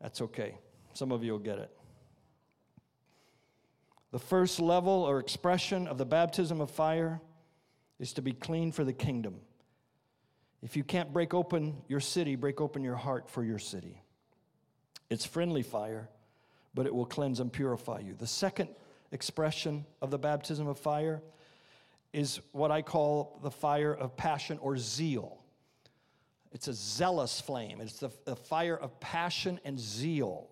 That's 0.00 0.20
okay. 0.20 0.58
Some 0.94 1.12
of 1.12 1.24
you 1.24 1.32
will 1.32 1.38
get 1.38 1.58
it. 1.58 1.70
The 4.12 4.18
first 4.18 4.60
level 4.60 4.92
or 4.92 5.18
expression 5.18 5.88
of 5.88 5.98
the 5.98 6.06
baptism 6.06 6.60
of 6.60 6.70
fire 6.70 7.20
is 7.98 8.12
to 8.12 8.22
be 8.22 8.32
clean 8.32 8.70
for 8.70 8.84
the 8.84 8.92
kingdom. 8.92 9.40
If 10.62 10.76
you 10.76 10.84
can't 10.84 11.12
break 11.12 11.34
open 11.34 11.76
your 11.88 12.00
city, 12.00 12.36
break 12.36 12.60
open 12.60 12.84
your 12.84 12.96
heart 12.96 13.28
for 13.28 13.42
your 13.42 13.58
city. 13.58 14.02
It's 15.10 15.24
friendly 15.24 15.62
fire, 15.62 16.08
but 16.74 16.86
it 16.86 16.94
will 16.94 17.06
cleanse 17.06 17.40
and 17.40 17.52
purify 17.52 18.00
you. 18.00 18.14
The 18.14 18.26
second 18.26 18.68
expression 19.12 19.84
of 20.00 20.10
the 20.10 20.18
baptism 20.18 20.66
of 20.66 20.78
fire 20.78 21.22
is 22.14 22.40
what 22.52 22.70
I 22.70 22.80
call 22.80 23.40
the 23.42 23.50
fire 23.50 23.92
of 23.92 24.16
passion 24.16 24.58
or 24.62 24.78
zeal. 24.78 25.38
It's 26.52 26.68
a 26.68 26.72
zealous 26.72 27.40
flame, 27.40 27.80
it's 27.80 27.98
the, 27.98 28.10
the 28.24 28.36
fire 28.36 28.76
of 28.76 28.98
passion 29.00 29.58
and 29.64 29.78
zeal. 29.78 30.48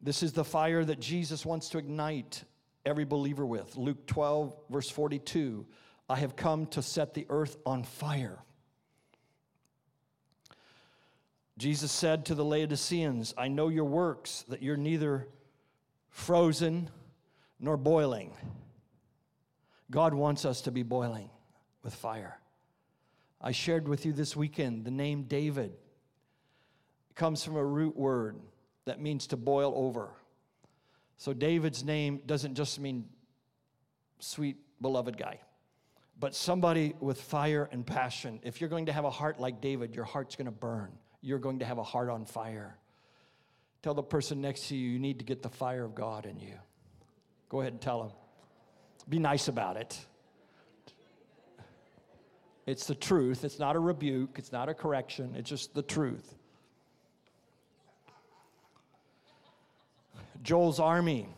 This 0.00 0.22
is 0.22 0.32
the 0.32 0.44
fire 0.44 0.84
that 0.84 1.00
Jesus 1.00 1.44
wants 1.44 1.70
to 1.70 1.78
ignite 1.78 2.44
every 2.86 3.04
believer 3.04 3.44
with. 3.44 3.76
Luke 3.76 4.06
12, 4.06 4.54
verse 4.70 4.88
42 4.88 5.66
I 6.08 6.16
have 6.16 6.36
come 6.36 6.66
to 6.66 6.82
set 6.82 7.14
the 7.14 7.26
earth 7.30 7.56
on 7.66 7.82
fire. 7.82 8.38
Jesus 11.56 11.90
said 11.90 12.26
to 12.26 12.34
the 12.34 12.44
Laodiceans, 12.44 13.32
I 13.38 13.48
know 13.48 13.68
your 13.68 13.84
works, 13.84 14.44
that 14.48 14.62
you're 14.62 14.76
neither 14.76 15.28
frozen 16.10 16.90
nor 17.58 17.76
boiling. 17.76 18.32
God 19.90 20.14
wants 20.14 20.44
us 20.44 20.62
to 20.62 20.70
be 20.70 20.82
boiling 20.82 21.30
with 21.82 21.94
fire. 21.94 22.38
I 23.40 23.52
shared 23.52 23.86
with 23.88 24.06
you 24.06 24.12
this 24.12 24.34
weekend 24.34 24.84
the 24.84 24.90
name 24.90 25.24
David. 25.24 25.72
It 27.10 27.16
comes 27.16 27.44
from 27.44 27.56
a 27.56 27.64
root 27.64 27.96
word 27.96 28.36
that 28.86 29.00
means 29.00 29.26
to 29.28 29.36
boil 29.36 29.72
over. 29.76 30.10
So 31.16 31.32
David's 31.32 31.84
name 31.84 32.22
doesn't 32.26 32.54
just 32.54 32.80
mean 32.80 33.06
sweet, 34.18 34.56
beloved 34.80 35.16
guy, 35.16 35.40
but 36.18 36.34
somebody 36.34 36.94
with 37.00 37.20
fire 37.20 37.68
and 37.70 37.86
passion. 37.86 38.40
If 38.42 38.60
you're 38.60 38.70
going 38.70 38.86
to 38.86 38.92
have 38.92 39.04
a 39.04 39.10
heart 39.10 39.38
like 39.38 39.60
David, 39.60 39.94
your 39.94 40.04
heart's 40.04 40.36
going 40.36 40.46
to 40.46 40.50
burn. 40.50 40.92
You're 41.20 41.38
going 41.38 41.60
to 41.60 41.64
have 41.64 41.78
a 41.78 41.82
heart 41.82 42.08
on 42.08 42.24
fire. 42.24 42.76
Tell 43.82 43.94
the 43.94 44.02
person 44.02 44.40
next 44.40 44.68
to 44.68 44.76
you, 44.76 44.88
you 44.90 44.98
need 44.98 45.18
to 45.18 45.24
get 45.24 45.42
the 45.42 45.50
fire 45.50 45.84
of 45.84 45.94
God 45.94 46.24
in 46.24 46.40
you. 46.40 46.54
Go 47.50 47.60
ahead 47.60 47.72
and 47.72 47.80
tell 47.80 48.02
them. 48.02 48.12
Be 49.08 49.18
nice 49.18 49.48
about 49.48 49.76
it. 49.76 49.98
It's 52.66 52.86
the 52.86 52.94
truth. 52.94 53.44
It's 53.44 53.58
not 53.58 53.76
a 53.76 53.78
rebuke. 53.78 54.36
It's 54.38 54.52
not 54.52 54.68
a 54.68 54.74
correction. 54.74 55.34
It's 55.36 55.50
just 55.50 55.74
the 55.74 55.82
truth. 55.82 56.34
Joel's 60.42 60.80
army. 60.80 61.28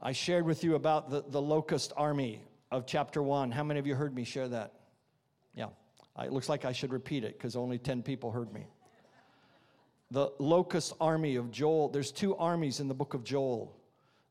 I 0.00 0.12
shared 0.12 0.44
with 0.44 0.62
you 0.62 0.74
about 0.76 1.10
the, 1.10 1.24
the 1.28 1.40
locust 1.40 1.92
army 1.96 2.42
of 2.70 2.86
chapter 2.86 3.22
one. 3.22 3.50
How 3.50 3.64
many 3.64 3.80
of 3.80 3.86
you 3.86 3.94
heard 3.94 4.14
me 4.14 4.24
share 4.24 4.48
that? 4.48 4.74
Yeah. 5.54 5.68
It 6.20 6.32
looks 6.32 6.48
like 6.48 6.64
I 6.64 6.72
should 6.72 6.92
repeat 6.92 7.24
it 7.24 7.38
because 7.38 7.56
only 7.56 7.78
10 7.78 8.02
people 8.02 8.30
heard 8.30 8.52
me. 8.52 8.66
The 10.10 10.30
locust 10.38 10.94
army 11.00 11.36
of 11.36 11.50
Joel, 11.50 11.88
there's 11.88 12.10
two 12.10 12.34
armies 12.36 12.80
in 12.80 12.88
the 12.88 12.94
book 12.94 13.14
of 13.14 13.24
Joel. 13.24 13.74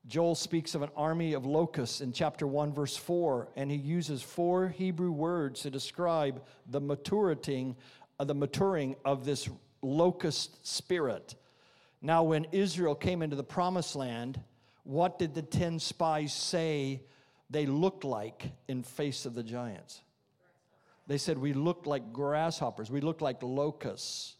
Joel 0.07 0.35
speaks 0.35 0.73
of 0.73 0.83
an 0.83 0.89
army 0.95 1.33
of 1.33 1.45
locusts 1.45 1.99
in 1.99 2.13
chapter 2.13 2.47
1, 2.47 2.73
verse 2.73 2.95
4, 2.95 3.49
and 3.57 3.69
he 3.69 3.75
uses 3.75 4.21
four 4.23 4.69
Hebrew 4.69 5.11
words 5.11 5.61
to 5.61 5.69
describe 5.69 6.41
the 6.65 6.79
maturing, 6.79 7.75
uh, 8.17 8.23
the 8.23 8.33
maturing 8.33 8.95
of 9.03 9.25
this 9.25 9.49
locust 9.81 10.65
spirit. 10.65 11.35
Now, 12.01 12.23
when 12.23 12.45
Israel 12.53 12.95
came 12.95 13.21
into 13.21 13.35
the 13.35 13.43
promised 13.43 13.97
land, 13.97 14.39
what 14.83 15.19
did 15.19 15.33
the 15.35 15.41
10 15.41 15.79
spies 15.79 16.33
say 16.33 17.01
they 17.49 17.65
looked 17.65 18.05
like 18.05 18.49
in 18.69 18.83
face 18.83 19.25
of 19.25 19.33
the 19.33 19.43
giants? 19.43 20.01
They 21.07 21.17
said, 21.17 21.37
We 21.37 21.51
looked 21.51 21.85
like 21.85 22.13
grasshoppers, 22.13 22.89
we 22.89 23.01
looked 23.01 23.21
like 23.21 23.43
locusts. 23.43 24.36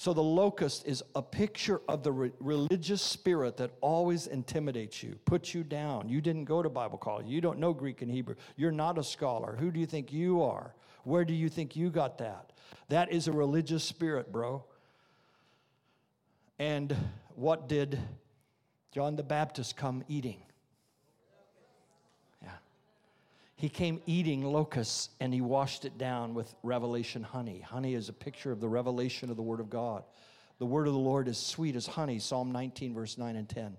So 0.00 0.12
the 0.14 0.22
locust 0.22 0.86
is 0.86 1.02
a 1.16 1.22
picture 1.22 1.80
of 1.88 2.04
the 2.04 2.12
re- 2.12 2.30
religious 2.38 3.02
spirit 3.02 3.56
that 3.56 3.72
always 3.80 4.28
intimidates 4.28 5.02
you, 5.02 5.18
puts 5.24 5.52
you 5.52 5.64
down. 5.64 6.08
You 6.08 6.20
didn't 6.20 6.44
go 6.44 6.62
to 6.62 6.68
Bible 6.68 6.98
college. 6.98 7.26
You 7.26 7.40
don't 7.40 7.58
know 7.58 7.72
Greek 7.72 8.00
and 8.00 8.08
Hebrew. 8.08 8.36
You're 8.54 8.70
not 8.70 8.96
a 8.96 9.02
scholar. 9.02 9.56
Who 9.58 9.72
do 9.72 9.80
you 9.80 9.86
think 9.86 10.12
you 10.12 10.40
are? 10.40 10.72
Where 11.02 11.24
do 11.24 11.34
you 11.34 11.48
think 11.48 11.74
you 11.74 11.90
got 11.90 12.18
that? 12.18 12.52
That 12.90 13.10
is 13.10 13.26
a 13.26 13.32
religious 13.32 13.82
spirit, 13.82 14.30
bro. 14.30 14.62
And 16.60 16.94
what 17.34 17.68
did 17.68 17.98
John 18.92 19.16
the 19.16 19.24
Baptist 19.24 19.76
come 19.76 20.04
eating? 20.06 20.40
Yeah. 22.40 22.50
He 23.58 23.68
came 23.68 24.00
eating 24.06 24.44
locusts 24.44 25.10
and 25.18 25.34
he 25.34 25.40
washed 25.40 25.84
it 25.84 25.98
down 25.98 26.32
with 26.32 26.54
revelation 26.62 27.24
honey. 27.24 27.58
Honey 27.60 27.94
is 27.94 28.08
a 28.08 28.12
picture 28.12 28.52
of 28.52 28.60
the 28.60 28.68
revelation 28.68 29.30
of 29.30 29.36
the 29.36 29.42
Word 29.42 29.58
of 29.58 29.68
God. 29.68 30.04
The 30.60 30.66
Word 30.66 30.86
of 30.86 30.92
the 30.92 30.98
Lord 31.00 31.26
is 31.26 31.38
sweet 31.38 31.74
as 31.74 31.84
honey, 31.84 32.20
Psalm 32.20 32.52
19, 32.52 32.94
verse 32.94 33.18
9 33.18 33.34
and 33.34 33.48
10. 33.48 33.76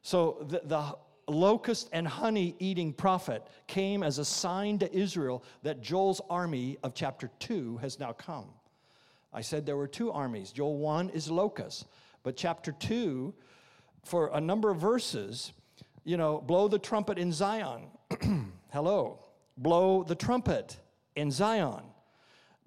So 0.00 0.46
the, 0.48 0.62
the 0.64 0.96
locust 1.28 1.90
and 1.92 2.08
honey 2.08 2.56
eating 2.58 2.94
prophet 2.94 3.46
came 3.66 4.02
as 4.02 4.16
a 4.16 4.24
sign 4.24 4.78
to 4.78 4.90
Israel 4.96 5.44
that 5.62 5.82
Joel's 5.82 6.22
army 6.30 6.78
of 6.82 6.94
chapter 6.94 7.28
2 7.38 7.76
has 7.82 8.00
now 8.00 8.14
come. 8.14 8.46
I 9.30 9.42
said 9.42 9.66
there 9.66 9.76
were 9.76 9.88
two 9.88 10.10
armies. 10.10 10.52
Joel 10.52 10.78
1 10.78 11.10
is 11.10 11.30
locusts. 11.30 11.84
But 12.22 12.34
chapter 12.34 12.72
2, 12.72 13.34
for 14.04 14.30
a 14.32 14.40
number 14.40 14.70
of 14.70 14.78
verses, 14.78 15.52
you 16.02 16.16
know, 16.16 16.40
blow 16.40 16.66
the 16.66 16.78
trumpet 16.78 17.18
in 17.18 17.30
Zion. 17.30 17.88
Hello. 18.72 19.18
Blow 19.58 20.02
the 20.02 20.14
trumpet 20.14 20.78
in 21.14 21.30
Zion. 21.30 21.82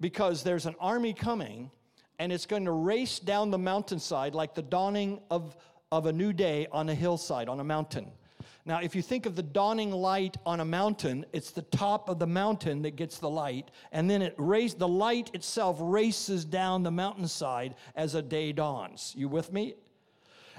Because 0.00 0.44
there's 0.44 0.64
an 0.64 0.76
army 0.78 1.12
coming 1.12 1.72
and 2.20 2.32
it's 2.32 2.46
going 2.46 2.64
to 2.64 2.70
race 2.70 3.18
down 3.18 3.50
the 3.50 3.58
mountainside 3.58 4.32
like 4.32 4.54
the 4.54 4.62
dawning 4.62 5.20
of, 5.32 5.56
of 5.90 6.06
a 6.06 6.12
new 6.12 6.32
day 6.32 6.68
on 6.70 6.88
a 6.88 6.94
hillside, 6.94 7.48
on 7.48 7.58
a 7.58 7.64
mountain. 7.64 8.12
Now, 8.64 8.80
if 8.80 8.94
you 8.94 9.02
think 9.02 9.26
of 9.26 9.34
the 9.34 9.42
dawning 9.42 9.90
light 9.90 10.36
on 10.46 10.60
a 10.60 10.64
mountain, 10.64 11.26
it's 11.32 11.50
the 11.50 11.62
top 11.62 12.08
of 12.08 12.20
the 12.20 12.26
mountain 12.26 12.82
that 12.82 12.94
gets 12.94 13.18
the 13.18 13.30
light, 13.30 13.70
and 13.90 14.08
then 14.08 14.22
it 14.22 14.34
race, 14.38 14.74
the 14.74 14.88
light 14.88 15.30
itself 15.34 15.76
races 15.80 16.44
down 16.44 16.84
the 16.84 16.90
mountainside 16.90 17.74
as 17.96 18.14
a 18.14 18.22
day 18.22 18.52
dawns. 18.52 19.12
You 19.16 19.28
with 19.28 19.52
me? 19.52 19.74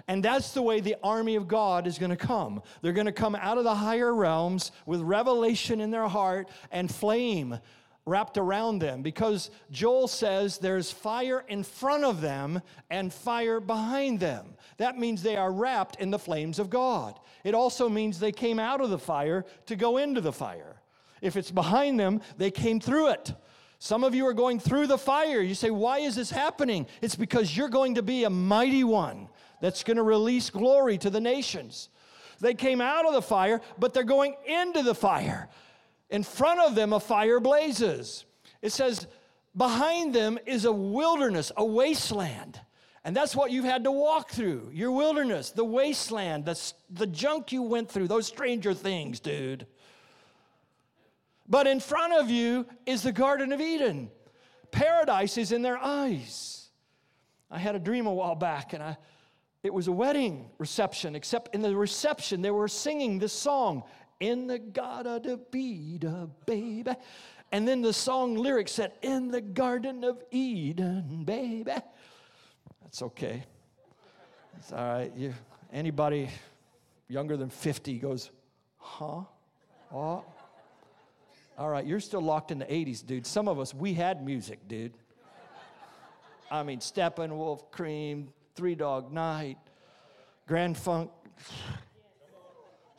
And 0.07 0.23
that's 0.23 0.51
the 0.51 0.61
way 0.61 0.79
the 0.79 0.95
army 1.03 1.35
of 1.35 1.47
God 1.47 1.85
is 1.85 1.97
going 1.97 2.11
to 2.11 2.15
come. 2.15 2.61
They're 2.81 2.93
going 2.93 3.07
to 3.07 3.11
come 3.11 3.35
out 3.35 3.57
of 3.57 3.65
the 3.65 3.75
higher 3.75 4.13
realms 4.13 4.71
with 4.85 5.01
revelation 5.01 5.81
in 5.81 5.91
their 5.91 6.07
heart 6.07 6.49
and 6.71 6.93
flame 6.93 7.59
wrapped 8.05 8.37
around 8.37 8.79
them 8.79 9.01
because 9.01 9.51
Joel 9.69 10.07
says 10.07 10.57
there's 10.57 10.91
fire 10.91 11.43
in 11.49 11.61
front 11.61 12.05
of 12.05 12.21
them 12.21 12.61
and 12.89 13.11
fire 13.11 13.59
behind 13.59 14.21
them. 14.21 14.55
That 14.77 14.97
means 14.97 15.21
they 15.21 15.35
are 15.35 15.51
wrapped 15.51 15.97
in 15.97 16.09
the 16.09 16.17
flames 16.17 16.57
of 16.57 16.69
God. 16.69 17.19
It 17.43 17.53
also 17.53 17.89
means 17.89 18.17
they 18.17 18.31
came 18.31 18.59
out 18.59 18.79
of 18.79 18.89
the 18.89 18.97
fire 18.97 19.45
to 19.65 19.75
go 19.75 19.97
into 19.97 20.21
the 20.21 20.31
fire. 20.31 20.81
If 21.21 21.35
it's 21.35 21.51
behind 21.51 21.99
them, 21.99 22.21
they 22.37 22.49
came 22.49 22.79
through 22.79 23.09
it. 23.09 23.33
Some 23.79 24.03
of 24.03 24.15
you 24.15 24.25
are 24.25 24.33
going 24.33 24.59
through 24.59 24.87
the 24.87 24.97
fire. 24.97 25.41
You 25.41 25.53
say, 25.53 25.69
Why 25.69 25.99
is 25.99 26.15
this 26.15 26.31
happening? 26.31 26.87
It's 27.01 27.15
because 27.15 27.55
you're 27.55 27.69
going 27.69 27.95
to 27.95 28.01
be 28.01 28.23
a 28.23 28.29
mighty 28.29 28.83
one 28.83 29.27
that's 29.61 29.83
going 29.83 29.97
to 29.97 30.03
release 30.03 30.49
glory 30.49 30.97
to 30.99 31.09
the 31.09 31.21
nations. 31.21 31.89
They 32.39 32.53
came 32.53 32.81
out 32.81 33.05
of 33.07 33.13
the 33.13 33.21
fire, 33.21 33.61
but 33.77 33.93
they're 33.93 34.03
going 34.03 34.35
into 34.45 34.83
the 34.83 34.95
fire. 34.95 35.49
In 36.09 36.23
front 36.23 36.59
of 36.59 36.75
them, 36.75 36.93
a 36.93 36.99
fire 36.99 37.39
blazes. 37.39 38.25
It 38.61 38.71
says, 38.71 39.07
behind 39.55 40.13
them 40.13 40.37
is 40.45 40.65
a 40.65 40.71
wilderness, 40.71 41.51
a 41.57 41.65
wasteland. 41.65 42.61
And 43.03 43.15
that's 43.15 43.35
what 43.35 43.51
you've 43.51 43.65
had 43.65 43.85
to 43.85 43.91
walk 43.91 44.31
through 44.31 44.69
your 44.73 44.91
wilderness, 44.91 45.51
the 45.51 45.63
wasteland, 45.63 46.45
the, 46.45 46.73
the 46.89 47.07
junk 47.07 47.51
you 47.51 47.63
went 47.63 47.89
through, 47.89 48.07
those 48.09 48.27
stranger 48.27 48.73
things, 48.73 49.19
dude. 49.19 49.65
But 51.47 51.67
in 51.67 51.79
front 51.79 52.13
of 52.13 52.29
you 52.29 52.65
is 52.85 53.03
the 53.03 53.13
Garden 53.13 53.53
of 53.53 53.61
Eden. 53.61 54.11
Paradise 54.71 55.37
is 55.37 55.53
in 55.53 55.61
their 55.61 55.77
eyes. 55.77 56.67
I 57.49 57.57
had 57.59 57.75
a 57.75 57.79
dream 57.79 58.07
a 58.07 58.13
while 58.13 58.35
back, 58.35 58.73
and 58.73 58.83
I, 58.83 58.97
it 59.68 59.74
was 59.74 59.89
a 59.89 59.91
wedding 59.91 60.49
reception, 60.59 61.13
except 61.13 61.53
in 61.53 61.61
the 61.61 61.76
reception, 61.76 62.41
they 62.41 62.51
were 62.51 62.70
singing 62.70 63.20
this 63.20 63.34
song 63.34 63.84
in 64.22 64.47
the 64.47 64.57
Garden 64.57 65.30
of 65.30 65.41
Eden, 65.53 66.32
baby. 66.45 66.93
And 67.51 67.68
then 67.68 67.82
the 67.82 67.91
song 67.91 68.36
lyrics 68.36 68.72
said, 68.72 68.93
In 69.01 69.28
the 69.28 69.41
Garden 69.41 70.05
of 70.05 70.24
Eden, 70.32 71.26
baby. 71.26 71.74
That's 72.82 73.01
okay. 73.01 73.43
It's 74.57 74.72
all 74.72 74.88
right. 74.88 75.11
You, 75.15 75.34
anybody 75.74 76.30
younger 77.09 77.36
than 77.36 77.49
50 77.49 77.99
goes, 77.99 78.32
huh? 78.78 79.24
Oh. 79.93 80.24
All 81.57 81.70
right, 81.70 81.86
you're 81.86 81.99
still 81.99 82.22
locked 82.22 82.51
in 82.51 82.59
the 82.59 82.65
80s, 82.65 83.05
dude. 83.05 83.26
Some 83.26 83.49
of 83.49 83.59
us, 83.59 83.74
we 83.74 83.93
had 83.93 84.24
music, 84.24 84.65
dude. 84.70 84.93
I 86.49 86.63
mean, 86.63 86.80
Steppenwolf, 86.80 87.70
Cream, 87.72 88.30
Three 88.57 88.73
Dog 88.73 89.13
Night, 89.13 89.59
Grand 90.47 90.75
Funk. 90.75 91.11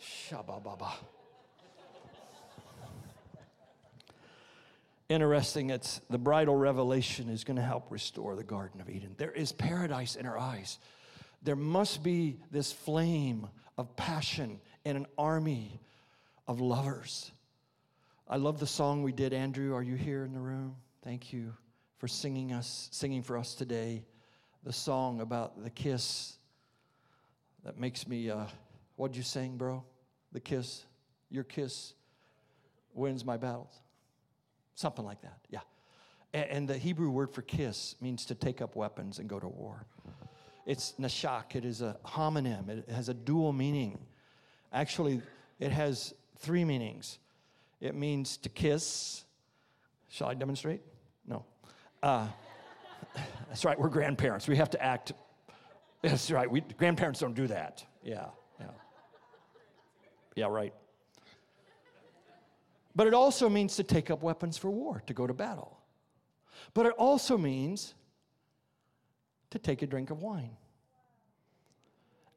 Shabba-baba. 0.00 0.92
Interesting, 5.08 5.70
it's 5.70 6.00
the 6.08 6.16
bridal 6.16 6.54
revelation 6.54 7.28
is 7.28 7.42
going 7.42 7.56
to 7.56 7.62
help 7.62 7.90
restore 7.90 8.36
the 8.36 8.44
Garden 8.44 8.80
of 8.80 8.88
Eden. 8.88 9.16
There 9.18 9.32
is 9.32 9.50
paradise 9.50 10.14
in 10.14 10.26
our 10.26 10.38
eyes. 10.38 10.78
There 11.42 11.56
must 11.56 12.04
be 12.04 12.38
this 12.52 12.70
flame 12.70 13.48
of 13.76 13.96
passion 13.96 14.60
in 14.84 14.94
an 14.94 15.06
army 15.18 15.80
of 16.46 16.60
lovers. 16.60 17.32
I 18.28 18.36
love 18.36 18.60
the 18.60 18.66
song 18.68 19.02
we 19.02 19.10
did. 19.10 19.32
Andrew, 19.32 19.74
are 19.74 19.82
you 19.82 19.96
here 19.96 20.24
in 20.24 20.34
the 20.34 20.40
room? 20.40 20.76
Thank 21.02 21.32
you 21.32 21.52
for 21.96 22.06
singing 22.06 22.52
us, 22.52 22.88
singing 22.92 23.24
for 23.24 23.36
us 23.36 23.56
today. 23.56 24.04
The 24.64 24.72
song 24.72 25.20
about 25.20 25.62
the 25.62 25.70
kiss 25.70 26.36
that 27.64 27.78
makes 27.78 28.06
me. 28.06 28.30
Uh, 28.30 28.44
what'd 28.96 29.16
you 29.16 29.22
sing, 29.22 29.56
bro? 29.56 29.84
The 30.32 30.40
kiss, 30.40 30.84
your 31.30 31.44
kiss, 31.44 31.94
wins 32.94 33.24
my 33.24 33.36
battles. 33.36 33.72
Something 34.74 35.04
like 35.04 35.22
that. 35.22 35.38
Yeah. 35.48 35.60
And 36.34 36.68
the 36.68 36.76
Hebrew 36.76 37.08
word 37.08 37.32
for 37.32 37.42
kiss 37.42 37.96
means 38.00 38.26
to 38.26 38.34
take 38.34 38.60
up 38.60 38.76
weapons 38.76 39.18
and 39.18 39.28
go 39.28 39.40
to 39.40 39.48
war. 39.48 39.86
It's 40.66 40.94
nashak. 41.00 41.56
It 41.56 41.64
is 41.64 41.80
a 41.80 41.96
homonym. 42.04 42.68
It 42.68 42.90
has 42.90 43.08
a 43.08 43.14
dual 43.14 43.54
meaning. 43.54 43.98
Actually, 44.72 45.22
it 45.58 45.72
has 45.72 46.12
three 46.38 46.64
meanings. 46.64 47.18
It 47.80 47.94
means 47.94 48.36
to 48.38 48.50
kiss. 48.50 49.24
Shall 50.08 50.28
I 50.28 50.34
demonstrate? 50.34 50.82
No. 51.26 51.44
Uh, 52.02 52.26
that's 53.48 53.64
right, 53.64 53.78
we're 53.78 53.88
grandparents. 53.88 54.48
We 54.48 54.56
have 54.56 54.70
to 54.70 54.82
act. 54.82 55.12
That's 56.02 56.30
right, 56.30 56.50
we, 56.50 56.60
grandparents 56.60 57.20
don't 57.20 57.34
do 57.34 57.46
that. 57.48 57.84
Yeah, 58.02 58.26
yeah. 58.60 58.66
Yeah, 60.36 60.46
right. 60.46 60.72
But 62.94 63.06
it 63.06 63.14
also 63.14 63.48
means 63.48 63.76
to 63.76 63.84
take 63.84 64.10
up 64.10 64.22
weapons 64.22 64.58
for 64.58 64.70
war, 64.70 65.02
to 65.06 65.14
go 65.14 65.26
to 65.26 65.34
battle. 65.34 65.78
But 66.74 66.86
it 66.86 66.92
also 66.92 67.38
means 67.38 67.94
to 69.50 69.58
take 69.58 69.82
a 69.82 69.86
drink 69.86 70.10
of 70.10 70.22
wine. 70.22 70.56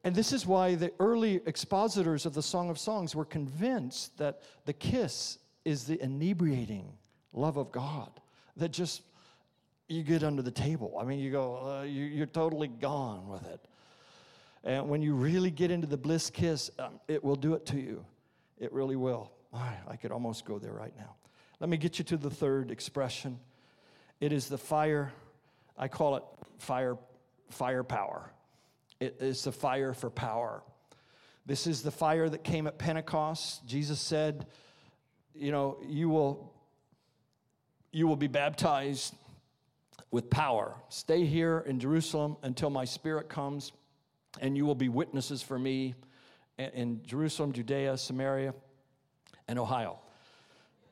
And 0.04 0.14
this 0.14 0.32
is 0.32 0.46
why 0.46 0.74
the 0.74 0.92
early 0.98 1.40
expositors 1.46 2.26
of 2.26 2.34
the 2.34 2.42
Song 2.42 2.70
of 2.70 2.78
Songs 2.78 3.14
were 3.14 3.24
convinced 3.24 4.18
that 4.18 4.42
the 4.64 4.72
kiss 4.72 5.38
is 5.64 5.84
the 5.84 6.02
inebriating 6.02 6.92
love 7.32 7.56
of 7.56 7.70
God 7.70 8.10
that 8.56 8.70
just 8.70 9.02
you 9.92 10.02
get 10.02 10.24
under 10.24 10.42
the 10.42 10.50
table. 10.50 10.96
I 11.00 11.04
mean, 11.04 11.18
you 11.18 11.30
go, 11.30 11.80
uh, 11.80 11.82
you, 11.82 12.22
are 12.22 12.26
totally 12.26 12.68
gone 12.68 13.28
with 13.28 13.46
it. 13.46 13.60
And 14.64 14.88
when 14.88 15.02
you 15.02 15.14
really 15.14 15.50
get 15.50 15.70
into 15.70 15.86
the 15.86 15.96
bliss 15.96 16.30
kiss, 16.30 16.70
um, 16.78 17.00
it 17.08 17.22
will 17.22 17.36
do 17.36 17.54
it 17.54 17.66
to 17.66 17.76
you. 17.80 18.04
It 18.58 18.72
really 18.72 18.96
will. 18.96 19.32
I 19.52 19.96
could 19.96 20.12
almost 20.12 20.46
go 20.46 20.58
there 20.58 20.72
right 20.72 20.94
now. 20.96 21.14
Let 21.60 21.68
me 21.68 21.76
get 21.76 21.98
you 21.98 22.04
to 22.06 22.16
the 22.16 22.30
third 22.30 22.70
expression. 22.70 23.38
It 24.18 24.32
is 24.32 24.48
the 24.48 24.56
fire, 24.56 25.12
I 25.76 25.88
call 25.88 26.16
it 26.16 26.22
fire, 26.58 26.96
firepower. 27.50 28.32
It 28.98 29.16
is 29.20 29.44
the 29.44 29.52
fire 29.52 29.92
for 29.92 30.08
power. 30.08 30.62
This 31.44 31.66
is 31.66 31.82
the 31.82 31.90
fire 31.90 32.28
that 32.28 32.44
came 32.44 32.66
at 32.66 32.78
Pentecost. 32.78 33.66
Jesus 33.66 34.00
said, 34.00 34.46
you 35.34 35.50
know, 35.50 35.76
you 35.86 36.08
will 36.08 36.52
you 37.94 38.06
will 38.06 38.16
be 38.16 38.26
baptized 38.26 39.14
with 40.12 40.30
power. 40.30 40.76
Stay 40.90 41.24
here 41.24 41.64
in 41.66 41.80
Jerusalem 41.80 42.36
until 42.42 42.70
my 42.70 42.84
spirit 42.84 43.28
comes, 43.28 43.72
and 44.40 44.56
you 44.56 44.64
will 44.64 44.76
be 44.76 44.88
witnesses 44.88 45.42
for 45.42 45.58
me 45.58 45.94
in 46.58 47.00
Jerusalem, 47.04 47.52
Judea, 47.52 47.96
Samaria, 47.96 48.54
and 49.48 49.58
Ohio. 49.58 49.98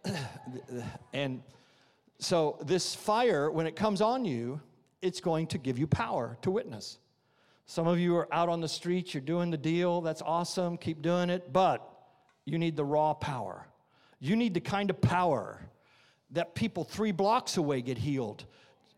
and 1.13 1.43
so, 2.19 2.59
this 2.65 2.95
fire, 2.95 3.51
when 3.51 3.67
it 3.67 3.77
comes 3.77 4.01
on 4.01 4.25
you, 4.25 4.61
it's 5.01 5.21
going 5.21 5.47
to 5.49 5.59
give 5.59 5.79
you 5.79 5.87
power 5.87 6.37
to 6.43 6.51
witness. 6.51 6.99
Some 7.67 7.87
of 7.87 7.99
you 7.99 8.17
are 8.17 8.33
out 8.35 8.49
on 8.49 8.61
the 8.61 8.69
streets, 8.69 9.15
you're 9.15 9.21
doing 9.21 9.51
the 9.51 9.57
deal, 9.57 10.01
that's 10.01 10.23
awesome, 10.23 10.77
keep 10.77 11.03
doing 11.03 11.31
it, 11.31 11.53
but 11.53 11.87
you 12.45 12.59
need 12.59 12.77
the 12.77 12.85
raw 12.85 13.15
power. 13.15 13.67
You 14.19 14.35
need 14.35 14.55
the 14.55 14.61
kind 14.61 14.91
of 14.91 15.01
power 15.01 15.63
that 16.33 16.55
people 16.55 16.85
three 16.85 17.13
blocks 17.13 17.57
away 17.57 17.81
get 17.81 17.99
healed, 17.99 18.45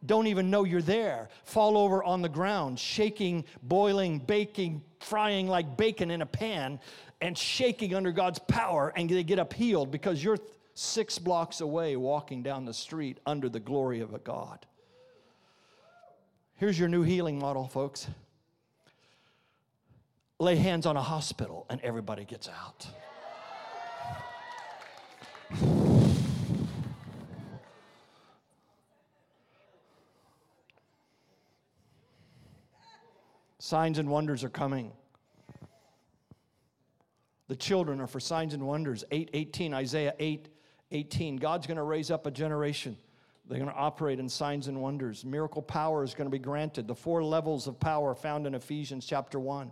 don't 0.06 0.26
even 0.26 0.50
know 0.50 0.64
you're 0.64 0.82
there, 0.82 1.28
fall 1.44 1.76
over 1.78 2.02
on 2.02 2.22
the 2.22 2.28
ground, 2.28 2.78
shaking, 2.78 3.44
boiling, 3.62 4.18
baking, 4.18 4.82
frying 5.00 5.46
like 5.46 5.76
bacon 5.76 6.10
in 6.10 6.22
a 6.22 6.26
pan, 6.26 6.80
and 7.20 7.36
shaking 7.36 7.94
under 7.94 8.12
God's 8.12 8.38
power, 8.40 8.92
and 8.96 9.08
they 9.08 9.22
get 9.22 9.52
healed 9.52 9.90
because 9.90 10.22
you're 10.22 10.38
six 10.74 11.18
blocks 11.18 11.60
away 11.60 11.96
walking 11.96 12.42
down 12.42 12.64
the 12.64 12.74
street 12.74 13.18
under 13.26 13.48
the 13.48 13.60
glory 13.60 14.00
of 14.00 14.14
a 14.14 14.18
God. 14.18 14.66
Here's 16.56 16.78
your 16.78 16.88
new 16.88 17.02
healing 17.02 17.38
model, 17.38 17.68
folks 17.68 18.08
lay 20.42 20.56
hands 20.56 20.86
on 20.86 20.96
a 20.96 21.02
hospital 21.02 21.64
and 21.70 21.80
everybody 21.82 22.24
gets 22.24 22.48
out. 22.48 22.86
Signs 33.62 34.00
and 34.00 34.08
wonders 34.08 34.42
are 34.42 34.48
coming. 34.48 34.90
The 37.46 37.54
children 37.54 38.00
are 38.00 38.08
for 38.08 38.18
signs 38.18 38.54
and 38.54 38.66
wonders. 38.66 39.04
8 39.12 39.30
18, 39.32 39.72
Isaiah 39.72 40.14
8 40.18 40.48
18. 40.90 41.36
God's 41.36 41.68
going 41.68 41.76
to 41.76 41.84
raise 41.84 42.10
up 42.10 42.26
a 42.26 42.32
generation. 42.32 42.96
They're 43.48 43.60
going 43.60 43.70
to 43.70 43.76
operate 43.76 44.18
in 44.18 44.28
signs 44.28 44.66
and 44.66 44.82
wonders. 44.82 45.24
Miracle 45.24 45.62
power 45.62 46.02
is 46.02 46.12
going 46.12 46.26
to 46.26 46.30
be 46.32 46.40
granted. 46.40 46.88
The 46.88 46.96
four 46.96 47.22
levels 47.22 47.68
of 47.68 47.78
power 47.78 48.16
found 48.16 48.48
in 48.48 48.56
Ephesians 48.56 49.06
chapter 49.06 49.38
1 49.38 49.70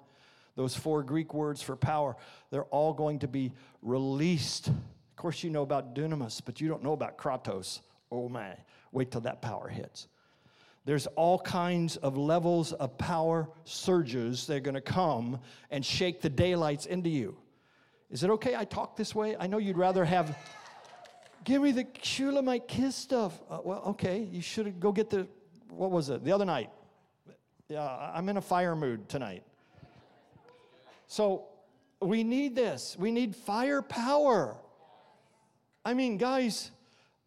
those 0.55 0.76
four 0.76 1.03
Greek 1.03 1.34
words 1.34 1.61
for 1.61 1.74
power, 1.74 2.14
they're 2.51 2.62
all 2.66 2.93
going 2.93 3.18
to 3.20 3.28
be 3.28 3.51
released. 3.82 4.68
Of 4.68 5.16
course, 5.16 5.43
you 5.43 5.51
know 5.51 5.62
about 5.62 5.97
dunamis, 5.97 6.41
but 6.45 6.61
you 6.61 6.68
don't 6.68 6.84
know 6.84 6.93
about 6.93 7.18
kratos. 7.18 7.80
Oh 8.12 8.28
my, 8.28 8.55
wait 8.93 9.11
till 9.11 9.22
that 9.22 9.43
power 9.43 9.66
hits. 9.66 10.07
There's 10.85 11.07
all 11.09 11.39
kinds 11.39 11.97
of 11.99 12.16
levels 12.16 12.72
of 12.72 12.97
power 12.97 13.49
surges 13.64 14.47
that 14.47 14.57
are 14.57 14.61
going 14.61 14.74
to 14.74 14.81
come 14.81 15.41
and 15.70 15.85
shake 15.85 16.20
the 16.20 16.31
daylights 16.31 16.87
into 16.87 17.11
you. 17.11 17.37
Is 18.11 18.24
it 18.24 18.31
okay 18.31 18.57
I 18.57 18.64
talk 18.64 18.97
this 18.97 19.14
way? 19.14 19.37
I 19.39 19.47
know 19.47 19.59
you'd 19.59 19.76
rather 19.76 20.05
have, 20.05 20.37
give 21.45 21.62
me 21.62 21.72
the 21.72 21.87
Shulamite 22.03 22.66
kiss 22.66 22.97
stuff. 22.97 23.41
Uh, 23.49 23.59
well, 23.62 23.83
okay, 23.89 24.26
you 24.33 24.41
should 24.41 24.81
go 24.81 24.91
get 24.91 25.11
the, 25.11 25.28
what 25.68 25.91
was 25.91 26.09
it, 26.09 26.24
the 26.24 26.33
other 26.33 26.47
night? 26.47 26.70
Yeah, 27.68 27.85
I'm 28.14 28.28
in 28.28 28.37
a 28.37 28.41
fire 28.41 28.74
mood 28.74 29.09
tonight. 29.09 29.45
So 31.07 31.45
we 32.01 32.24
need 32.24 32.57
this. 32.57 32.97
We 32.99 33.12
need 33.12 33.37
firepower. 33.37 34.57
I 35.85 35.95
mean, 35.95 36.16
guys, 36.16 36.70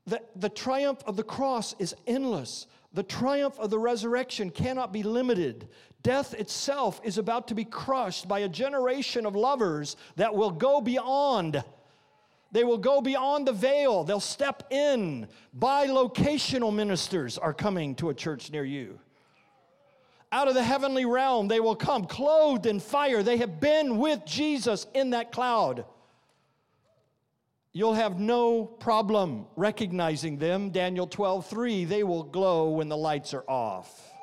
the, 0.05 0.21
the 0.35 0.49
triumph 0.49 1.01
of 1.05 1.15
the 1.15 1.23
cross 1.23 1.75
is 1.79 1.95
endless. 2.07 2.67
The 2.93 3.03
triumph 3.03 3.59
of 3.59 3.69
the 3.69 3.79
resurrection 3.79 4.49
cannot 4.49 4.93
be 4.93 5.03
limited. 5.03 5.67
Death 6.03 6.33
itself 6.33 7.01
is 7.03 7.17
about 7.17 7.47
to 7.47 7.55
be 7.55 7.65
crushed 7.65 8.27
by 8.27 8.39
a 8.39 8.49
generation 8.49 9.25
of 9.25 9.35
lovers 9.35 9.95
that 10.15 10.35
will 10.35 10.51
go 10.51 10.79
beyond. 10.81 11.63
They 12.51 12.63
will 12.63 12.77
go 12.77 13.01
beyond 13.01 13.47
the 13.47 13.53
veil. 13.53 14.03
They'll 14.03 14.19
step 14.19 14.63
in. 14.69 15.27
Bilocational 15.57 16.73
ministers 16.73 17.37
are 17.37 17.53
coming 17.53 17.95
to 17.95 18.09
a 18.09 18.13
church 18.13 18.51
near 18.51 18.65
you 18.65 18.99
out 20.33 20.47
of 20.47 20.55
the 20.55 20.63
heavenly 20.63 21.05
realm 21.05 21.47
they 21.47 21.59
will 21.59 21.75
come 21.75 22.05
clothed 22.05 22.65
in 22.65 22.79
fire 22.79 23.21
they 23.21 23.37
have 23.37 23.59
been 23.59 23.99
with 23.99 24.25
jesus 24.25 24.87
in 24.95 25.11
that 25.11 25.31
cloud 25.31 25.85
you'll 27.73 27.95
have 27.95 28.19
no 28.19 28.63
problem 28.65 29.45
recognizing 29.55 30.37
them 30.37 30.69
daniel 30.69 31.07
12 31.07 31.45
3 31.47 31.85
they 31.85 32.03
will 32.03 32.23
glow 32.23 32.69
when 32.69 32.87
the 32.87 32.97
lights 32.97 33.33
are 33.33 33.43
off 33.49 34.13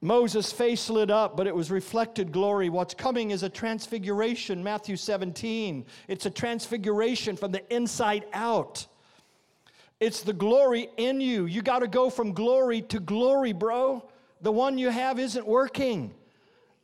Moses' 0.00 0.52
face 0.52 0.88
lit 0.88 1.10
up, 1.10 1.36
but 1.36 1.48
it 1.48 1.54
was 1.54 1.70
reflected 1.72 2.30
glory. 2.30 2.68
What's 2.68 2.94
coming 2.94 3.32
is 3.32 3.42
a 3.42 3.48
transfiguration, 3.48 4.62
Matthew 4.62 4.96
17. 4.96 5.84
It's 6.06 6.24
a 6.24 6.30
transfiguration 6.30 7.36
from 7.36 7.50
the 7.50 7.74
inside 7.74 8.24
out. 8.32 8.86
It's 9.98 10.22
the 10.22 10.32
glory 10.32 10.88
in 10.96 11.20
you. 11.20 11.46
You 11.46 11.62
got 11.62 11.80
to 11.80 11.88
go 11.88 12.10
from 12.10 12.32
glory 12.32 12.82
to 12.82 13.00
glory, 13.00 13.52
bro. 13.52 14.08
The 14.40 14.52
one 14.52 14.78
you 14.78 14.90
have 14.90 15.18
isn't 15.18 15.46
working. 15.46 16.14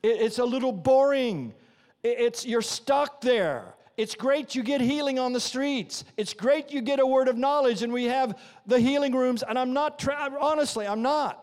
It's 0.02 0.40
a 0.40 0.44
little 0.44 0.72
boring. 0.72 1.55
It's 2.02 2.44
you're 2.44 2.62
stuck 2.62 3.20
there. 3.20 3.74
It's 3.97 4.14
great 4.14 4.55
you 4.55 4.62
get 4.62 4.80
healing 4.80 5.18
on 5.18 5.32
the 5.32 5.40
streets. 5.40 6.05
It's 6.16 6.34
great 6.34 6.72
you 6.72 6.80
get 6.80 6.99
a 6.99 7.07
word 7.07 7.28
of 7.28 7.36
knowledge 7.36 7.82
and 7.82 7.92
we 7.92 8.05
have 8.05 8.38
the 8.66 8.80
healing 8.80 9.14
rooms 9.14 9.45
and 9.45 9.59
I'm 9.59 9.72
not 9.72 9.99
tra- 9.99 10.36
honestly, 10.40 10.86
I'm 10.86 11.03
not. 11.03 11.40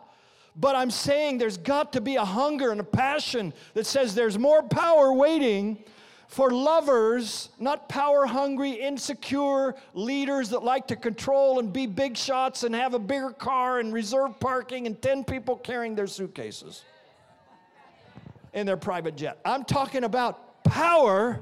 But 0.57 0.75
I'm 0.75 0.91
saying 0.91 1.37
there's 1.37 1.57
got 1.57 1.93
to 1.93 2.01
be 2.01 2.17
a 2.17 2.25
hunger 2.25 2.71
and 2.71 2.81
a 2.81 2.85
passion 2.85 3.53
that 3.73 3.85
says 3.85 4.13
there's 4.13 4.37
more 4.37 4.61
power 4.61 5.13
waiting 5.13 5.81
for 6.27 6.51
lovers, 6.51 7.49
not 7.57 7.87
power 7.87 8.25
hungry, 8.25 8.71
insecure 8.71 9.75
leaders 9.93 10.49
that 10.49 10.63
like 10.63 10.87
to 10.87 10.95
control 10.97 11.59
and 11.59 11.71
be 11.71 11.85
big 11.85 12.17
shots 12.17 12.63
and 12.63 12.75
have 12.75 12.93
a 12.93 12.99
bigger 12.99 13.31
car 13.31 13.79
and 13.79 13.93
reserve 13.93 14.39
parking 14.41 14.87
and 14.87 15.01
10 15.01 15.23
people 15.23 15.55
carrying 15.55 15.95
their 15.95 16.07
suitcases 16.07 16.83
in 18.53 18.65
their 18.65 18.77
private 18.77 19.15
jet. 19.15 19.39
I'm 19.45 19.63
talking 19.63 20.03
about 20.03 20.63
power 20.63 21.41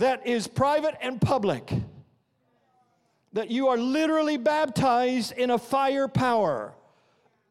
that 0.00 0.26
is 0.26 0.46
private 0.46 0.94
and 1.02 1.20
public. 1.20 1.72
That 3.34 3.50
you 3.50 3.68
are 3.68 3.76
literally 3.76 4.38
baptized 4.38 5.32
in 5.32 5.50
a 5.50 5.58
fire 5.58 6.08
power. 6.08 6.74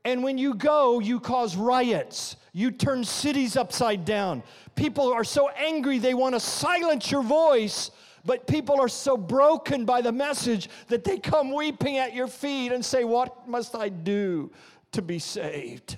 And 0.04 0.24
when 0.24 0.38
you 0.38 0.56
go, 0.56 1.00
you 1.00 1.20
cause 1.20 1.56
riots. 1.56 2.36
You 2.52 2.72
turn 2.72 3.04
cities 3.04 3.56
upside 3.56 4.04
down. 4.04 4.42
People 4.76 5.14
are 5.14 5.24
so 5.24 5.50
angry 5.50 6.00
they 6.00 6.16
want 6.16 6.34
to 6.34 6.40
silence 6.40 7.12
your 7.12 7.22
voice, 7.22 7.92
but 8.26 8.48
people 8.48 8.82
are 8.82 8.90
so 8.90 9.16
broken 9.16 9.86
by 9.86 10.02
the 10.02 10.12
message 10.12 10.70
that 10.88 11.04
they 11.04 11.20
come 11.20 11.54
weeping 11.54 11.98
at 11.98 12.16
your 12.16 12.28
feet 12.28 12.72
and 12.72 12.84
say, 12.84 13.04
What 13.04 13.48
must 13.48 13.76
I 13.76 13.90
do 13.90 14.52
to 14.94 15.04
be 15.04 15.20
saved? 15.20 15.98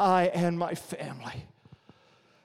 I 0.00 0.26
and 0.26 0.58
my 0.58 0.74
family. 0.74 1.46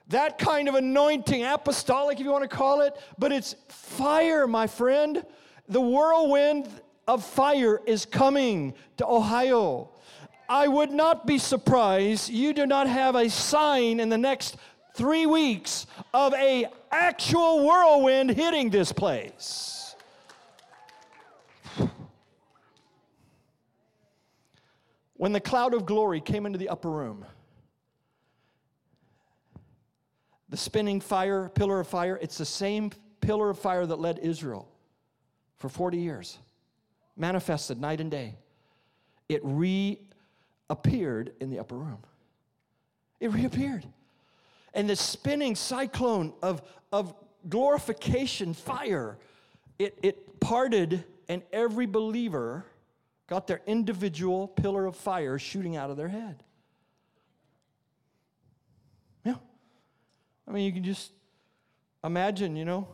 That 0.10 0.39
kind 0.39 0.68
of 0.68 0.76
anointing, 0.76 1.43
apostolic 1.43 2.20
if 2.20 2.26
you 2.26 2.32
want 2.32 2.49
to 2.49 2.55
call 2.55 2.82
it, 2.82 2.95
but 3.18 3.32
it's 3.32 3.55
fire, 3.68 4.47
my 4.47 4.66
friend. 4.66 5.24
The 5.68 5.80
whirlwind 5.80 6.68
of 7.07 7.24
fire 7.24 7.80
is 7.86 8.05
coming 8.05 8.74
to 8.97 9.07
Ohio. 9.07 9.91
I 10.49 10.68
would 10.68 10.91
not 10.91 11.28
be 11.28 11.38
surprised 11.38 12.32
you 12.32 12.53
do 12.53 12.66
not 12.66 12.88
have 12.88 13.16
a 13.16 13.30
sign 13.30 13.99
in 13.99 14.10
the 14.10 14.18
next 14.18 14.57
three 14.95 15.28
weeks 15.28 15.86
of 16.12 16.34
a 16.34 16.66
actual 16.91 17.66
whirlwind 17.66 18.32
hitting 18.32 18.72
this 18.72 18.91
place. 18.91 19.95
When 25.14 25.34
the 25.34 25.39
cloud 25.39 25.76
of 25.76 25.86
glory 25.86 26.20
came 26.20 26.47
into 26.47 26.57
the 26.57 26.70
upper 26.70 26.89
room, 26.89 27.26
the 30.49 30.57
spinning 30.57 30.99
fire, 30.99 31.49
pillar 31.49 31.79
of 31.79 31.87
fire, 31.87 32.17
it's 32.21 32.37
the 32.37 32.45
same 32.45 32.91
pillar 33.21 33.49
of 33.49 33.59
fire 33.59 33.85
that 33.85 33.99
led 33.99 34.19
Israel 34.19 34.67
for 35.57 35.69
40 35.69 35.97
years, 35.97 36.37
manifested 37.15 37.79
night 37.79 38.01
and 38.01 38.09
day. 38.09 38.35
It 39.27 39.41
reappeared 39.43 41.33
in 41.39 41.49
the 41.49 41.59
upper 41.59 41.75
room. 41.75 41.99
It 43.19 43.31
reappeared. 43.31 43.85
And 44.73 44.89
the 44.89 44.95
spinning 44.95 45.55
cyclone 45.55 46.33
of, 46.41 46.61
of 46.91 47.13
glorification 47.47 48.53
fire, 48.53 49.17
it, 49.77 49.97
it 50.01 50.39
parted, 50.39 51.03
and 51.27 51.43
every 51.51 51.85
believer 51.85 52.65
got 53.27 53.45
their 53.45 53.61
individual 53.67 54.47
pillar 54.47 54.85
of 54.85 54.95
fire 54.95 55.37
shooting 55.37 55.75
out 55.75 55.91
of 55.91 55.97
their 55.97 56.07
head. 56.07 56.43
I 60.49 60.51
mean, 60.51 60.65
you 60.65 60.73
can 60.73 60.83
just 60.83 61.11
imagine, 62.03 62.55
you 62.55 62.65
know, 62.65 62.87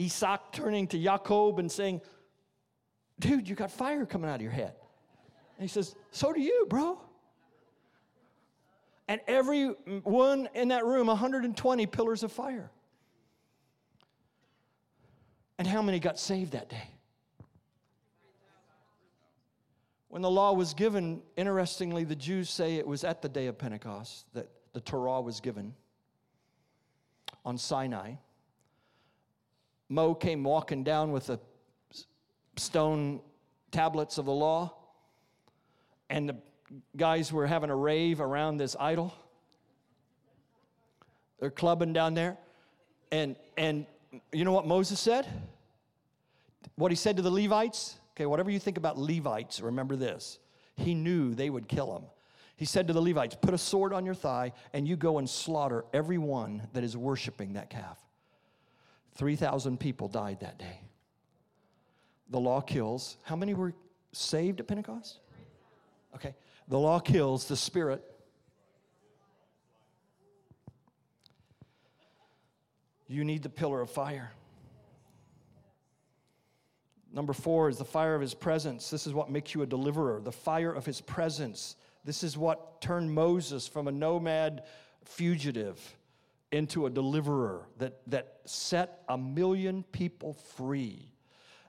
Isaac 0.00 0.40
turning 0.50 0.88
to 0.88 0.98
Jacob 0.98 1.60
and 1.60 1.70
saying, 1.70 2.00
Dude, 3.20 3.48
you 3.48 3.54
got 3.54 3.70
fire 3.70 4.04
coming 4.04 4.28
out 4.28 4.36
of 4.36 4.42
your 4.42 4.50
head. 4.50 4.74
And 5.56 5.62
he 5.62 5.68
says, 5.68 5.94
So 6.10 6.32
do 6.32 6.40
you, 6.40 6.66
bro. 6.68 7.00
And 9.06 9.20
every 9.28 9.66
one 10.02 10.48
in 10.54 10.68
that 10.68 10.84
room, 10.84 11.06
120 11.06 11.86
pillars 11.86 12.24
of 12.24 12.32
fire. 12.32 12.70
And 15.58 15.68
how 15.68 15.82
many 15.82 16.00
got 16.00 16.18
saved 16.18 16.52
that 16.52 16.68
day? 16.68 16.88
When 20.08 20.22
the 20.22 20.30
law 20.30 20.52
was 20.52 20.74
given, 20.74 21.22
interestingly, 21.36 22.04
the 22.04 22.16
Jews 22.16 22.50
say 22.50 22.76
it 22.76 22.86
was 22.86 23.04
at 23.04 23.22
the 23.22 23.28
day 23.28 23.46
of 23.46 23.58
Pentecost 23.58 24.26
that 24.34 24.48
the 24.72 24.80
Torah 24.80 25.20
was 25.20 25.40
given 25.40 25.74
on 27.44 27.58
Sinai. 27.58 28.14
Mo 29.88 30.14
came 30.14 30.42
walking 30.42 30.84
down 30.84 31.12
with 31.12 31.26
the 31.26 31.38
stone 32.56 33.20
tablets 33.70 34.18
of 34.18 34.26
the 34.26 34.32
law 34.32 34.74
and 36.08 36.28
the 36.28 36.36
guys 36.96 37.32
were 37.32 37.46
having 37.46 37.70
a 37.70 37.76
rave 37.76 38.20
around 38.20 38.58
this 38.58 38.76
idol. 38.78 39.14
They're 41.40 41.50
clubbing 41.50 41.92
down 41.92 42.14
there. 42.14 42.36
And, 43.10 43.36
and 43.56 43.86
you 44.32 44.44
know 44.44 44.52
what 44.52 44.66
Moses 44.66 45.00
said? 45.00 45.26
What 46.76 46.92
he 46.92 46.96
said 46.96 47.16
to 47.16 47.22
the 47.22 47.30
Levites? 47.30 47.96
Okay, 48.14 48.26
whatever 48.26 48.50
you 48.50 48.58
think 48.58 48.76
about 48.76 48.98
Levites, 48.98 49.60
remember 49.60 49.96
this. 49.96 50.38
He 50.76 50.94
knew 50.94 51.34
they 51.34 51.50
would 51.50 51.66
kill 51.66 51.96
him. 51.96 52.04
He 52.62 52.66
said 52.66 52.86
to 52.86 52.92
the 52.92 53.02
Levites, 53.02 53.34
Put 53.34 53.54
a 53.54 53.58
sword 53.58 53.92
on 53.92 54.06
your 54.06 54.14
thigh, 54.14 54.52
and 54.72 54.86
you 54.86 54.94
go 54.94 55.18
and 55.18 55.28
slaughter 55.28 55.84
everyone 55.92 56.68
that 56.74 56.84
is 56.84 56.96
worshiping 56.96 57.54
that 57.54 57.70
calf. 57.70 57.98
3,000 59.16 59.80
people 59.80 60.06
died 60.06 60.38
that 60.42 60.60
day. 60.60 60.80
The 62.30 62.38
law 62.38 62.60
kills. 62.60 63.16
How 63.24 63.34
many 63.34 63.52
were 63.52 63.74
saved 64.12 64.60
at 64.60 64.68
Pentecost? 64.68 65.18
Okay? 66.14 66.36
The 66.68 66.78
law 66.78 67.00
kills, 67.00 67.48
the 67.48 67.56
spirit. 67.56 68.04
You 73.08 73.24
need 73.24 73.42
the 73.42 73.50
pillar 73.50 73.80
of 73.80 73.90
fire. 73.90 74.30
Number 77.12 77.32
four 77.32 77.68
is 77.68 77.78
the 77.78 77.84
fire 77.84 78.14
of 78.14 78.20
his 78.20 78.34
presence. 78.34 78.88
This 78.88 79.08
is 79.08 79.14
what 79.14 79.32
makes 79.32 79.52
you 79.52 79.62
a 79.62 79.66
deliverer, 79.66 80.20
the 80.20 80.30
fire 80.30 80.72
of 80.72 80.86
his 80.86 81.00
presence. 81.00 81.74
This 82.04 82.22
is 82.24 82.36
what 82.36 82.80
turned 82.80 83.12
Moses 83.12 83.68
from 83.68 83.88
a 83.88 83.92
nomad 83.92 84.64
fugitive 85.04 85.80
into 86.50 86.86
a 86.86 86.90
deliverer 86.90 87.66
that, 87.78 88.00
that 88.08 88.38
set 88.44 89.02
a 89.08 89.16
million 89.16 89.84
people 89.92 90.34
free. 90.34 91.08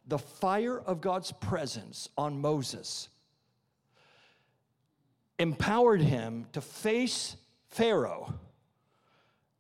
The 0.08 0.20
fire 0.20 0.80
of 0.80 1.02
God's 1.02 1.32
presence 1.32 2.10
on 2.18 2.42
Moses 2.42 3.10
empowered 5.40 6.02
him 6.02 6.46
to 6.52 6.62
face 6.62 7.36
Pharaoh. 7.70 8.34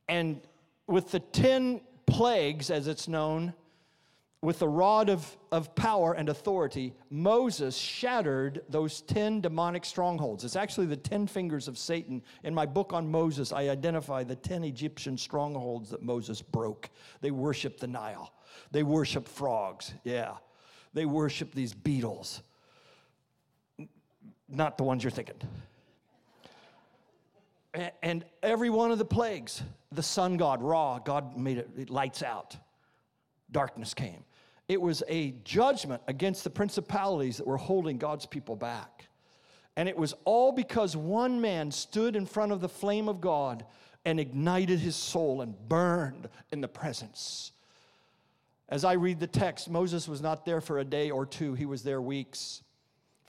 And 0.09 0.41
with 0.87 1.11
the 1.11 1.19
10 1.19 1.81
plagues, 2.05 2.69
as 2.69 2.87
it's 2.87 3.07
known, 3.07 3.53
with 4.43 4.59
the 4.59 4.67
rod 4.67 5.09
of, 5.09 5.37
of 5.51 5.73
power 5.73 6.13
and 6.13 6.29
authority, 6.29 6.93
Moses 7.09 7.75
shattered 7.75 8.61
those 8.69 9.01
10 9.01 9.41
demonic 9.41 9.85
strongholds. 9.85 10.43
It's 10.43 10.55
actually 10.55 10.87
the 10.87 10.97
10 10.97 11.27
fingers 11.27 11.67
of 11.67 11.77
Satan. 11.77 12.21
In 12.43 12.53
my 12.53 12.65
book 12.65 12.93
on 12.93 13.09
Moses, 13.09 13.51
I 13.51 13.69
identify 13.69 14.23
the 14.23 14.35
10 14.35 14.63
Egyptian 14.63 15.17
strongholds 15.17 15.89
that 15.89 16.03
Moses 16.03 16.41
broke. 16.41 16.89
They 17.21 17.31
worshiped 17.31 17.79
the 17.79 17.87
Nile, 17.87 18.33
they 18.71 18.83
worshiped 18.83 19.29
frogs, 19.29 19.93
yeah. 20.03 20.33
They 20.93 21.07
worshiped 21.07 21.55
these 21.55 21.73
beetles 21.73 22.43
not 24.53 24.77
the 24.77 24.83
ones 24.83 25.03
you're 25.03 25.11
thinking. 25.11 25.35
And 28.03 28.23
every 28.43 28.69
one 28.69 28.91
of 28.91 28.99
the 28.99 29.05
plagues, 29.05 29.63
the 29.91 30.03
sun 30.03 30.37
god, 30.37 30.61
Ra, 30.61 30.99
God 30.99 31.37
made 31.37 31.57
it, 31.57 31.69
it 31.75 31.89
lights 31.89 32.21
out. 32.21 32.55
Darkness 33.51 33.95
came. 33.95 34.23
It 34.67 34.81
was 34.81 35.03
a 35.07 35.31
judgment 35.43 36.01
against 36.07 36.43
the 36.43 36.49
principalities 36.49 37.37
that 37.37 37.47
were 37.47 37.57
holding 37.57 37.97
God's 37.97 38.25
people 38.25 38.55
back. 38.55 39.07
And 39.75 39.89
it 39.89 39.97
was 39.97 40.13
all 40.25 40.51
because 40.51 40.95
one 40.95 41.41
man 41.41 41.71
stood 41.71 42.15
in 42.15 42.25
front 42.25 42.51
of 42.51 42.61
the 42.61 42.69
flame 42.69 43.09
of 43.09 43.21
God 43.21 43.65
and 44.05 44.19
ignited 44.19 44.79
his 44.79 44.95
soul 44.95 45.41
and 45.41 45.55
burned 45.67 46.29
in 46.51 46.61
the 46.61 46.67
presence. 46.67 47.51
As 48.69 48.85
I 48.85 48.93
read 48.93 49.19
the 49.19 49.27
text, 49.27 49.69
Moses 49.69 50.07
was 50.07 50.21
not 50.21 50.45
there 50.45 50.61
for 50.61 50.79
a 50.79 50.85
day 50.85 51.11
or 51.11 51.25
two, 51.25 51.53
he 51.53 51.65
was 51.65 51.83
there 51.83 52.01
weeks 52.01 52.63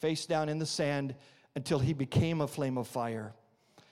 face 0.05 0.27
down 0.27 0.51
in 0.51 0.59
the 0.59 0.67
sand, 0.67 1.15
until 1.57 1.79
he 1.79 1.95
became 1.95 2.43
a 2.43 2.47
flame 2.47 2.77
of 2.77 2.87
fire. 2.87 3.33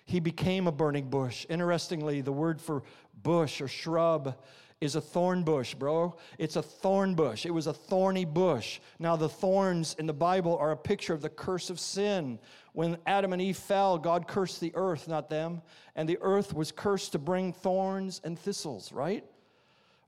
He 0.04 0.20
became 0.20 0.66
a 0.66 0.72
burning 0.72 1.08
bush. 1.08 1.46
Interestingly, 1.48 2.20
the 2.20 2.30
word 2.30 2.60
for 2.60 2.82
bush 3.22 3.62
or 3.62 3.68
shrub 3.68 4.36
is 4.82 4.96
a 4.96 5.00
thorn 5.00 5.44
bush, 5.44 5.74
bro. 5.74 6.16
It's 6.38 6.56
a 6.56 6.62
thorn 6.62 7.14
bush. 7.14 7.46
It 7.46 7.52
was 7.52 7.68
a 7.68 7.72
thorny 7.72 8.24
bush. 8.24 8.80
Now, 8.98 9.14
the 9.14 9.28
thorns 9.28 9.94
in 9.96 10.06
the 10.06 10.12
Bible 10.12 10.58
are 10.58 10.72
a 10.72 10.76
picture 10.76 11.14
of 11.14 11.22
the 11.22 11.28
curse 11.28 11.70
of 11.70 11.78
sin. 11.78 12.40
When 12.72 12.98
Adam 13.06 13.32
and 13.32 13.40
Eve 13.40 13.56
fell, 13.56 13.96
God 13.96 14.26
cursed 14.26 14.60
the 14.60 14.72
earth, 14.74 15.06
not 15.06 15.30
them. 15.30 15.62
And 15.94 16.08
the 16.08 16.18
earth 16.20 16.52
was 16.52 16.72
cursed 16.72 17.12
to 17.12 17.20
bring 17.20 17.52
thorns 17.52 18.20
and 18.24 18.36
thistles, 18.36 18.92
right? 18.92 19.24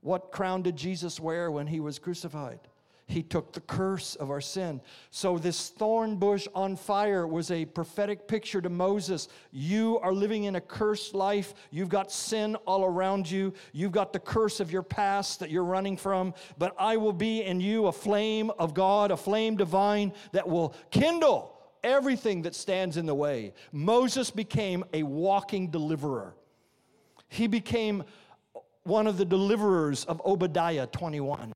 What 0.01 0.33
crown 0.33 0.61
did 0.61 0.75
Jesus 0.75 1.21
wear 1.21 1.49
when 1.49 1.67
he 1.67 1.79
was 1.79 1.97
crucified? 1.97 2.59
He 3.07 3.21
took 3.21 3.53
the 3.53 3.61
curse 3.61 4.15
of 4.15 4.31
our 4.31 4.41
sin. 4.41 4.81
So, 5.11 5.37
this 5.37 5.69
thorn 5.69 6.15
bush 6.15 6.47
on 6.55 6.75
fire 6.75 7.27
was 7.27 7.51
a 7.51 7.65
prophetic 7.65 8.27
picture 8.27 8.61
to 8.61 8.69
Moses. 8.69 9.27
You 9.51 9.99
are 9.99 10.11
living 10.11 10.45
in 10.45 10.55
a 10.55 10.61
cursed 10.61 11.13
life. 11.13 11.53
You've 11.69 11.89
got 11.89 12.11
sin 12.11 12.55
all 12.65 12.83
around 12.83 13.29
you. 13.29 13.53
You've 13.73 13.91
got 13.91 14.11
the 14.11 14.19
curse 14.19 14.59
of 14.59 14.71
your 14.71 14.81
past 14.81 15.39
that 15.41 15.51
you're 15.51 15.63
running 15.63 15.97
from. 15.97 16.33
But 16.57 16.75
I 16.79 16.97
will 16.97 17.13
be 17.13 17.43
in 17.43 17.59
you 17.61 17.85
a 17.87 17.91
flame 17.91 18.49
of 18.57 18.73
God, 18.73 19.11
a 19.11 19.17
flame 19.17 19.55
divine 19.55 20.11
that 20.31 20.47
will 20.47 20.73
kindle 20.89 21.55
everything 21.83 22.41
that 22.41 22.55
stands 22.55 22.97
in 22.97 23.05
the 23.05 23.13
way. 23.13 23.53
Moses 23.71 24.31
became 24.31 24.83
a 24.93 25.03
walking 25.03 25.69
deliverer. 25.69 26.35
He 27.27 27.45
became 27.45 28.03
one 28.83 29.05
of 29.05 29.17
the 29.17 29.25
deliverers 29.25 30.05
of 30.05 30.21
Obadiah 30.25 30.87
21. 30.87 31.53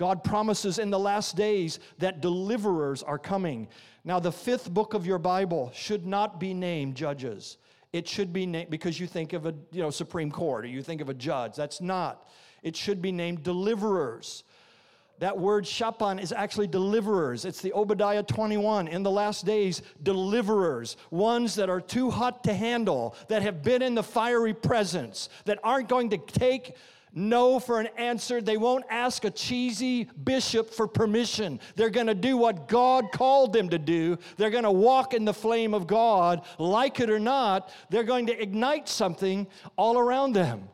God 0.00 0.24
promises 0.24 0.78
in 0.78 0.88
the 0.88 0.98
last 0.98 1.36
days 1.36 1.78
that 1.98 2.22
deliverers 2.22 3.02
are 3.02 3.18
coming. 3.18 3.68
Now, 4.02 4.18
the 4.18 4.32
fifth 4.32 4.72
book 4.72 4.94
of 4.94 5.06
your 5.06 5.18
Bible 5.18 5.70
should 5.74 6.06
not 6.06 6.40
be 6.40 6.54
named 6.54 6.94
Judges. 6.94 7.58
It 7.92 8.08
should 8.08 8.32
be 8.32 8.46
named 8.46 8.70
because 8.70 8.98
you 8.98 9.06
think 9.06 9.34
of 9.34 9.44
a 9.44 9.54
you 9.70 9.82
know, 9.82 9.90
Supreme 9.90 10.30
Court 10.30 10.64
or 10.64 10.68
you 10.68 10.80
think 10.82 11.02
of 11.02 11.10
a 11.10 11.14
judge. 11.14 11.54
That's 11.54 11.82
not. 11.82 12.26
It 12.62 12.76
should 12.76 13.02
be 13.02 13.12
named 13.12 13.42
deliverers. 13.42 14.42
That 15.18 15.36
word 15.36 15.66
shapan 15.66 16.18
is 16.18 16.32
actually 16.32 16.68
deliverers. 16.68 17.44
It's 17.44 17.60
the 17.60 17.74
Obadiah 17.74 18.22
21. 18.22 18.88
In 18.88 19.02
the 19.02 19.10
last 19.10 19.44
days, 19.44 19.82
deliverers, 20.02 20.96
ones 21.10 21.56
that 21.56 21.68
are 21.68 21.82
too 21.82 22.10
hot 22.10 22.42
to 22.44 22.54
handle, 22.54 23.14
that 23.28 23.42
have 23.42 23.62
been 23.62 23.82
in 23.82 23.94
the 23.94 24.02
fiery 24.02 24.54
presence, 24.54 25.28
that 25.44 25.58
aren't 25.62 25.90
going 25.90 26.08
to 26.08 26.16
take 26.16 26.74
no 27.12 27.58
for 27.58 27.80
an 27.80 27.88
answer. 27.96 28.40
They 28.40 28.56
won't 28.56 28.84
ask 28.88 29.24
a 29.24 29.30
cheesy 29.30 30.04
bishop 30.04 30.70
for 30.70 30.86
permission. 30.86 31.60
They're 31.76 31.90
going 31.90 32.06
to 32.06 32.14
do 32.14 32.36
what 32.36 32.68
God 32.68 33.10
called 33.12 33.52
them 33.52 33.68
to 33.70 33.78
do. 33.78 34.18
They're 34.36 34.50
going 34.50 34.64
to 34.64 34.70
walk 34.70 35.14
in 35.14 35.24
the 35.24 35.34
flame 35.34 35.74
of 35.74 35.86
God. 35.86 36.42
Like 36.58 37.00
it 37.00 37.10
or 37.10 37.18
not, 37.18 37.72
they're 37.90 38.04
going 38.04 38.26
to 38.26 38.40
ignite 38.40 38.88
something 38.88 39.48
all 39.76 39.98
around 39.98 40.34
them. 40.34 40.68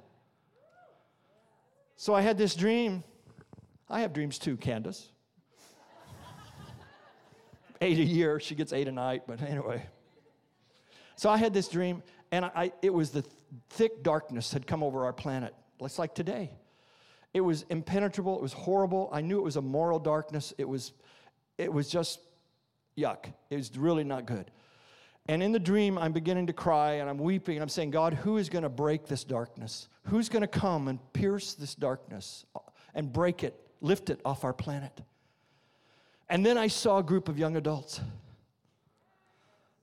So 1.97 2.14
I 2.14 2.20
had 2.20 2.37
this 2.37 2.55
dream. 2.55 3.03
I 3.89 4.01
have 4.01 4.12
dreams 4.12 4.39
too, 4.39 4.57
Candice. 4.57 5.07
eight 7.80 7.99
a 7.99 8.05
year. 8.05 8.39
She 8.41 8.55
gets 8.55 8.72
eight 8.72 8.89
a 8.89 8.93
night, 8.93 9.22
but 9.26 9.41
anyway. 9.43 9.87
So 11.16 11.30
I 11.30 11.39
had 11.39 11.55
this 11.55 11.68
dream, 11.68 12.03
and 12.30 12.45
I, 12.45 12.72
it 12.82 12.93
was 12.93 13.11
the 13.11 13.24
thick 13.70 14.03
darkness 14.03 14.53
had 14.53 14.66
come 14.66 14.82
over 14.82 15.07
our 15.07 15.14
planet. 15.14 15.55
It's 15.81 15.99
like 15.99 16.14
today. 16.14 16.51
It 17.35 17.41
was 17.41 17.64
impenetrable. 17.68 18.37
It 18.37 18.43
was 18.43 18.53
horrible. 18.53 19.11
I 19.12 19.20
knew 19.20 19.39
it 19.39 19.45
was 19.45 19.57
a 19.57 19.62
moral 19.62 19.99
darkness. 19.99 20.55
It 20.57 20.66
was, 20.66 20.93
it 21.59 21.72
was 21.72 21.89
just 21.89 22.20
yuck. 22.97 23.27
It 23.51 23.57
was 23.57 23.77
really 23.77 24.05
not 24.05 24.27
good. 24.27 24.51
And 25.29 25.43
in 25.43 25.53
the 25.53 25.59
dream, 25.59 25.99
I'm 25.99 26.12
beginning 26.12 26.47
to 26.47 26.53
cry 26.53 26.93
and 26.93 27.11
I'm 27.11 27.18
weeping 27.18 27.57
and 27.57 27.62
I'm 27.62 27.68
saying, 27.68 27.91
God, 27.91 28.14
who 28.14 28.39
is 28.39 28.49
going 28.49 28.62
to 28.62 28.68
break 28.68 29.07
this 29.07 29.24
darkness? 29.24 29.89
Who's 30.05 30.29
going 30.29 30.43
to 30.43 30.47
come 30.47 30.89
and 30.89 31.01
pierce 31.12 31.55
this 31.55 31.74
darkness 31.74 32.47
and 32.95 33.12
break 33.12 33.43
it, 33.43 33.55
lift 33.81 34.09
it 34.09 34.20
off 34.24 34.45
our 34.45 34.53
planet? 34.53 35.01
And 36.29 36.47
then 36.47 36.57
I 36.57 36.68
saw 36.68 36.99
a 36.99 37.03
group 37.03 37.29
of 37.29 37.39
young 37.39 37.57
adults, 37.57 38.01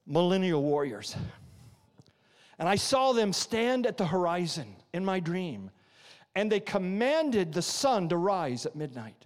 millennial 0.08 0.64
warriors. 0.64 1.16
And 2.58 2.70
I 2.70 2.76
saw 2.76 3.12
them 3.12 3.34
stand 3.34 3.86
at 3.86 3.98
the 3.98 4.06
horizon 4.06 4.76
in 4.94 5.04
my 5.04 5.20
dream 5.20 5.72
and 6.36 6.52
they 6.52 6.60
commanded 6.60 7.54
the 7.54 7.62
sun 7.62 8.10
to 8.10 8.18
rise 8.18 8.66
at 8.66 8.76
midnight. 8.76 9.26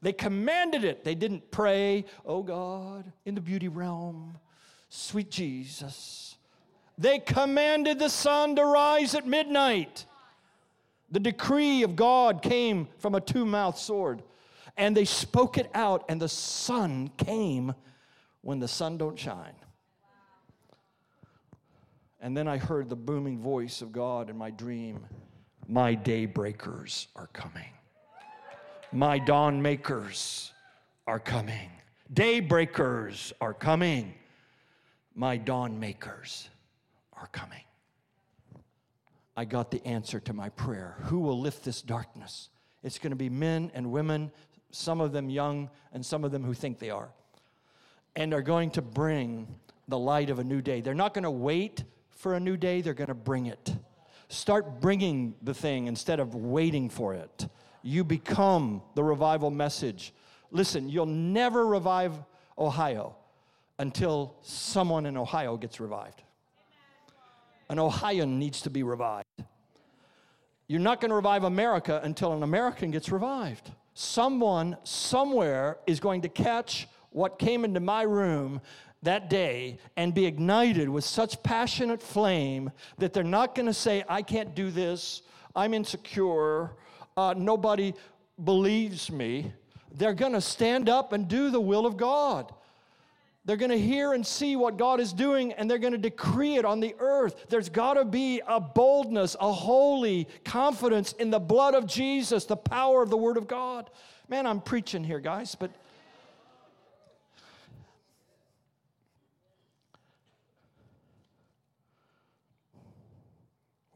They 0.00 0.12
commanded 0.12 0.84
it. 0.84 1.04
They 1.04 1.14
didn't 1.14 1.50
pray, 1.50 2.04
oh 2.24 2.42
God, 2.42 3.12
in 3.24 3.34
the 3.34 3.40
beauty 3.40 3.68
realm, 3.68 4.38
sweet 4.88 5.30
Jesus. 5.30 6.36
They 6.96 7.18
commanded 7.18 7.98
the 7.98 8.08
sun 8.08 8.56
to 8.56 8.64
rise 8.64 9.14
at 9.14 9.26
midnight. 9.26 10.06
The 11.10 11.20
decree 11.20 11.82
of 11.82 11.96
God 11.96 12.42
came 12.42 12.88
from 12.98 13.14
a 13.14 13.20
two 13.20 13.46
mouthed 13.46 13.78
sword, 13.78 14.22
and 14.76 14.96
they 14.96 15.04
spoke 15.04 15.58
it 15.58 15.70
out, 15.74 16.04
and 16.08 16.20
the 16.20 16.28
sun 16.28 17.10
came 17.16 17.74
when 18.42 18.60
the 18.60 18.68
sun 18.68 18.98
don't 18.98 19.18
shine. 19.18 19.54
And 22.20 22.36
then 22.36 22.48
I 22.48 22.58
heard 22.58 22.88
the 22.88 22.96
booming 22.96 23.38
voice 23.38 23.80
of 23.80 23.92
God 23.92 24.28
in 24.28 24.36
my 24.36 24.50
dream 24.50 25.06
my 25.68 25.94
daybreakers 25.94 27.08
are 27.14 27.28
coming. 27.28 27.68
My 28.90 29.18
dawn 29.18 29.60
makers 29.60 30.52
are 31.06 31.20
coming. 31.20 31.70
Daybreakers 32.12 33.32
are 33.40 33.52
coming. 33.52 34.14
My 35.14 35.36
dawn 35.36 35.78
makers 35.78 36.48
are 37.12 37.26
coming. 37.28 37.60
I 39.36 39.44
got 39.44 39.70
the 39.70 39.84
answer 39.86 40.18
to 40.20 40.32
my 40.32 40.48
prayer. 40.48 40.96
Who 41.02 41.20
will 41.20 41.38
lift 41.38 41.64
this 41.64 41.82
darkness? 41.82 42.48
It's 42.82 42.98
going 42.98 43.10
to 43.10 43.16
be 43.16 43.28
men 43.28 43.70
and 43.74 43.92
women, 43.92 44.32
some 44.70 45.02
of 45.02 45.12
them 45.12 45.28
young 45.28 45.68
and 45.92 46.04
some 46.04 46.24
of 46.24 46.32
them 46.32 46.42
who 46.42 46.54
think 46.54 46.78
they 46.78 46.90
are, 46.90 47.10
and 48.16 48.32
are 48.32 48.42
going 48.42 48.70
to 48.70 48.82
bring 48.82 49.46
the 49.86 49.98
light 49.98 50.30
of 50.30 50.38
a 50.38 50.44
new 50.44 50.62
day. 50.62 50.80
They're 50.80 50.94
not 50.94 51.12
going 51.12 51.24
to 51.24 51.30
wait 51.30 51.84
for 52.10 52.34
a 52.34 52.40
new 52.40 52.56
day, 52.56 52.80
they're 52.80 52.94
going 52.94 53.08
to 53.08 53.14
bring 53.14 53.46
it. 53.46 53.74
Start 54.28 54.80
bringing 54.80 55.34
the 55.42 55.54
thing 55.54 55.86
instead 55.86 56.20
of 56.20 56.34
waiting 56.34 56.90
for 56.90 57.14
it. 57.14 57.48
You 57.82 58.04
become 58.04 58.82
the 58.94 59.02
revival 59.02 59.50
message. 59.50 60.12
Listen, 60.50 60.88
you'll 60.88 61.06
never 61.06 61.66
revive 61.66 62.14
Ohio 62.58 63.16
until 63.78 64.34
someone 64.42 65.06
in 65.06 65.16
Ohio 65.16 65.56
gets 65.56 65.80
revived. 65.80 66.22
An 67.70 67.78
Ohioan 67.78 68.38
needs 68.38 68.62
to 68.62 68.70
be 68.70 68.82
revived. 68.82 69.26
You're 70.66 70.80
not 70.80 71.00
going 71.00 71.10
to 71.10 71.14
revive 71.14 71.44
America 71.44 72.00
until 72.02 72.32
an 72.32 72.42
American 72.42 72.90
gets 72.90 73.10
revived. 73.10 73.70
Someone 73.94 74.76
somewhere 74.84 75.78
is 75.86 76.00
going 76.00 76.22
to 76.22 76.28
catch 76.28 76.86
what 77.10 77.38
came 77.38 77.64
into 77.64 77.80
my 77.80 78.02
room 78.02 78.60
that 79.02 79.30
day 79.30 79.78
and 79.96 80.12
be 80.14 80.26
ignited 80.26 80.88
with 80.88 81.04
such 81.04 81.42
passionate 81.42 82.02
flame 82.02 82.70
that 82.98 83.12
they're 83.12 83.22
not 83.22 83.54
going 83.54 83.66
to 83.66 83.74
say, 83.74 84.04
I 84.08 84.22
can't 84.22 84.54
do 84.54 84.70
this, 84.70 85.22
I'm 85.54 85.74
insecure, 85.74 86.72
uh, 87.16 87.34
nobody 87.36 87.94
believes 88.42 89.10
me. 89.10 89.52
They're 89.92 90.14
going 90.14 90.32
to 90.32 90.40
stand 90.40 90.88
up 90.88 91.12
and 91.12 91.28
do 91.28 91.50
the 91.50 91.60
will 91.60 91.86
of 91.86 91.96
God. 91.96 92.52
They're 93.44 93.56
going 93.56 93.70
to 93.70 93.80
hear 93.80 94.12
and 94.12 94.26
see 94.26 94.56
what 94.56 94.76
God 94.76 95.00
is 95.00 95.14
doing 95.14 95.54
and 95.54 95.70
they're 95.70 95.78
going 95.78 95.94
to 95.94 95.98
decree 95.98 96.56
it 96.56 96.66
on 96.66 96.80
the 96.80 96.94
earth. 96.98 97.46
There's 97.48 97.70
got 97.70 97.94
to 97.94 98.04
be 98.04 98.42
a 98.46 98.60
boldness, 98.60 99.36
a 99.40 99.50
holy 99.50 100.28
confidence 100.44 101.12
in 101.12 101.30
the 101.30 101.38
blood 101.38 101.74
of 101.74 101.86
Jesus, 101.86 102.44
the 102.44 102.56
power 102.56 103.02
of 103.02 103.08
the 103.08 103.16
Word 103.16 103.38
of 103.38 103.48
God. 103.48 103.88
Man, 104.28 104.46
I'm 104.46 104.60
preaching 104.60 105.02
here, 105.02 105.18
guys, 105.18 105.54
but 105.54 105.70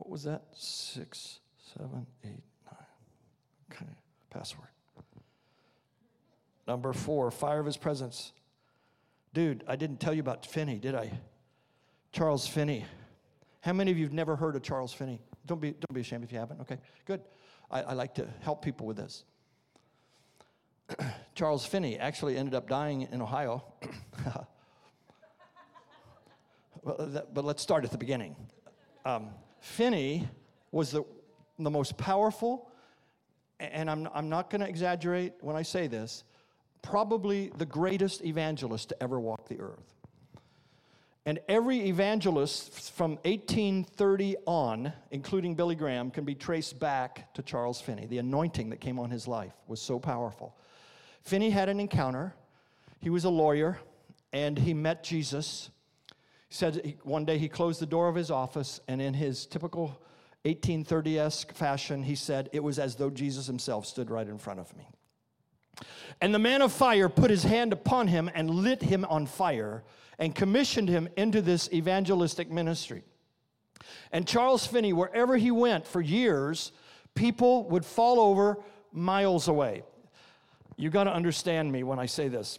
was 0.08 0.24
that? 0.24 0.42
Six, 0.52 1.40
seven, 1.76 2.06
eight, 2.24 2.42
nine. 2.66 2.86
Okay, 3.72 3.92
password. 4.30 4.68
Number 6.66 6.92
four, 6.92 7.30
fire 7.30 7.60
of 7.60 7.66
his 7.66 7.76
presence. 7.76 8.32
Dude, 9.34 9.64
I 9.66 9.76
didn't 9.76 9.98
tell 9.98 10.14
you 10.14 10.20
about 10.20 10.46
Finney, 10.46 10.78
did 10.78 10.94
I? 10.94 11.10
Charles 12.12 12.46
Finney. 12.46 12.84
How 13.60 13.72
many 13.72 13.90
of 13.90 13.98
you 13.98 14.04
have 14.04 14.12
never 14.12 14.36
heard 14.36 14.56
of 14.56 14.62
Charles 14.62 14.92
Finney? 14.92 15.20
Don't 15.46 15.60
be, 15.60 15.70
don't 15.70 15.92
be 15.92 16.00
ashamed 16.00 16.24
if 16.24 16.32
you 16.32 16.38
haven't. 16.38 16.60
Okay, 16.60 16.78
good. 17.06 17.20
I, 17.70 17.82
I 17.82 17.92
like 17.94 18.14
to 18.14 18.28
help 18.40 18.62
people 18.62 18.86
with 18.86 18.96
this. 18.96 19.24
Charles 21.34 21.64
Finney 21.64 21.98
actually 21.98 22.36
ended 22.36 22.54
up 22.54 22.68
dying 22.68 23.08
in 23.10 23.22
Ohio. 23.22 23.64
but 26.84 27.44
let's 27.44 27.62
start 27.62 27.84
at 27.84 27.90
the 27.90 27.98
beginning. 27.98 28.36
Um, 29.04 29.30
Finney 29.62 30.28
was 30.72 30.90
the, 30.90 31.04
the 31.56 31.70
most 31.70 31.96
powerful, 31.96 32.68
and 33.60 33.88
I'm, 33.88 34.08
I'm 34.12 34.28
not 34.28 34.50
going 34.50 34.60
to 34.60 34.68
exaggerate 34.68 35.34
when 35.40 35.54
I 35.54 35.62
say 35.62 35.86
this, 35.86 36.24
probably 36.82 37.52
the 37.56 37.64
greatest 37.64 38.24
evangelist 38.24 38.88
to 38.88 39.00
ever 39.00 39.20
walk 39.20 39.48
the 39.48 39.60
earth. 39.60 39.94
And 41.24 41.38
every 41.48 41.88
evangelist 41.88 42.90
from 42.90 43.12
1830 43.22 44.36
on, 44.46 44.92
including 45.12 45.54
Billy 45.54 45.76
Graham, 45.76 46.10
can 46.10 46.24
be 46.24 46.34
traced 46.34 46.80
back 46.80 47.32
to 47.34 47.42
Charles 47.42 47.80
Finney. 47.80 48.06
The 48.06 48.18
anointing 48.18 48.70
that 48.70 48.80
came 48.80 48.98
on 48.98 49.10
his 49.10 49.28
life 49.28 49.54
was 49.68 49.80
so 49.80 50.00
powerful. 50.00 50.56
Finney 51.22 51.50
had 51.50 51.68
an 51.68 51.78
encounter. 51.78 52.34
He 52.98 53.10
was 53.10 53.24
a 53.24 53.30
lawyer 53.30 53.78
and 54.32 54.58
he 54.58 54.74
met 54.74 55.04
Jesus. 55.04 55.70
He 56.52 56.56
said 56.56 56.96
one 57.02 57.24
day 57.24 57.38
he 57.38 57.48
closed 57.48 57.80
the 57.80 57.86
door 57.86 58.08
of 58.08 58.14
his 58.14 58.30
office 58.30 58.78
and 58.86 59.00
in 59.00 59.14
his 59.14 59.46
typical 59.46 59.84
1830 60.44 61.18
esque 61.18 61.54
fashion, 61.54 62.02
he 62.02 62.14
said, 62.14 62.50
It 62.52 62.62
was 62.62 62.78
as 62.78 62.94
though 62.94 63.08
Jesus 63.08 63.46
himself 63.46 63.86
stood 63.86 64.10
right 64.10 64.28
in 64.28 64.36
front 64.36 64.60
of 64.60 64.76
me. 64.76 64.86
And 66.20 66.34
the 66.34 66.38
man 66.38 66.60
of 66.60 66.70
fire 66.70 67.08
put 67.08 67.30
his 67.30 67.42
hand 67.42 67.72
upon 67.72 68.06
him 68.06 68.30
and 68.34 68.50
lit 68.50 68.82
him 68.82 69.06
on 69.06 69.24
fire 69.24 69.82
and 70.18 70.34
commissioned 70.34 70.90
him 70.90 71.08
into 71.16 71.40
this 71.40 71.72
evangelistic 71.72 72.50
ministry. 72.50 73.02
And 74.12 74.28
Charles 74.28 74.66
Finney, 74.66 74.92
wherever 74.92 75.38
he 75.38 75.50
went 75.50 75.86
for 75.86 76.02
years, 76.02 76.72
people 77.14 77.66
would 77.70 77.86
fall 77.86 78.20
over 78.20 78.58
miles 78.92 79.48
away. 79.48 79.84
You 80.76 80.90
got 80.90 81.04
to 81.04 81.14
understand 81.14 81.72
me 81.72 81.82
when 81.82 81.98
I 81.98 82.04
say 82.04 82.28
this. 82.28 82.58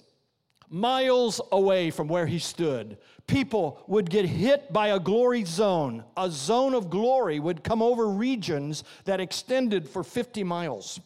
Miles 0.69 1.39
away 1.51 1.91
from 1.91 2.07
where 2.07 2.25
he 2.25 2.39
stood, 2.39 2.97
people 3.27 3.83
would 3.87 4.09
get 4.09 4.25
hit 4.25 4.71
by 4.73 4.89
a 4.89 4.99
glory 4.99 5.43
zone. 5.43 6.03
A 6.17 6.29
zone 6.29 6.73
of 6.73 6.89
glory 6.89 7.39
would 7.39 7.63
come 7.63 7.81
over 7.81 8.07
regions 8.07 8.83
that 9.05 9.19
extended 9.19 9.87
for 9.87 10.03
50 10.03 10.43
miles. 10.43 10.99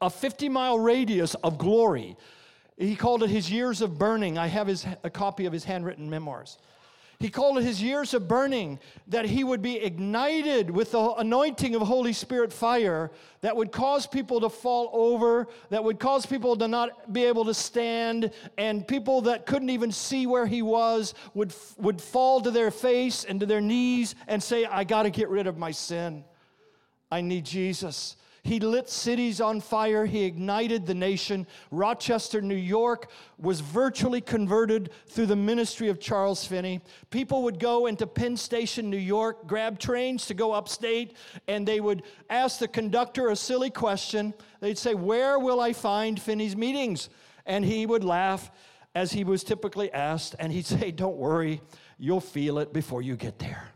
A 0.00 0.10
50 0.10 0.48
mile 0.48 0.78
radius 0.78 1.34
of 1.36 1.58
glory. 1.58 2.16
He 2.76 2.96
called 2.96 3.22
it 3.22 3.30
his 3.30 3.50
years 3.50 3.80
of 3.80 3.98
burning. 3.98 4.38
I 4.38 4.46
have 4.46 4.66
his, 4.66 4.86
a 5.04 5.10
copy 5.10 5.46
of 5.46 5.52
his 5.52 5.64
handwritten 5.64 6.08
memoirs. 6.08 6.58
He 7.22 7.30
called 7.30 7.56
it 7.58 7.62
his 7.62 7.80
years 7.80 8.14
of 8.14 8.26
burning, 8.26 8.80
that 9.06 9.26
he 9.26 9.44
would 9.44 9.62
be 9.62 9.76
ignited 9.76 10.68
with 10.68 10.90
the 10.90 11.14
anointing 11.14 11.76
of 11.76 11.82
Holy 11.82 12.12
Spirit 12.12 12.52
fire 12.52 13.12
that 13.42 13.54
would 13.54 13.70
cause 13.70 14.08
people 14.08 14.40
to 14.40 14.48
fall 14.48 14.90
over, 14.92 15.46
that 15.70 15.84
would 15.84 16.00
cause 16.00 16.26
people 16.26 16.56
to 16.56 16.66
not 16.66 17.12
be 17.12 17.24
able 17.24 17.44
to 17.44 17.54
stand, 17.54 18.32
and 18.58 18.88
people 18.88 19.20
that 19.20 19.46
couldn't 19.46 19.70
even 19.70 19.92
see 19.92 20.26
where 20.26 20.46
he 20.46 20.62
was 20.62 21.14
would, 21.32 21.54
would 21.78 22.00
fall 22.00 22.40
to 22.40 22.50
their 22.50 22.72
face 22.72 23.22
and 23.22 23.38
to 23.38 23.46
their 23.46 23.60
knees 23.60 24.16
and 24.26 24.42
say, 24.42 24.64
I 24.64 24.82
got 24.82 25.04
to 25.04 25.10
get 25.10 25.28
rid 25.28 25.46
of 25.46 25.56
my 25.56 25.70
sin. 25.70 26.24
I 27.08 27.20
need 27.20 27.44
Jesus. 27.44 28.16
He 28.44 28.58
lit 28.58 28.90
cities 28.90 29.40
on 29.40 29.60
fire. 29.60 30.04
He 30.04 30.24
ignited 30.24 30.84
the 30.84 30.94
nation. 30.94 31.46
Rochester, 31.70 32.42
New 32.42 32.56
York 32.56 33.08
was 33.38 33.60
virtually 33.60 34.20
converted 34.20 34.90
through 35.06 35.26
the 35.26 35.36
ministry 35.36 35.88
of 35.88 36.00
Charles 36.00 36.44
Finney. 36.44 36.80
People 37.10 37.44
would 37.44 37.60
go 37.60 37.86
into 37.86 38.04
Penn 38.04 38.36
Station, 38.36 38.90
New 38.90 38.96
York, 38.96 39.46
grab 39.46 39.78
trains 39.78 40.26
to 40.26 40.34
go 40.34 40.50
upstate, 40.50 41.16
and 41.46 41.66
they 41.66 41.80
would 41.80 42.02
ask 42.30 42.58
the 42.58 42.66
conductor 42.66 43.30
a 43.30 43.36
silly 43.36 43.70
question. 43.70 44.34
They'd 44.58 44.78
say, 44.78 44.94
Where 44.94 45.38
will 45.38 45.60
I 45.60 45.72
find 45.72 46.20
Finney's 46.20 46.56
meetings? 46.56 47.10
And 47.46 47.64
he 47.64 47.86
would 47.86 48.02
laugh 48.02 48.50
as 48.96 49.12
he 49.12 49.22
was 49.22 49.44
typically 49.44 49.92
asked, 49.92 50.34
and 50.40 50.52
he'd 50.52 50.66
say, 50.66 50.90
Don't 50.90 51.16
worry, 51.16 51.60
you'll 51.96 52.20
feel 52.20 52.58
it 52.58 52.72
before 52.72 53.02
you 53.02 53.14
get 53.14 53.38
there. 53.38 53.71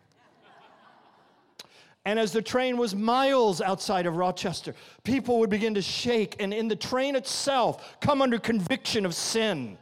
And 2.06 2.20
as 2.20 2.30
the 2.30 2.40
train 2.40 2.76
was 2.76 2.94
miles 2.94 3.60
outside 3.60 4.06
of 4.06 4.16
Rochester, 4.16 4.76
people 5.02 5.40
would 5.40 5.50
begin 5.50 5.74
to 5.74 5.82
shake 5.82 6.36
and 6.38 6.54
in 6.54 6.68
the 6.68 6.76
train 6.76 7.16
itself 7.16 7.96
come 8.00 8.22
under 8.22 8.38
conviction 8.38 9.04
of 9.04 9.12
sin. 9.12 9.76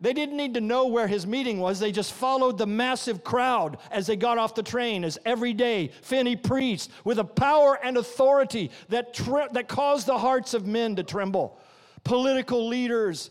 They 0.00 0.12
didn't 0.12 0.36
need 0.36 0.54
to 0.54 0.60
know 0.60 0.88
where 0.88 1.06
his 1.06 1.24
meeting 1.24 1.60
was. 1.60 1.78
They 1.78 1.92
just 1.92 2.14
followed 2.14 2.58
the 2.58 2.66
massive 2.66 3.22
crowd 3.22 3.78
as 3.92 4.08
they 4.08 4.16
got 4.16 4.38
off 4.38 4.56
the 4.56 4.64
train, 4.64 5.04
as 5.04 5.20
every 5.24 5.52
day 5.52 5.92
Finney 6.02 6.34
preached 6.34 6.90
with 7.04 7.20
a 7.20 7.24
power 7.24 7.78
and 7.80 7.96
authority 7.96 8.72
that, 8.88 9.14
that 9.52 9.68
caused 9.68 10.08
the 10.08 10.18
hearts 10.18 10.54
of 10.54 10.66
men 10.66 10.96
to 10.96 11.04
tremble. 11.04 11.60
Political 12.02 12.66
leaders, 12.66 13.30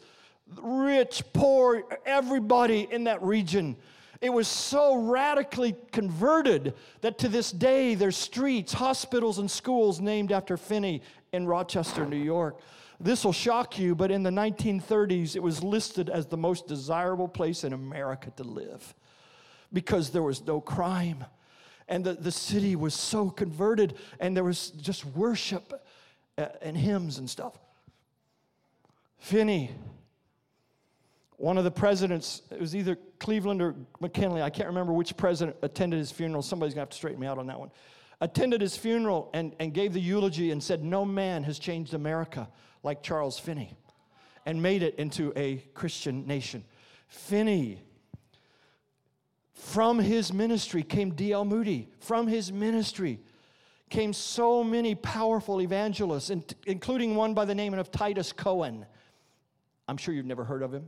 rich, 0.55 1.21
poor, 1.33 1.83
everybody 2.05 2.87
in 2.89 3.03
that 3.03 3.21
region 3.21 3.75
it 4.21 4.31
was 4.31 4.47
so 4.47 4.95
radically 4.95 5.75
converted 5.91 6.75
that 7.01 7.17
to 7.19 7.27
this 7.27 7.51
day 7.51 7.95
there's 7.95 8.15
streets, 8.15 8.71
hospitals, 8.71 9.39
and 9.39 9.49
schools 9.49 9.99
named 9.99 10.31
after 10.31 10.57
Finney 10.57 11.01
in 11.33 11.47
Rochester, 11.47 12.05
New 12.05 12.17
York. 12.21 12.59
This 12.99 13.25
will 13.25 13.33
shock 13.33 13.79
you, 13.79 13.95
but 13.95 14.11
in 14.11 14.21
the 14.21 14.29
1930s, 14.29 15.35
it 15.35 15.41
was 15.41 15.63
listed 15.63 16.07
as 16.09 16.27
the 16.27 16.37
most 16.37 16.67
desirable 16.67 17.27
place 17.27 17.63
in 17.63 17.73
America 17.73 18.31
to 18.37 18.43
live 18.43 18.93
because 19.73 20.11
there 20.11 20.21
was 20.21 20.45
no 20.45 20.61
crime. 20.61 21.25
And 21.87 22.05
the, 22.05 22.13
the 22.13 22.31
city 22.31 22.75
was 22.75 22.93
so 22.93 23.29
converted, 23.29 23.95
and 24.19 24.37
there 24.37 24.43
was 24.43 24.69
just 24.69 25.03
worship 25.03 25.83
uh, 26.37 26.45
and 26.61 26.77
hymns 26.77 27.17
and 27.17 27.27
stuff. 27.27 27.59
Finney 29.17 29.71
one 31.41 31.57
of 31.57 31.63
the 31.63 31.71
presidents, 31.71 32.43
it 32.51 32.59
was 32.59 32.75
either 32.75 32.97
Cleveland 33.21 33.61
or 33.61 33.75
McKinley, 33.99 34.41
I 34.41 34.49
can't 34.49 34.67
remember 34.67 34.93
which 34.93 35.15
president 35.15 35.55
attended 35.61 35.99
his 35.99 36.11
funeral. 36.11 36.41
Somebody's 36.41 36.73
gonna 36.73 36.81
have 36.81 36.89
to 36.89 36.97
straighten 36.97 37.19
me 37.19 37.27
out 37.27 37.37
on 37.37 37.45
that 37.47 37.59
one. 37.59 37.69
Attended 38.19 38.61
his 38.61 38.75
funeral 38.75 39.29
and, 39.35 39.55
and 39.59 39.75
gave 39.75 39.93
the 39.93 40.01
eulogy 40.01 40.49
and 40.49 40.61
said, 40.61 40.83
No 40.83 41.05
man 41.05 41.43
has 41.43 41.59
changed 41.59 41.93
America 41.93 42.49
like 42.81 43.03
Charles 43.03 43.37
Finney 43.37 43.77
and 44.47 44.59
made 44.59 44.81
it 44.81 44.95
into 44.95 45.31
a 45.35 45.57
Christian 45.75 46.25
nation. 46.25 46.63
Finney, 47.09 47.83
from 49.53 49.99
his 49.99 50.33
ministry 50.33 50.81
came 50.81 51.11
D.L. 51.13 51.45
Moody. 51.45 51.89
From 51.99 52.25
his 52.25 52.51
ministry 52.51 53.19
came 53.91 54.13
so 54.13 54.63
many 54.63 54.95
powerful 54.95 55.61
evangelists, 55.61 56.31
including 56.65 57.13
one 57.13 57.35
by 57.35 57.45
the 57.45 57.53
name 57.53 57.75
of 57.75 57.91
Titus 57.91 58.33
Coan. 58.33 58.83
I'm 59.87 59.97
sure 59.97 60.11
you've 60.11 60.25
never 60.25 60.43
heard 60.43 60.63
of 60.63 60.73
him. 60.73 60.87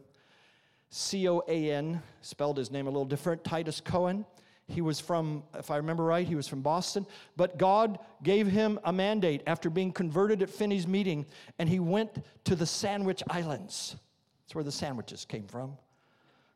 C 0.95 1.27
O 1.27 1.41
A 1.47 1.71
N, 1.71 2.03
spelled 2.21 2.55
his 2.55 2.69
name 2.69 2.85
a 2.85 2.89
little 2.91 3.03
different, 3.03 3.43
Titus 3.43 3.81
Coan. 3.81 4.25
He 4.67 4.79
was 4.79 4.99
from, 4.99 5.41
if 5.57 5.71
I 5.71 5.77
remember 5.77 6.03
right, 6.03 6.25
he 6.25 6.35
was 6.35 6.47
from 6.47 6.61
Boston. 6.61 7.07
But 7.35 7.57
God 7.57 7.97
gave 8.21 8.45
him 8.45 8.79
a 8.83 8.93
mandate 8.93 9.41
after 9.47 9.71
being 9.71 9.91
converted 9.91 10.43
at 10.43 10.51
Finney's 10.51 10.87
meeting, 10.87 11.25
and 11.57 11.67
he 11.67 11.79
went 11.79 12.23
to 12.43 12.55
the 12.55 12.67
Sandwich 12.67 13.23
Islands. 13.27 13.95
That's 14.43 14.53
where 14.53 14.63
the 14.63 14.71
sandwiches 14.71 15.25
came 15.25 15.47
from. 15.47 15.77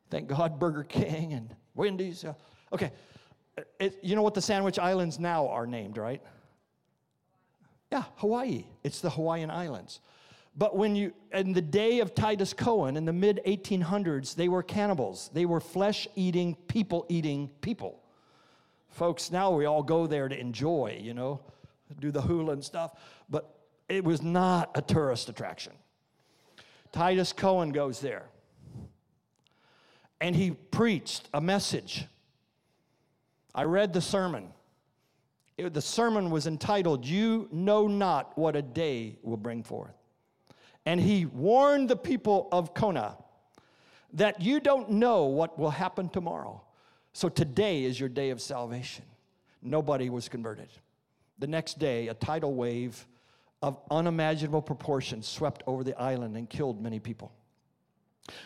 Thank 0.08 0.28
God, 0.28 0.60
Burger 0.60 0.84
King 0.84 1.32
and 1.32 1.52
Wendy's. 1.74 2.24
Okay, 2.72 2.92
it, 3.80 3.98
you 4.02 4.14
know 4.14 4.22
what 4.22 4.34
the 4.34 4.42
Sandwich 4.42 4.78
Islands 4.78 5.18
now 5.18 5.48
are 5.48 5.66
named, 5.66 5.96
right? 5.96 6.22
Yeah, 7.90 8.04
Hawaii. 8.18 8.66
It's 8.84 9.00
the 9.00 9.10
Hawaiian 9.10 9.50
Islands. 9.50 10.00
But 10.58 10.76
when 10.76 10.96
you, 10.96 11.12
in 11.32 11.52
the 11.52 11.62
day 11.62 12.00
of 12.00 12.16
Titus 12.16 12.52
Coan 12.52 12.96
in 12.96 13.04
the 13.04 13.12
mid 13.12 13.40
1800s, 13.46 14.34
they 14.34 14.48
were 14.48 14.64
cannibals. 14.64 15.30
They 15.32 15.46
were 15.46 15.60
flesh 15.60 16.08
eating, 16.16 16.56
people 16.66 17.06
eating 17.08 17.48
people. 17.60 18.02
Folks, 18.90 19.30
now 19.30 19.52
we 19.52 19.66
all 19.66 19.84
go 19.84 20.08
there 20.08 20.28
to 20.28 20.38
enjoy, 20.38 20.98
you 21.00 21.14
know, 21.14 21.40
do 22.00 22.10
the 22.10 22.20
hula 22.20 22.54
and 22.54 22.64
stuff, 22.64 22.98
but 23.30 23.56
it 23.88 24.02
was 24.02 24.20
not 24.20 24.72
a 24.74 24.82
tourist 24.82 25.28
attraction. 25.28 25.72
Titus 26.90 27.32
Coan 27.32 27.72
goes 27.72 28.00
there 28.00 28.28
and 30.20 30.34
he 30.34 30.50
preached 30.50 31.28
a 31.32 31.40
message. 31.40 32.06
I 33.54 33.62
read 33.62 33.92
the 33.92 34.00
sermon. 34.00 34.48
It, 35.56 35.72
the 35.72 35.82
sermon 35.82 36.30
was 36.30 36.48
entitled, 36.48 37.06
You 37.06 37.48
Know 37.52 37.86
Not 37.86 38.36
What 38.36 38.56
a 38.56 38.62
Day 38.62 39.18
Will 39.22 39.36
Bring 39.36 39.62
Forth. 39.62 39.97
And 40.88 40.98
he 40.98 41.26
warned 41.26 41.90
the 41.90 41.98
people 41.98 42.48
of 42.50 42.72
Kona 42.72 43.18
that 44.14 44.40
you 44.40 44.58
don't 44.58 44.92
know 44.92 45.24
what 45.24 45.58
will 45.58 45.68
happen 45.68 46.08
tomorrow. 46.08 46.62
So 47.12 47.28
today 47.28 47.84
is 47.84 48.00
your 48.00 48.08
day 48.08 48.30
of 48.30 48.40
salvation. 48.40 49.04
Nobody 49.60 50.08
was 50.08 50.30
converted. 50.30 50.70
The 51.40 51.46
next 51.46 51.78
day, 51.78 52.08
a 52.08 52.14
tidal 52.14 52.54
wave 52.54 53.06
of 53.60 53.78
unimaginable 53.90 54.62
proportions 54.62 55.28
swept 55.28 55.62
over 55.66 55.84
the 55.84 55.94
island 56.00 56.38
and 56.38 56.48
killed 56.48 56.82
many 56.82 57.00
people. 57.00 57.32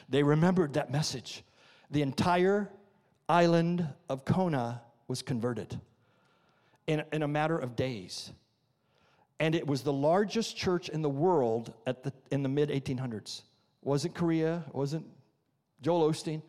They 0.08 0.24
remembered 0.24 0.72
that 0.72 0.90
message. 0.90 1.44
The 1.92 2.02
entire 2.02 2.68
island 3.28 3.86
of 4.08 4.24
Kona 4.24 4.82
was 5.06 5.22
converted 5.22 5.80
in, 6.88 7.04
in 7.12 7.22
a 7.22 7.28
matter 7.28 7.56
of 7.56 7.76
days 7.76 8.32
and 9.42 9.56
it 9.56 9.66
was 9.66 9.82
the 9.82 9.92
largest 9.92 10.56
church 10.56 10.88
in 10.88 11.02
the 11.02 11.10
world 11.10 11.74
at 11.84 12.04
the, 12.04 12.12
in 12.30 12.44
the 12.44 12.48
mid 12.48 12.68
1800s. 12.68 13.40
It 13.40 13.44
wasn't 13.82 14.14
Korea, 14.14 14.62
wasn't 14.72 15.04
Joel 15.80 16.08
Osteen, 16.08 16.42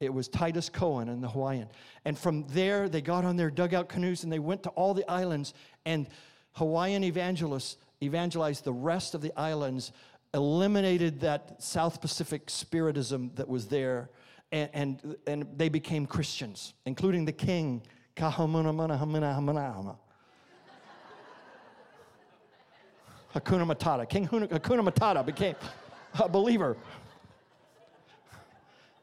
it 0.00 0.14
was 0.14 0.28
Titus 0.28 0.70
Coan 0.70 1.10
and 1.10 1.22
the 1.22 1.28
Hawaiian. 1.28 1.68
And 2.06 2.16
from 2.16 2.46
there, 2.48 2.88
they 2.88 3.02
got 3.02 3.26
on 3.26 3.36
their 3.36 3.50
dugout 3.50 3.90
canoes 3.90 4.24
and 4.24 4.32
they 4.32 4.38
went 4.38 4.62
to 4.62 4.70
all 4.70 4.94
the 4.94 5.06
islands, 5.10 5.52
and 5.84 6.08
Hawaiian 6.52 7.04
evangelists 7.04 7.76
evangelized 8.02 8.64
the 8.64 8.72
rest 8.72 9.14
of 9.14 9.20
the 9.20 9.38
islands, 9.38 9.92
eliminated 10.32 11.20
that 11.20 11.62
South 11.62 12.00
Pacific 12.00 12.48
spiritism 12.48 13.30
that 13.34 13.46
was 13.46 13.66
there, 13.66 14.08
and, 14.52 14.70
and, 14.72 15.16
and 15.26 15.46
they 15.54 15.68
became 15.68 16.06
Christians, 16.06 16.72
including 16.86 17.26
the 17.26 17.32
king. 17.32 17.82
Hakuna 23.34 23.66
Matata. 23.66 24.08
King 24.08 24.26
Hakuna 24.26 24.88
Matata 24.88 25.24
became 25.24 25.54
a 26.18 26.28
believer. 26.28 26.76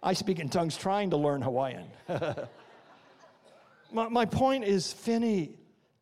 I 0.01 0.13
speak 0.13 0.39
in 0.39 0.49
tongues 0.49 0.78
trying 0.78 1.09
to 1.11 1.17
learn 1.17 1.41
Hawaiian. 1.41 1.88
my, 3.91 4.07
my 4.07 4.26
point 4.26 4.63
is, 4.63 4.93
Finney, 4.93 5.57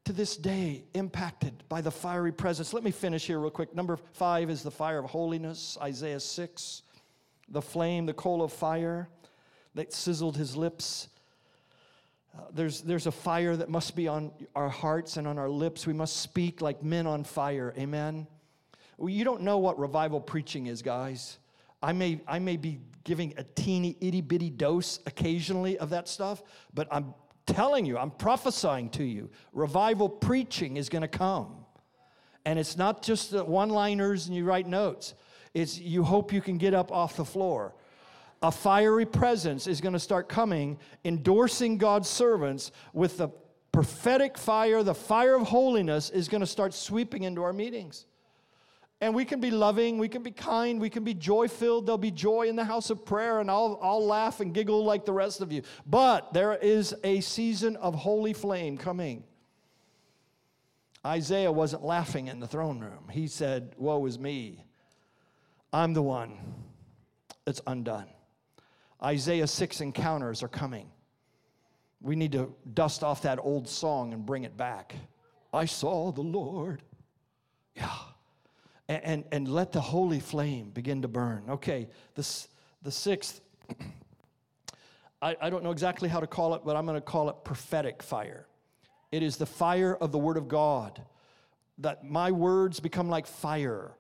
to 0.06 0.12
this 0.12 0.36
day, 0.36 0.84
impacted 0.94 1.64
by 1.70 1.80
the 1.80 1.92
fiery 1.92 2.34
presence. 2.34 2.74
Let 2.74 2.84
me 2.84 2.92
finish 2.92 3.28
here 3.28 3.40
real 3.40 3.50
quick. 3.50 3.74
Number 3.74 3.96
five 3.96 4.50
is 4.50 4.62
the 4.62 4.72
fire 4.72 5.00
of 5.00 5.06
holiness, 5.06 5.78
Isaiah 5.82 6.20
6. 6.20 6.82
The 7.50 7.62
flame, 7.62 8.06
the 8.06 8.14
coal 8.14 8.42
of 8.42 8.52
fire 8.52 9.08
that 9.76 9.94
sizzled 9.94 10.36
his 10.36 10.56
lips. 10.56 11.08
Uh, 12.36 12.42
there's, 12.52 12.82
there's 12.82 13.06
a 13.06 13.12
fire 13.12 13.56
that 13.56 13.70
must 13.70 13.96
be 13.96 14.08
on 14.08 14.32
our 14.56 14.70
hearts 14.70 15.18
and 15.18 15.28
on 15.28 15.38
our 15.38 15.50
lips. 15.50 15.86
We 15.86 15.94
must 15.94 16.18
speak 16.18 16.62
like 16.62 16.84
men 16.84 17.06
on 17.06 17.24
fire. 17.24 17.74
Amen. 17.78 18.28
Well, 18.98 19.10
you 19.10 19.24
don't 19.24 19.42
know 19.42 19.60
what 19.60 19.78
revival 19.80 20.20
preaching 20.20 20.68
is, 20.68 20.82
guys. 20.82 21.38
I 21.82 21.92
may, 21.94 22.22
I 22.28 22.40
may 22.40 22.58
be 22.58 22.80
giving 23.04 23.34
a 23.38 23.44
teeny 23.44 23.98
itty 24.00 24.22
bitty 24.22 24.50
dose 24.50 25.00
occasionally 25.06 25.78
of 25.78 25.90
that 25.90 26.08
stuff, 26.08 26.42
but 26.74 26.88
I'm 26.92 27.14
telling 27.46 27.86
you, 27.86 27.98
I'm 27.98 28.12
prophesying 28.12 28.90
to 28.92 29.04
you, 29.04 29.30
revival 29.52 30.08
preaching 30.08 30.78
is 30.78 30.90
going 30.90 31.02
to 31.02 31.08
come. 31.08 31.66
And 32.46 32.58
it's 32.58 32.78
not 32.78 33.04
just 33.04 33.32
the 33.32 33.44
one 33.44 33.70
liners 33.70 34.28
and 34.28 34.36
you 34.36 34.46
write 34.46 34.68
notes, 34.68 35.14
it's 35.54 35.78
you 35.78 36.04
hope 36.04 36.34
you 36.34 36.42
can 36.42 36.58
get 36.58 36.74
up 36.74 36.92
off 36.92 37.16
the 37.16 37.26
floor. 37.26 37.76
A 38.44 38.52
fiery 38.52 39.06
presence 39.06 39.68
is 39.68 39.80
going 39.80 39.94
to 39.94 40.00
start 40.00 40.28
coming, 40.28 40.78
endorsing 41.06 41.78
God's 41.78 42.10
servants 42.10 42.72
with 42.92 43.18
the 43.18 43.30
prophetic 43.72 44.38
fire, 44.38 44.84
the 44.84 44.94
fire 44.94 45.36
of 45.36 45.48
holiness 45.48 46.10
is 46.10 46.28
going 46.28 46.42
to 46.42 46.48
start 46.48 46.74
sweeping 46.74 47.24
into 47.24 47.42
our 47.42 47.54
meetings. 47.54 48.06
And 49.02 49.14
we 49.16 49.26
can 49.26 49.42
be 49.42 49.52
loving, 49.52 49.98
we 49.98 50.08
can 50.08 50.24
be 50.24 50.32
kind, 50.32 50.80
we 50.80 50.90
can 50.90 51.04
be 51.04 51.14
joy 51.14 51.48
filled. 51.50 51.88
There'll 51.88 51.98
be 51.98 52.12
joy 52.12 52.48
in 52.48 52.56
the 52.56 52.64
house 52.64 52.90
of 52.90 53.06
prayer, 53.06 53.40
and 53.40 53.50
I'll, 53.52 53.80
I'll 53.82 54.06
laugh 54.06 54.40
and 54.40 54.54
giggle 54.54 54.86
like 54.86 55.06
the 55.06 55.12
rest 55.12 55.42
of 55.42 55.52
you. 55.52 55.64
But 55.86 56.34
there 56.34 56.56
is 56.56 56.96
a 57.04 57.20
season 57.20 57.76
of 57.78 57.96
holy 57.96 58.32
flame 58.32 58.78
coming. 58.78 59.24
Isaiah 61.06 61.52
wasn't 61.52 61.84
laughing 61.84 62.28
in 62.28 62.40
the 62.40 62.48
throne 62.48 62.80
room. 62.80 63.10
He 63.12 63.28
said, 63.28 63.74
Woe 63.78 64.06
is 64.06 64.18
me. 64.18 64.64
I'm 65.74 65.94
the 65.94 66.04
one 66.04 66.38
that's 67.44 67.60
undone. 67.68 68.13
Isaiah 69.04 69.48
6 69.48 69.82
encounters 69.82 70.44
are 70.44 70.48
coming. 70.48 70.90
We 72.02 72.16
need 72.16 72.32
to 72.34 72.54
dust 72.74 73.04
off 73.04 73.22
that 73.24 73.40
old 73.42 73.68
song 73.68 74.14
and 74.14 74.26
bring 74.26 74.44
it 74.44 74.56
back. 74.58 74.96
I 75.54 75.66
saw 75.66 76.12
the 76.12 76.22
Lord. 76.22 76.82
Yeah 77.76 77.90
and, 78.88 79.04
and, 79.04 79.24
and 79.32 79.48
let 79.48 79.72
the 79.72 79.82
holy 79.82 80.20
flame 80.20 80.70
begin 80.72 81.02
to 81.02 81.08
burn. 81.08 81.44
Okay, 81.50 81.88
this, 82.16 82.48
the 82.82 82.92
sixth, 82.92 83.42
I, 85.22 85.36
I 85.42 85.50
don't 85.50 85.64
know 85.64 85.72
exactly 85.72 86.10
how 86.10 86.20
to 86.20 86.28
call 86.28 86.54
it, 86.56 86.62
but 86.66 86.76
I'm 86.76 86.86
going 86.86 86.98
to 86.98 87.02
call 87.02 87.30
it 87.30 87.38
prophetic 87.44 88.04
fire. 88.04 88.48
It 89.12 89.24
is 89.24 89.38
the 89.38 89.46
fire 89.46 89.96
of 89.96 90.12
the 90.12 90.18
Word 90.18 90.38
of 90.38 90.48
God, 90.48 91.02
that 91.80 92.04
my 92.04 92.32
words 92.32 92.80
become 92.80 93.10
like 93.10 93.26
fire. 93.26 93.92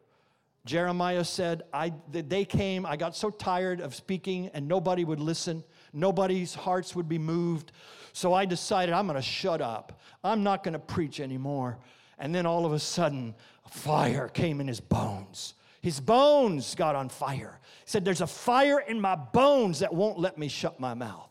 Jeremiah 0.66 1.26
said, 1.26 1.64
I, 1.74 1.93
the 2.11 2.24
day 2.24 2.45
came, 2.45 2.86
I 2.86 2.95
got 2.95 3.16
so 3.16 3.30
tired 3.30 3.82
of 3.82 3.93
speaking 3.93 4.49
and 4.53 4.68
nobody 4.68 5.03
would 5.03 5.20
listen. 5.20 5.64
Nobody's 5.91 6.55
hearts 6.55 6.95
would 6.95 7.09
be 7.09 7.18
moved. 7.18 7.74
So 8.14 8.34
I 8.34 8.45
decided 8.45 8.93
I'm 8.93 9.07
going 9.07 9.18
to 9.18 9.22
shut 9.22 9.61
up. 9.61 9.99
I'm 10.24 10.43
not 10.43 10.64
going 10.64 10.74
to 10.74 10.80
preach 10.80 11.20
anymore. 11.20 11.80
And 12.18 12.34
then 12.34 12.45
all 12.45 12.66
of 12.66 12.72
a 12.72 12.80
sudden, 12.80 13.36
a 13.66 13.70
fire 13.70 14.30
came 14.30 14.61
in 14.61 14.68
his 14.68 14.80
bones. 14.80 15.55
His 15.82 15.99
bones 15.99 16.76
got 16.76 16.95
on 16.95 17.09
fire. 17.09 17.59
He 17.84 17.89
said, 17.89 18.05
There's 18.05 18.22
a 18.22 18.28
fire 18.28 18.80
in 18.80 19.01
my 19.01 19.16
bones 19.16 19.80
that 19.80 19.93
won't 19.93 20.18
let 20.18 20.38
me 20.38 20.47
shut 20.47 20.80
my 20.80 20.93
mouth. 20.93 21.30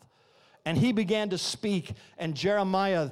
And 0.66 0.76
he 0.76 0.92
began 0.92 1.30
to 1.30 1.38
speak, 1.38 1.94
and 2.18 2.34
Jeremiah 2.34 3.10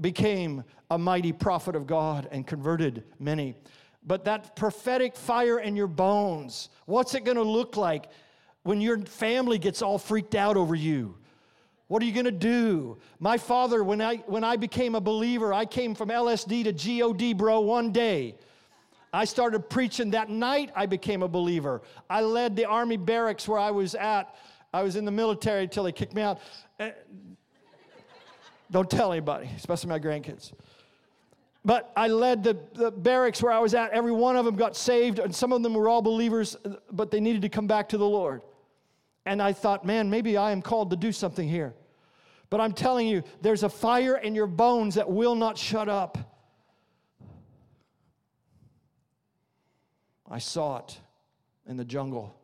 became 0.00 0.62
a 0.90 0.96
mighty 0.96 1.32
prophet 1.32 1.74
of 1.74 1.86
God 1.86 2.28
and 2.30 2.46
converted 2.46 3.04
many. 3.18 3.56
But 4.04 4.24
that 4.24 4.56
prophetic 4.56 5.16
fire 5.16 5.58
in 5.58 5.76
your 5.76 5.86
bones, 5.86 6.70
what's 6.86 7.14
it 7.14 7.24
gonna 7.24 7.42
look 7.42 7.76
like 7.76 8.10
when 8.62 8.80
your 8.80 8.98
family 8.98 9.58
gets 9.58 9.82
all 9.82 9.98
freaked 9.98 10.34
out 10.34 10.56
over 10.56 10.74
you? 10.74 11.16
What 11.88 12.02
are 12.02 12.06
you 12.06 12.12
going 12.12 12.26
to 12.26 12.30
do? 12.30 12.98
My 13.18 13.38
father, 13.38 13.82
when 13.82 14.02
I, 14.02 14.16
when 14.26 14.44
I 14.44 14.56
became 14.56 14.94
a 14.94 15.00
believer, 15.00 15.54
I 15.54 15.64
came 15.64 15.94
from 15.94 16.10
LSD 16.10 16.64
to 16.64 16.72
GOD, 16.72 17.36
bro, 17.36 17.60
one 17.60 17.92
day. 17.92 18.36
I 19.10 19.24
started 19.24 19.70
preaching 19.70 20.10
that 20.10 20.28
night, 20.28 20.70
I 20.76 20.84
became 20.84 21.22
a 21.22 21.28
believer. 21.28 21.80
I 22.10 22.20
led 22.20 22.56
the 22.56 22.66
army 22.66 22.98
barracks 22.98 23.48
where 23.48 23.58
I 23.58 23.70
was 23.70 23.94
at. 23.94 24.36
I 24.72 24.82
was 24.82 24.96
in 24.96 25.06
the 25.06 25.10
military 25.10 25.62
until 25.62 25.84
they 25.84 25.92
kicked 25.92 26.14
me 26.14 26.20
out. 26.20 26.40
Eh, 26.78 26.90
don't 28.70 28.90
tell 28.90 29.10
anybody, 29.12 29.48
especially 29.56 29.88
my 29.88 29.98
grandkids. 29.98 30.52
But 31.68 31.92
I 31.94 32.08
led 32.08 32.44
the, 32.44 32.56
the 32.72 32.90
barracks 32.90 33.42
where 33.42 33.52
I 33.52 33.58
was 33.58 33.74
at. 33.74 33.90
Every 33.90 34.10
one 34.10 34.36
of 34.36 34.46
them 34.46 34.56
got 34.56 34.74
saved, 34.74 35.18
and 35.18 35.36
some 35.36 35.52
of 35.52 35.62
them 35.62 35.74
were 35.74 35.86
all 35.86 36.00
believers, 36.00 36.56
but 36.90 37.10
they 37.10 37.20
needed 37.20 37.42
to 37.42 37.50
come 37.50 37.66
back 37.66 37.90
to 37.90 37.98
the 37.98 38.06
Lord. 38.08 38.40
And 39.26 39.42
I 39.42 39.52
thought, 39.52 39.84
man, 39.84 40.08
maybe 40.08 40.38
I 40.38 40.52
am 40.52 40.62
called 40.62 40.88
to 40.92 40.96
do 40.96 41.12
something 41.12 41.46
here. 41.46 41.74
But 42.48 42.62
I'm 42.62 42.72
telling 42.72 43.06
you, 43.06 43.22
there's 43.42 43.64
a 43.64 43.68
fire 43.68 44.16
in 44.16 44.34
your 44.34 44.46
bones 44.46 44.94
that 44.94 45.10
will 45.10 45.34
not 45.34 45.58
shut 45.58 45.90
up. 45.90 46.16
I 50.26 50.38
saw 50.38 50.78
it 50.78 50.98
in 51.66 51.76
the 51.76 51.84
jungle 51.84 52.34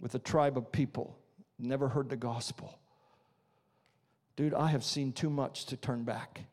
with 0.00 0.16
a 0.16 0.18
tribe 0.18 0.58
of 0.58 0.72
people, 0.72 1.16
never 1.56 1.86
heard 1.86 2.08
the 2.08 2.16
gospel. 2.16 2.80
Dude, 4.34 4.54
I 4.54 4.66
have 4.70 4.82
seen 4.82 5.12
too 5.12 5.30
much 5.30 5.66
to 5.66 5.76
turn 5.76 6.02
back 6.02 6.46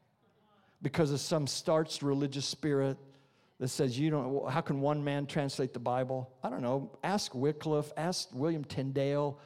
because 0.82 1.12
of 1.12 1.20
some 1.20 1.48
starched 1.48 2.02
religious 2.02 2.46
spirit 2.46 2.98
that 3.60 3.68
says, 3.68 4.00
you 4.00 4.10
don't, 4.10 4.50
how 4.50 4.62
can 4.62 4.80
one 4.80 5.04
man 5.04 5.26
translate 5.26 5.74
the 5.74 5.80
Bible? 5.80 6.32
I 6.44 6.50
don't 6.50 6.62
know. 6.62 6.98
Ask 7.04 7.36
Wycliffe, 7.36 7.92
ask 7.98 8.30
William 8.34 8.64
Tyndale, 8.64 9.38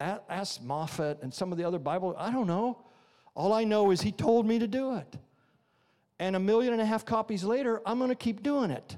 ask 0.00 0.60
Moffatt 0.62 1.22
and 1.22 1.32
some 1.32 1.52
of 1.52 1.58
the 1.58 1.64
other 1.64 1.78
Bible. 1.78 2.14
I 2.18 2.30
don't 2.30 2.46
know. 2.46 2.84
All 3.34 3.52
I 3.52 3.64
know 3.64 3.90
is 3.90 4.02
he 4.02 4.12
told 4.12 4.46
me 4.46 4.58
to 4.58 4.66
do 4.66 4.96
it. 4.96 5.16
And 6.18 6.36
a 6.36 6.40
million 6.40 6.72
and 6.72 6.82
a 6.82 6.86
half 6.86 7.06
copies 7.06 7.42
later, 7.44 7.80
I'm 7.86 7.98
going 7.98 8.10
to 8.10 8.14
keep 8.14 8.42
doing 8.42 8.70
it. 8.70 8.96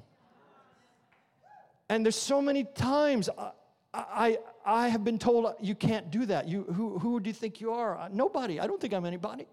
And 1.88 2.04
there's 2.04 2.16
so 2.16 2.42
many 2.42 2.64
times 2.64 3.28
I, 3.38 3.50
I, 3.94 4.38
I 4.66 4.88
have 4.88 5.04
been 5.04 5.18
told 5.18 5.54
you 5.60 5.74
can't 5.74 6.10
do 6.10 6.26
that. 6.26 6.48
You, 6.48 6.64
who, 6.64 6.98
who 6.98 7.20
do 7.20 7.30
you 7.30 7.34
think 7.34 7.60
you 7.60 7.72
are? 7.72 8.08
Nobody. 8.12 8.58
I 8.58 8.66
don't 8.66 8.80
think 8.80 8.92
I'm 8.92 9.04
anybody 9.04 9.46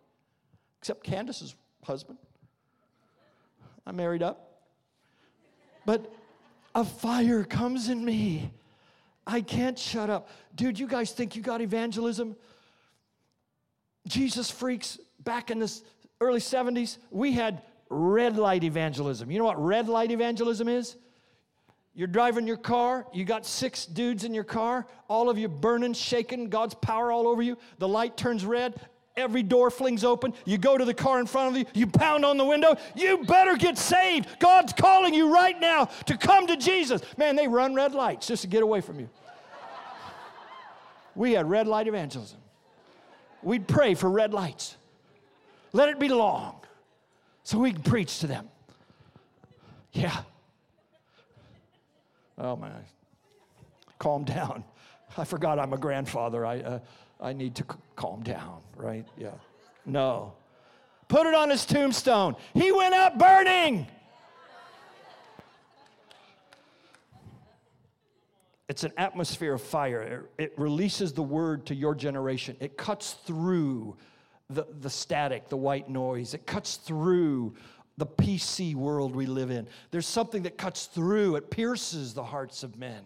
except 0.79 1.03
Candice's 1.03 1.55
husband. 1.83 2.17
I'm 3.85 3.95
married 3.95 4.23
up. 4.23 4.61
But 5.85 6.13
a 6.75 6.85
fire 6.85 7.43
comes 7.43 7.89
in 7.89 8.03
me. 8.03 8.51
I 9.25 9.41
can't 9.41 9.77
shut 9.77 10.09
up. 10.09 10.29
Dude, 10.55 10.79
you 10.79 10.87
guys 10.87 11.11
think 11.11 11.35
you 11.35 11.41
got 11.41 11.61
evangelism? 11.61 12.35
Jesus 14.07 14.49
freaks 14.49 14.97
back 15.23 15.51
in 15.51 15.59
the 15.59 15.81
early 16.19 16.39
70s, 16.39 16.97
we 17.09 17.33
had 17.33 17.61
red 17.89 18.37
light 18.37 18.63
evangelism. 18.63 19.29
You 19.29 19.39
know 19.39 19.45
what 19.45 19.63
red 19.63 19.89
light 19.89 20.11
evangelism 20.11 20.67
is? 20.67 20.95
You're 21.93 22.07
driving 22.07 22.47
your 22.47 22.57
car, 22.57 23.05
you 23.11 23.25
got 23.25 23.45
six 23.45 23.85
dudes 23.85 24.23
in 24.23 24.33
your 24.33 24.45
car, 24.45 24.87
all 25.09 25.29
of 25.29 25.37
you 25.37 25.49
burning, 25.49 25.93
shaking, 25.93 26.47
God's 26.49 26.73
power 26.73 27.11
all 27.11 27.27
over 27.27 27.41
you. 27.41 27.57
The 27.79 27.87
light 27.87 28.15
turns 28.15 28.45
red, 28.45 28.79
Every 29.17 29.43
door 29.43 29.69
flings 29.69 30.03
open. 30.03 30.33
You 30.45 30.57
go 30.57 30.77
to 30.77 30.85
the 30.85 30.93
car 30.93 31.19
in 31.19 31.25
front 31.25 31.51
of 31.51 31.59
you. 31.59 31.65
You 31.73 31.87
pound 31.87 32.23
on 32.23 32.37
the 32.37 32.45
window. 32.45 32.75
You 32.95 33.23
better 33.25 33.57
get 33.57 33.77
saved. 33.77 34.27
God's 34.39 34.71
calling 34.71 35.13
you 35.13 35.33
right 35.33 35.59
now 35.59 35.85
to 36.05 36.17
come 36.17 36.47
to 36.47 36.55
Jesus. 36.55 37.01
Man, 37.17 37.35
they 37.35 37.47
run 37.47 37.75
red 37.75 37.93
lights 37.93 38.27
just 38.27 38.43
to 38.43 38.47
get 38.47 38.63
away 38.63 38.79
from 38.79 38.99
you. 38.99 39.09
We 41.13 41.33
had 41.33 41.49
red 41.49 41.67
light 41.67 41.87
evangelism. 41.87 42.37
We'd 43.43 43.67
pray 43.67 43.95
for 43.95 44.09
red 44.09 44.33
lights. 44.33 44.77
Let 45.73 45.89
it 45.89 45.99
be 45.99 46.07
long 46.07 46.61
so 47.43 47.59
we 47.59 47.73
can 47.73 47.81
preach 47.81 48.19
to 48.19 48.27
them. 48.27 48.47
Yeah. 49.91 50.21
Oh, 52.37 52.55
my. 52.55 52.69
Calm 53.99 54.23
down. 54.23 54.63
I 55.17 55.25
forgot 55.25 55.59
I'm 55.59 55.73
a 55.73 55.77
grandfather. 55.77 56.45
I. 56.45 56.59
Uh, 56.61 56.79
I 57.21 57.33
need 57.33 57.55
to 57.55 57.63
c- 57.63 57.77
calm 57.95 58.23
down, 58.23 58.61
right? 58.75 59.05
Yeah. 59.17 59.31
No. 59.85 60.33
Put 61.07 61.27
it 61.27 61.33
on 61.35 61.49
his 61.49 61.65
tombstone. 61.65 62.35
He 62.53 62.71
went 62.71 62.93
up 62.93 63.19
burning. 63.19 63.87
It's 68.69 68.85
an 68.85 68.93
atmosphere 68.97 69.53
of 69.53 69.61
fire. 69.61 70.29
It 70.37 70.53
releases 70.57 71.11
the 71.11 71.21
word 71.21 71.65
to 71.65 71.75
your 71.75 71.93
generation. 71.93 72.55
It 72.61 72.77
cuts 72.77 73.13
through 73.25 73.97
the, 74.49 74.65
the 74.79 74.89
static, 74.89 75.49
the 75.49 75.57
white 75.57 75.89
noise. 75.89 76.33
It 76.33 76.45
cuts 76.45 76.77
through 76.77 77.53
the 77.97 78.05
PC 78.05 78.73
world 78.73 79.15
we 79.15 79.25
live 79.25 79.51
in. 79.51 79.67
There's 79.91 80.07
something 80.07 80.43
that 80.43 80.57
cuts 80.57 80.85
through, 80.85 81.35
it 81.35 81.51
pierces 81.51 82.13
the 82.13 82.23
hearts 82.23 82.63
of 82.63 82.77
men. 82.77 83.03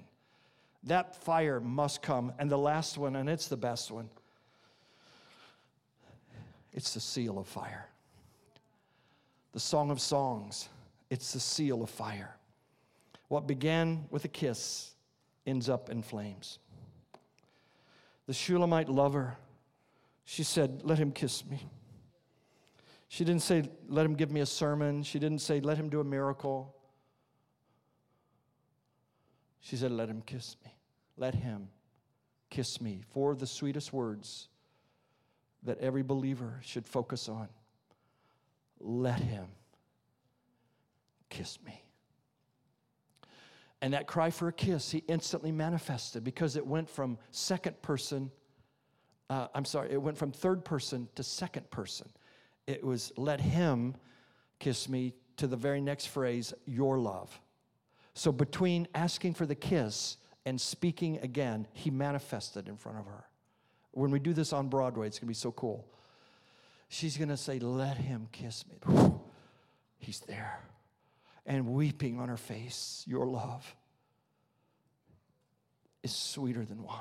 That 0.85 1.15
fire 1.15 1.59
must 1.59 2.01
come. 2.01 2.31
And 2.37 2.49
the 2.49 2.57
last 2.57 2.97
one, 2.97 3.15
and 3.15 3.27
it's 3.27 3.47
the 3.47 3.57
best 3.57 3.91
one, 3.91 4.09
it's 6.71 6.93
the 6.93 6.99
seal 6.99 7.39
of 7.39 7.47
fire. 7.47 7.89
The 9.53 9.59
Song 9.59 9.89
of 9.89 9.99
Songs, 9.99 10.69
it's 11.09 11.33
the 11.33 11.39
seal 11.39 11.81
of 11.81 11.89
fire. 11.89 12.35
What 13.29 13.47
began 13.47 14.05
with 14.11 14.25
a 14.25 14.27
kiss 14.27 14.91
ends 15.47 15.69
up 15.69 15.89
in 15.89 16.03
flames. 16.03 16.59
The 18.27 18.33
Shulamite 18.33 18.89
lover, 18.89 19.37
she 20.25 20.43
said, 20.43 20.81
Let 20.83 20.97
him 20.97 21.11
kiss 21.11 21.45
me. 21.45 21.61
She 23.07 23.23
didn't 23.23 23.43
say, 23.43 23.69
Let 23.87 24.05
him 24.05 24.15
give 24.15 24.31
me 24.31 24.41
a 24.41 24.45
sermon. 24.45 25.03
She 25.03 25.19
didn't 25.19 25.39
say, 25.39 25.59
Let 25.61 25.77
him 25.77 25.89
do 25.89 25.99
a 25.99 26.03
miracle. 26.03 26.75
She 29.61 29.77
said, 29.77 29.91
Let 29.91 30.09
him 30.09 30.21
kiss 30.21 30.57
me. 30.63 30.74
Let 31.17 31.35
him 31.35 31.69
kiss 32.49 32.81
me. 32.81 33.01
Four 33.09 33.35
the 33.35 33.47
sweetest 33.47 33.93
words 33.93 34.47
that 35.63 35.79
every 35.79 36.03
believer 36.03 36.59
should 36.61 36.87
focus 36.87 37.27
on. 37.27 37.47
Let 38.79 39.19
him 39.19 39.47
kiss 41.29 41.57
me. 41.65 41.81
And 43.81 43.93
that 43.93 44.07
cry 44.07 44.29
for 44.29 44.47
a 44.47 44.53
kiss, 44.53 44.91
he 44.91 45.03
instantly 45.07 45.51
manifested 45.51 46.23
because 46.23 46.55
it 46.55 46.65
went 46.65 46.89
from 46.89 47.17
second 47.31 47.81
person, 47.81 48.31
uh, 49.29 49.47
I'm 49.53 49.65
sorry, 49.65 49.91
it 49.91 50.01
went 50.01 50.17
from 50.17 50.31
third 50.31 50.65
person 50.65 51.07
to 51.15 51.23
second 51.23 51.69
person. 51.69 52.07
It 52.67 52.83
was, 52.83 53.11
let 53.17 53.39
him 53.39 53.95
kiss 54.59 54.89
me, 54.89 55.13
to 55.37 55.47
the 55.47 55.57
very 55.57 55.81
next 55.81 56.07
phrase, 56.07 56.53
your 56.65 56.97
love. 56.97 57.39
So 58.13 58.31
between 58.31 58.87
asking 58.95 59.33
for 59.33 59.45
the 59.45 59.55
kiss 59.55 60.17
and 60.45 60.59
speaking 60.59 61.19
again, 61.21 61.67
he 61.73 61.89
manifested 61.89 62.67
in 62.67 62.77
front 62.77 62.99
of 62.99 63.05
her. 63.05 63.25
When 63.91 64.11
we 64.11 64.19
do 64.19 64.33
this 64.33 64.53
on 64.53 64.67
Broadway, 64.67 65.07
it's 65.07 65.19
gonna 65.19 65.27
be 65.27 65.33
so 65.33 65.51
cool. 65.51 65.87
She's 66.89 67.17
gonna 67.17 67.37
say, 67.37 67.59
Let 67.59 67.97
him 67.97 68.27
kiss 68.31 68.65
me. 68.67 68.77
He's 69.97 70.19
there 70.21 70.59
and 71.45 71.67
weeping 71.67 72.19
on 72.19 72.29
her 72.29 72.37
face, 72.37 73.03
Your 73.07 73.25
love 73.25 73.75
is 76.03 76.13
sweeter 76.13 76.65
than 76.65 76.83
wine. 76.83 76.99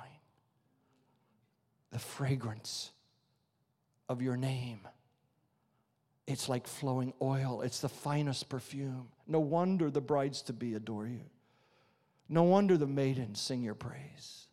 The 1.91 1.99
fragrance 1.99 2.91
of 4.09 4.23
your 4.23 4.37
name. 4.37 4.81
It's 6.27 6.49
like 6.49 6.67
flowing 6.67 7.13
oil. 7.21 7.61
It's 7.61 7.81
the 7.81 7.89
finest 7.89 8.49
perfume. 8.49 9.09
No 9.27 9.41
wonder 9.41 9.91
the 9.91 10.01
brides 10.01 10.43
to 10.43 10.53
be 10.55 10.75
adore 10.75 11.07
you. 11.07 11.21
No 12.29 12.45
wonder 12.45 12.77
the 12.77 12.87
maidens 12.87 13.41
sing 13.41 13.63
your 13.63 13.75
praise. 13.75 14.47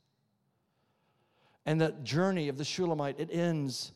And 1.66 1.80
that 1.82 2.04
journey 2.04 2.50
of 2.50 2.58
the 2.58 2.64
Shulamite, 2.64 3.20
it 3.20 3.30
ends. 3.32 3.92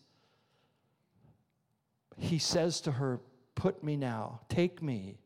He 2.17 2.37
says 2.37 2.81
to 2.81 2.91
her, 2.91 3.19
Put 3.55 3.83
me 3.83 3.95
now, 3.95 4.41
take 4.49 4.81
me 4.81 5.17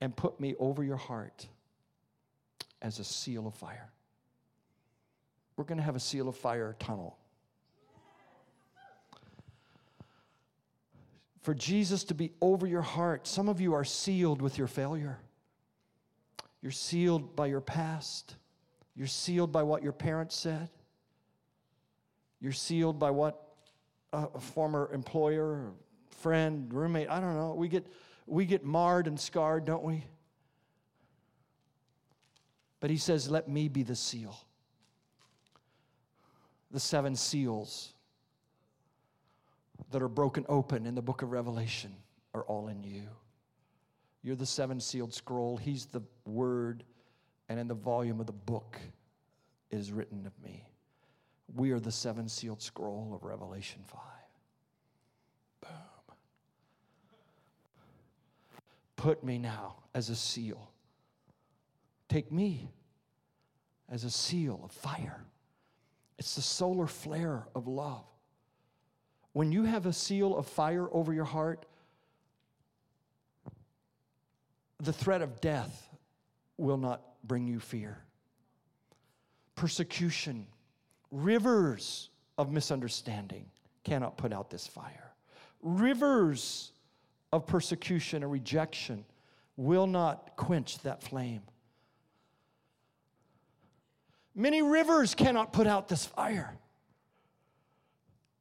and 0.00 0.14
put 0.14 0.38
me 0.38 0.54
over 0.58 0.84
your 0.84 0.96
heart 0.96 1.48
as 2.80 2.98
a 2.98 3.04
seal 3.04 3.46
of 3.46 3.54
fire. 3.54 3.90
We're 5.56 5.64
going 5.64 5.78
to 5.78 5.84
have 5.84 5.96
a 5.96 6.00
seal 6.00 6.28
of 6.28 6.36
fire 6.36 6.76
tunnel. 6.78 7.16
For 11.42 11.54
Jesus 11.54 12.04
to 12.04 12.14
be 12.14 12.32
over 12.40 12.66
your 12.66 12.82
heart, 12.82 13.26
some 13.26 13.48
of 13.48 13.60
you 13.60 13.74
are 13.74 13.84
sealed 13.84 14.40
with 14.40 14.56
your 14.56 14.66
failure. 14.66 15.18
You're 16.64 16.72
sealed 16.72 17.36
by 17.36 17.48
your 17.48 17.60
past. 17.60 18.36
You're 18.96 19.06
sealed 19.06 19.52
by 19.52 19.62
what 19.64 19.82
your 19.82 19.92
parents 19.92 20.34
said. 20.34 20.70
You're 22.40 22.52
sealed 22.52 22.98
by 22.98 23.10
what 23.10 23.38
a 24.14 24.40
former 24.40 24.90
employer, 24.90 25.72
friend, 26.22 26.72
roommate, 26.72 27.10
I 27.10 27.20
don't 27.20 27.36
know. 27.36 27.52
We 27.52 27.68
get 27.68 27.86
we 28.24 28.46
get 28.46 28.64
marred 28.64 29.08
and 29.08 29.20
scarred, 29.20 29.66
don't 29.66 29.82
we? 29.82 30.06
But 32.80 32.88
he 32.88 32.96
says, 32.96 33.30
Let 33.30 33.46
me 33.46 33.68
be 33.68 33.82
the 33.82 33.94
seal. 33.94 34.34
The 36.70 36.80
seven 36.80 37.14
seals 37.14 37.92
that 39.90 40.00
are 40.00 40.08
broken 40.08 40.46
open 40.48 40.86
in 40.86 40.94
the 40.94 41.02
book 41.02 41.20
of 41.20 41.30
Revelation 41.30 41.94
are 42.32 42.42
all 42.44 42.68
in 42.68 42.82
you. 42.82 43.02
You're 44.24 44.36
the 44.36 44.46
seven 44.46 44.80
sealed 44.80 45.12
scroll. 45.12 45.58
He's 45.58 45.84
the 45.84 46.00
word, 46.24 46.82
and 47.50 47.60
in 47.60 47.68
the 47.68 47.74
volume 47.74 48.20
of 48.20 48.26
the 48.26 48.32
book 48.32 48.80
is 49.70 49.92
written 49.92 50.26
of 50.26 50.32
me. 50.42 50.66
We 51.54 51.72
are 51.72 51.78
the 51.78 51.92
seven 51.92 52.26
sealed 52.26 52.62
scroll 52.62 53.12
of 53.14 53.22
Revelation 53.22 53.82
5. 53.86 54.00
Boom. 55.60 56.16
Put 58.96 59.22
me 59.22 59.36
now 59.36 59.76
as 59.94 60.08
a 60.08 60.16
seal. 60.16 60.70
Take 62.08 62.32
me 62.32 62.70
as 63.90 64.04
a 64.04 64.10
seal 64.10 64.58
of 64.64 64.72
fire. 64.72 65.22
It's 66.18 66.34
the 66.34 66.42
solar 66.42 66.86
flare 66.86 67.46
of 67.54 67.68
love. 67.68 68.06
When 69.34 69.52
you 69.52 69.64
have 69.64 69.84
a 69.84 69.92
seal 69.92 70.34
of 70.34 70.46
fire 70.46 70.88
over 70.92 71.12
your 71.12 71.24
heart, 71.24 71.66
the 74.80 74.92
threat 74.92 75.22
of 75.22 75.40
death 75.40 75.88
will 76.56 76.76
not 76.76 77.02
bring 77.24 77.46
you 77.46 77.60
fear. 77.60 77.98
Persecution, 79.56 80.46
rivers 81.10 82.10
of 82.38 82.52
misunderstanding 82.52 83.46
cannot 83.84 84.16
put 84.16 84.32
out 84.32 84.50
this 84.50 84.66
fire. 84.66 85.12
Rivers 85.62 86.72
of 87.32 87.46
persecution 87.46 88.22
and 88.22 88.30
rejection 88.30 89.04
will 89.56 89.86
not 89.86 90.36
quench 90.36 90.78
that 90.80 91.02
flame. 91.02 91.42
Many 94.34 94.62
rivers 94.62 95.14
cannot 95.14 95.52
put 95.52 95.66
out 95.66 95.88
this 95.88 96.04
fire. 96.04 96.56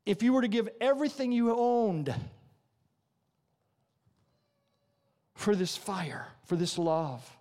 If 0.05 0.23
you 0.23 0.33
were 0.33 0.41
to 0.41 0.47
give 0.47 0.67
everything 0.81 1.31
you 1.31 1.55
owned 1.55 2.13
for 5.35 5.55
this 5.55 5.75
fire, 5.75 6.27
for 6.45 6.55
this 6.55 6.77
love, 6.77 7.37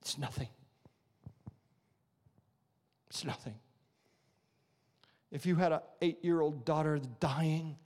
it's 0.00 0.18
nothing. 0.18 0.48
It's 3.10 3.24
nothing. 3.24 3.54
If 5.30 5.46
you 5.46 5.56
had 5.56 5.72
an 5.72 5.80
eight 6.00 6.24
year 6.24 6.40
old 6.40 6.64
daughter 6.64 7.00
dying, 7.20 7.76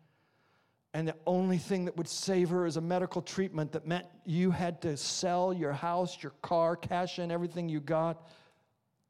and 0.94 1.08
the 1.08 1.16
only 1.26 1.58
thing 1.58 1.86
that 1.86 1.96
would 1.96 2.08
save 2.08 2.50
her 2.50 2.66
is 2.66 2.76
a 2.76 2.80
medical 2.80 3.20
treatment 3.20 3.72
that 3.72 3.86
meant 3.86 4.06
you 4.24 4.52
had 4.52 4.80
to 4.82 4.96
sell 4.96 5.52
your 5.52 5.72
house, 5.72 6.22
your 6.22 6.32
car, 6.40 6.76
cash 6.76 7.18
in 7.18 7.32
everything 7.32 7.68
you 7.68 7.80
got, 7.80 8.28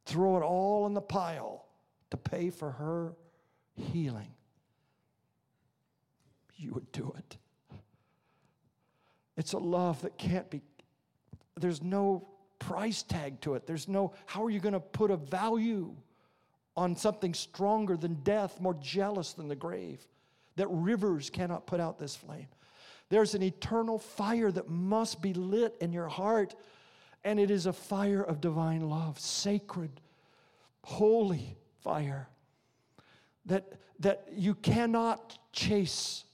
throw 0.06 0.38
it 0.38 0.42
all 0.42 0.86
in 0.86 0.94
the 0.94 1.02
pile 1.02 1.66
to 2.10 2.16
pay 2.16 2.48
for 2.48 2.70
her 2.70 3.12
healing, 3.76 4.33
you 6.56 6.72
would 6.72 6.90
do 6.92 7.14
it. 7.18 7.36
It's 9.36 9.52
a 9.52 9.58
love 9.58 10.02
that 10.02 10.16
can't 10.16 10.48
be, 10.50 10.62
there's 11.56 11.82
no 11.82 12.28
price 12.58 13.02
tag 13.02 13.40
to 13.42 13.54
it. 13.54 13.66
There's 13.66 13.88
no, 13.88 14.14
how 14.26 14.44
are 14.44 14.50
you 14.50 14.60
going 14.60 14.74
to 14.74 14.80
put 14.80 15.10
a 15.10 15.16
value? 15.16 15.94
on 16.76 16.96
something 16.96 17.34
stronger 17.34 17.96
than 17.96 18.14
death, 18.22 18.60
more 18.60 18.74
jealous 18.74 19.32
than 19.32 19.48
the 19.48 19.56
grave, 19.56 20.06
that 20.56 20.66
rivers 20.70 21.30
cannot 21.30 21.66
put 21.66 21.80
out 21.80 21.98
this 21.98 22.16
flame. 22.16 22.48
There's 23.10 23.34
an 23.34 23.42
eternal 23.42 23.98
fire 23.98 24.50
that 24.50 24.68
must 24.68 25.22
be 25.22 25.34
lit 25.34 25.76
in 25.80 25.92
your 25.92 26.08
heart, 26.08 26.54
and 27.22 27.38
it 27.38 27.50
is 27.50 27.66
a 27.66 27.72
fire 27.72 28.22
of 28.22 28.40
divine 28.40 28.88
love, 28.88 29.18
sacred, 29.20 30.00
holy 30.82 31.56
fire. 31.80 32.28
That, 33.46 33.74
that 34.00 34.28
you 34.32 34.54
cannot 34.54 35.38
chase 35.52 36.24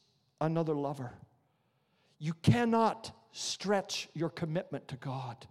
another 0.40 0.74
lover. 0.74 1.12
You 2.18 2.34
cannot 2.42 3.12
stretch 3.32 4.08
your 4.14 4.28
commitment 4.28 4.88
to 4.88 4.96
God 4.96 5.46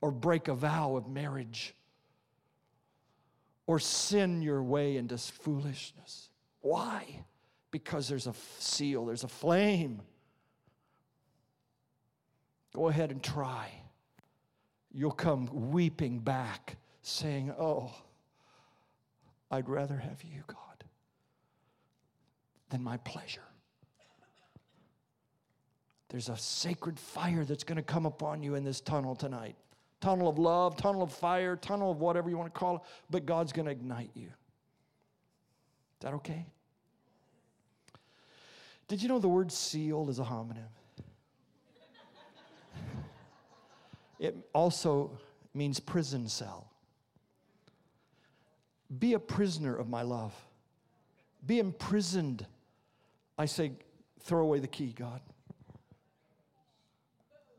or 0.00 0.10
break 0.10 0.48
a 0.48 0.54
vow 0.54 0.96
of 0.96 1.08
marriage 1.08 1.74
or 3.66 3.78
sin 3.78 4.42
your 4.42 4.62
way 4.62 4.96
into 4.96 5.16
foolishness. 5.16 6.28
Why? 6.60 7.24
Because 7.70 8.08
there's 8.08 8.26
a 8.26 8.34
seal, 8.58 9.06
there's 9.06 9.24
a 9.24 9.28
flame. 9.28 10.02
Go 12.74 12.88
ahead 12.88 13.10
and 13.10 13.22
try. 13.22 13.70
you'll 14.94 15.10
come 15.10 15.48
weeping 15.70 16.18
back, 16.18 16.76
saying, 17.00 17.50
Oh, 17.58 17.92
I'd 19.50 19.68
rather 19.68 19.96
have 19.96 20.22
you, 20.22 20.42
God, 20.46 20.84
than 22.68 22.82
my 22.82 22.98
pleasure. 22.98 23.42
There's 26.12 26.28
a 26.28 26.36
sacred 26.36 27.00
fire 27.00 27.42
that's 27.42 27.64
going 27.64 27.76
to 27.76 27.82
come 27.82 28.04
upon 28.04 28.42
you 28.42 28.54
in 28.54 28.64
this 28.64 28.82
tunnel 28.82 29.16
tonight. 29.16 29.56
Tunnel 30.02 30.28
of 30.28 30.38
love, 30.38 30.76
tunnel 30.76 31.02
of 31.02 31.10
fire, 31.10 31.56
tunnel 31.56 31.90
of 31.90 32.00
whatever 32.00 32.28
you 32.28 32.36
want 32.36 32.52
to 32.52 32.58
call 32.58 32.76
it, 32.76 32.82
but 33.08 33.24
God's 33.24 33.50
going 33.50 33.64
to 33.64 33.72
ignite 33.72 34.10
you. 34.12 34.26
Is 34.26 34.32
that 36.00 36.12
okay? 36.12 36.44
Did 38.88 39.00
you 39.02 39.08
know 39.08 39.18
the 39.18 39.28
word 39.28 39.50
sealed 39.50 40.10
is 40.10 40.18
a 40.18 40.24
homonym? 40.24 40.68
It 44.18 44.36
also 44.52 45.18
means 45.54 45.80
prison 45.80 46.28
cell. 46.28 46.70
Be 48.98 49.14
a 49.14 49.18
prisoner 49.18 49.74
of 49.74 49.88
my 49.88 50.02
love. 50.02 50.34
Be 51.46 51.58
imprisoned. 51.58 52.46
I 53.38 53.46
say, 53.46 53.72
throw 54.20 54.42
away 54.42 54.60
the 54.60 54.68
key, 54.68 54.94
God. 54.96 55.22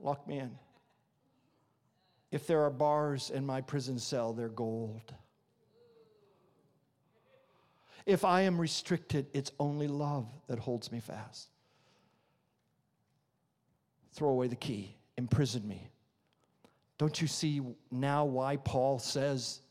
Lock 0.03 0.27
me 0.27 0.37
in. 0.37 0.51
If 2.29 2.45
there 2.45 2.61
are 2.63 2.69
bars 2.69 3.29
in 3.29 3.45
my 3.45 3.61
prison 3.61 3.97
cell, 3.97 4.33
they're 4.33 4.49
gold. 4.49 5.13
If 8.05 8.25
I 8.25 8.41
am 8.41 8.59
restricted, 8.59 9.27
it's 9.33 9.51
only 9.59 9.87
love 9.87 10.27
that 10.47 10.59
holds 10.59 10.91
me 10.91 10.99
fast. 10.99 11.47
Throw 14.13 14.29
away 14.29 14.47
the 14.47 14.57
key, 14.57 14.95
imprison 15.17 15.65
me. 15.65 15.89
Don't 16.97 17.21
you 17.21 17.27
see 17.27 17.61
now 17.89 18.25
why 18.25 18.57
Paul 18.57 18.99
says, 18.99 19.61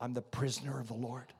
I'm 0.00 0.12
the 0.12 0.22
prisoner 0.22 0.78
of 0.78 0.88
the 0.88 0.94
Lord? 0.94 1.32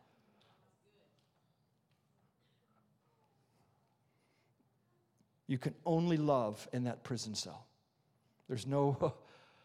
You 5.47 5.59
can 5.59 5.75
only 5.85 6.17
love 6.17 6.67
in 6.73 6.85
that 6.85 7.05
prison 7.05 7.35
cell. 7.35 7.67
There's 8.53 8.67
no, 8.67 9.15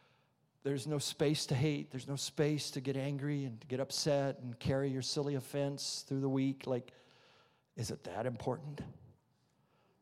there's 0.64 0.88
no 0.88 0.98
space 0.98 1.46
to 1.48 1.56
hate. 1.56 1.92
There's 1.92 2.08
no 2.08 2.16
space 2.16 2.72
to 2.72 2.80
get 2.80 2.96
angry 2.96 3.44
and 3.44 3.60
to 3.60 3.68
get 3.68 3.82
upset 3.82 4.40
and 4.42 4.58
carry 4.60 4.90
your 4.90 5.02
silly 5.02 5.36
offense 5.36 6.06
through 6.08 6.22
the 6.22 6.30
week. 6.30 6.64
Like, 6.66 6.94
is 7.76 7.92
it 7.92 8.06
that 8.06 8.26
important? 8.26 8.80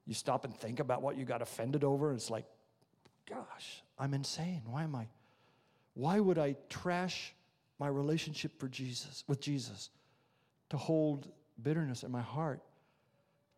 You 0.05 0.13
stop 0.13 0.45
and 0.45 0.55
think 0.55 0.79
about 0.79 1.01
what 1.01 1.17
you 1.17 1.25
got 1.25 1.41
offended 1.41 1.83
over, 1.83 2.11
and 2.11 2.19
it's 2.19 2.29
like, 2.29 2.45
gosh, 3.27 3.81
I'm 3.97 4.13
insane. 4.13 4.61
Why 4.67 4.83
am 4.83 4.93
I? 4.93 5.07
Why 5.95 6.19
would 6.19 6.37
I 6.37 6.55
trash 6.69 7.33
my 7.79 7.87
relationship 7.87 8.59
for 8.59 8.67
Jesus 8.67 9.23
with 9.27 9.41
Jesus 9.41 9.89
to 10.69 10.77
hold 10.77 11.27
bitterness 11.63 12.03
in 12.03 12.11
my 12.11 12.21
heart 12.21 12.61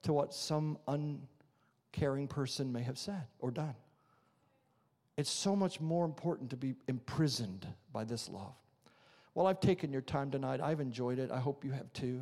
to 0.04 0.14
what 0.14 0.34
some 0.34 0.78
uncaring 0.88 2.30
person 2.30 2.72
may 2.72 2.84
have 2.84 2.98
said 2.98 3.24
or 3.40 3.52
done? 3.52 3.76
It's 5.18 5.32
so 5.32 5.56
much 5.56 5.82
more 5.82 6.06
important 6.06 6.52
to 6.52 6.58
be 6.58 6.76
imprisoned 6.88 7.68
by 7.92 8.04
this 8.04 8.30
love. 8.30 8.54
Well, 9.34 9.48
I've 9.48 9.60
taken 9.60 9.92
your 9.92 10.02
time 10.02 10.30
tonight. 10.30 10.62
I've 10.62 10.80
enjoyed 10.80 11.18
it. 11.18 11.32
I 11.32 11.40
hope 11.40 11.66
you 11.66 11.72
have 11.72 11.92
too. 11.92 12.22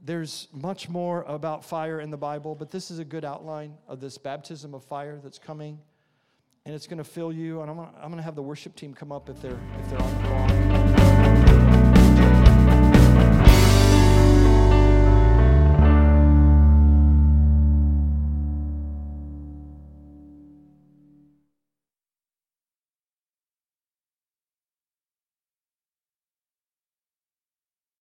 There's 0.00 0.46
much 0.52 0.88
more 0.88 1.24
about 1.24 1.64
fire 1.64 2.00
in 2.00 2.10
the 2.10 2.16
Bible, 2.16 2.54
but 2.54 2.70
this 2.70 2.90
is 2.92 3.00
a 3.00 3.04
good 3.04 3.24
outline 3.24 3.74
of 3.88 4.00
this 4.00 4.16
baptism 4.16 4.74
of 4.74 4.84
fire 4.84 5.18
that's 5.20 5.38
coming. 5.38 5.80
And 6.64 6.74
it's 6.74 6.86
going 6.86 6.98
to 6.98 7.04
fill 7.04 7.32
you. 7.32 7.62
And 7.62 7.70
I'm 7.70 7.76
going 7.76 8.16
to, 8.16 8.22
have 8.22 8.36
the 8.36 8.42
worship 8.42 8.76
team 8.76 8.94
come 8.94 9.10
up 9.10 9.28
if 9.28 9.40
they're, 9.42 9.58
if 9.80 9.90
they're 9.90 10.00
on 10.00 10.22
the 10.22 10.28
lawn. 10.28 10.75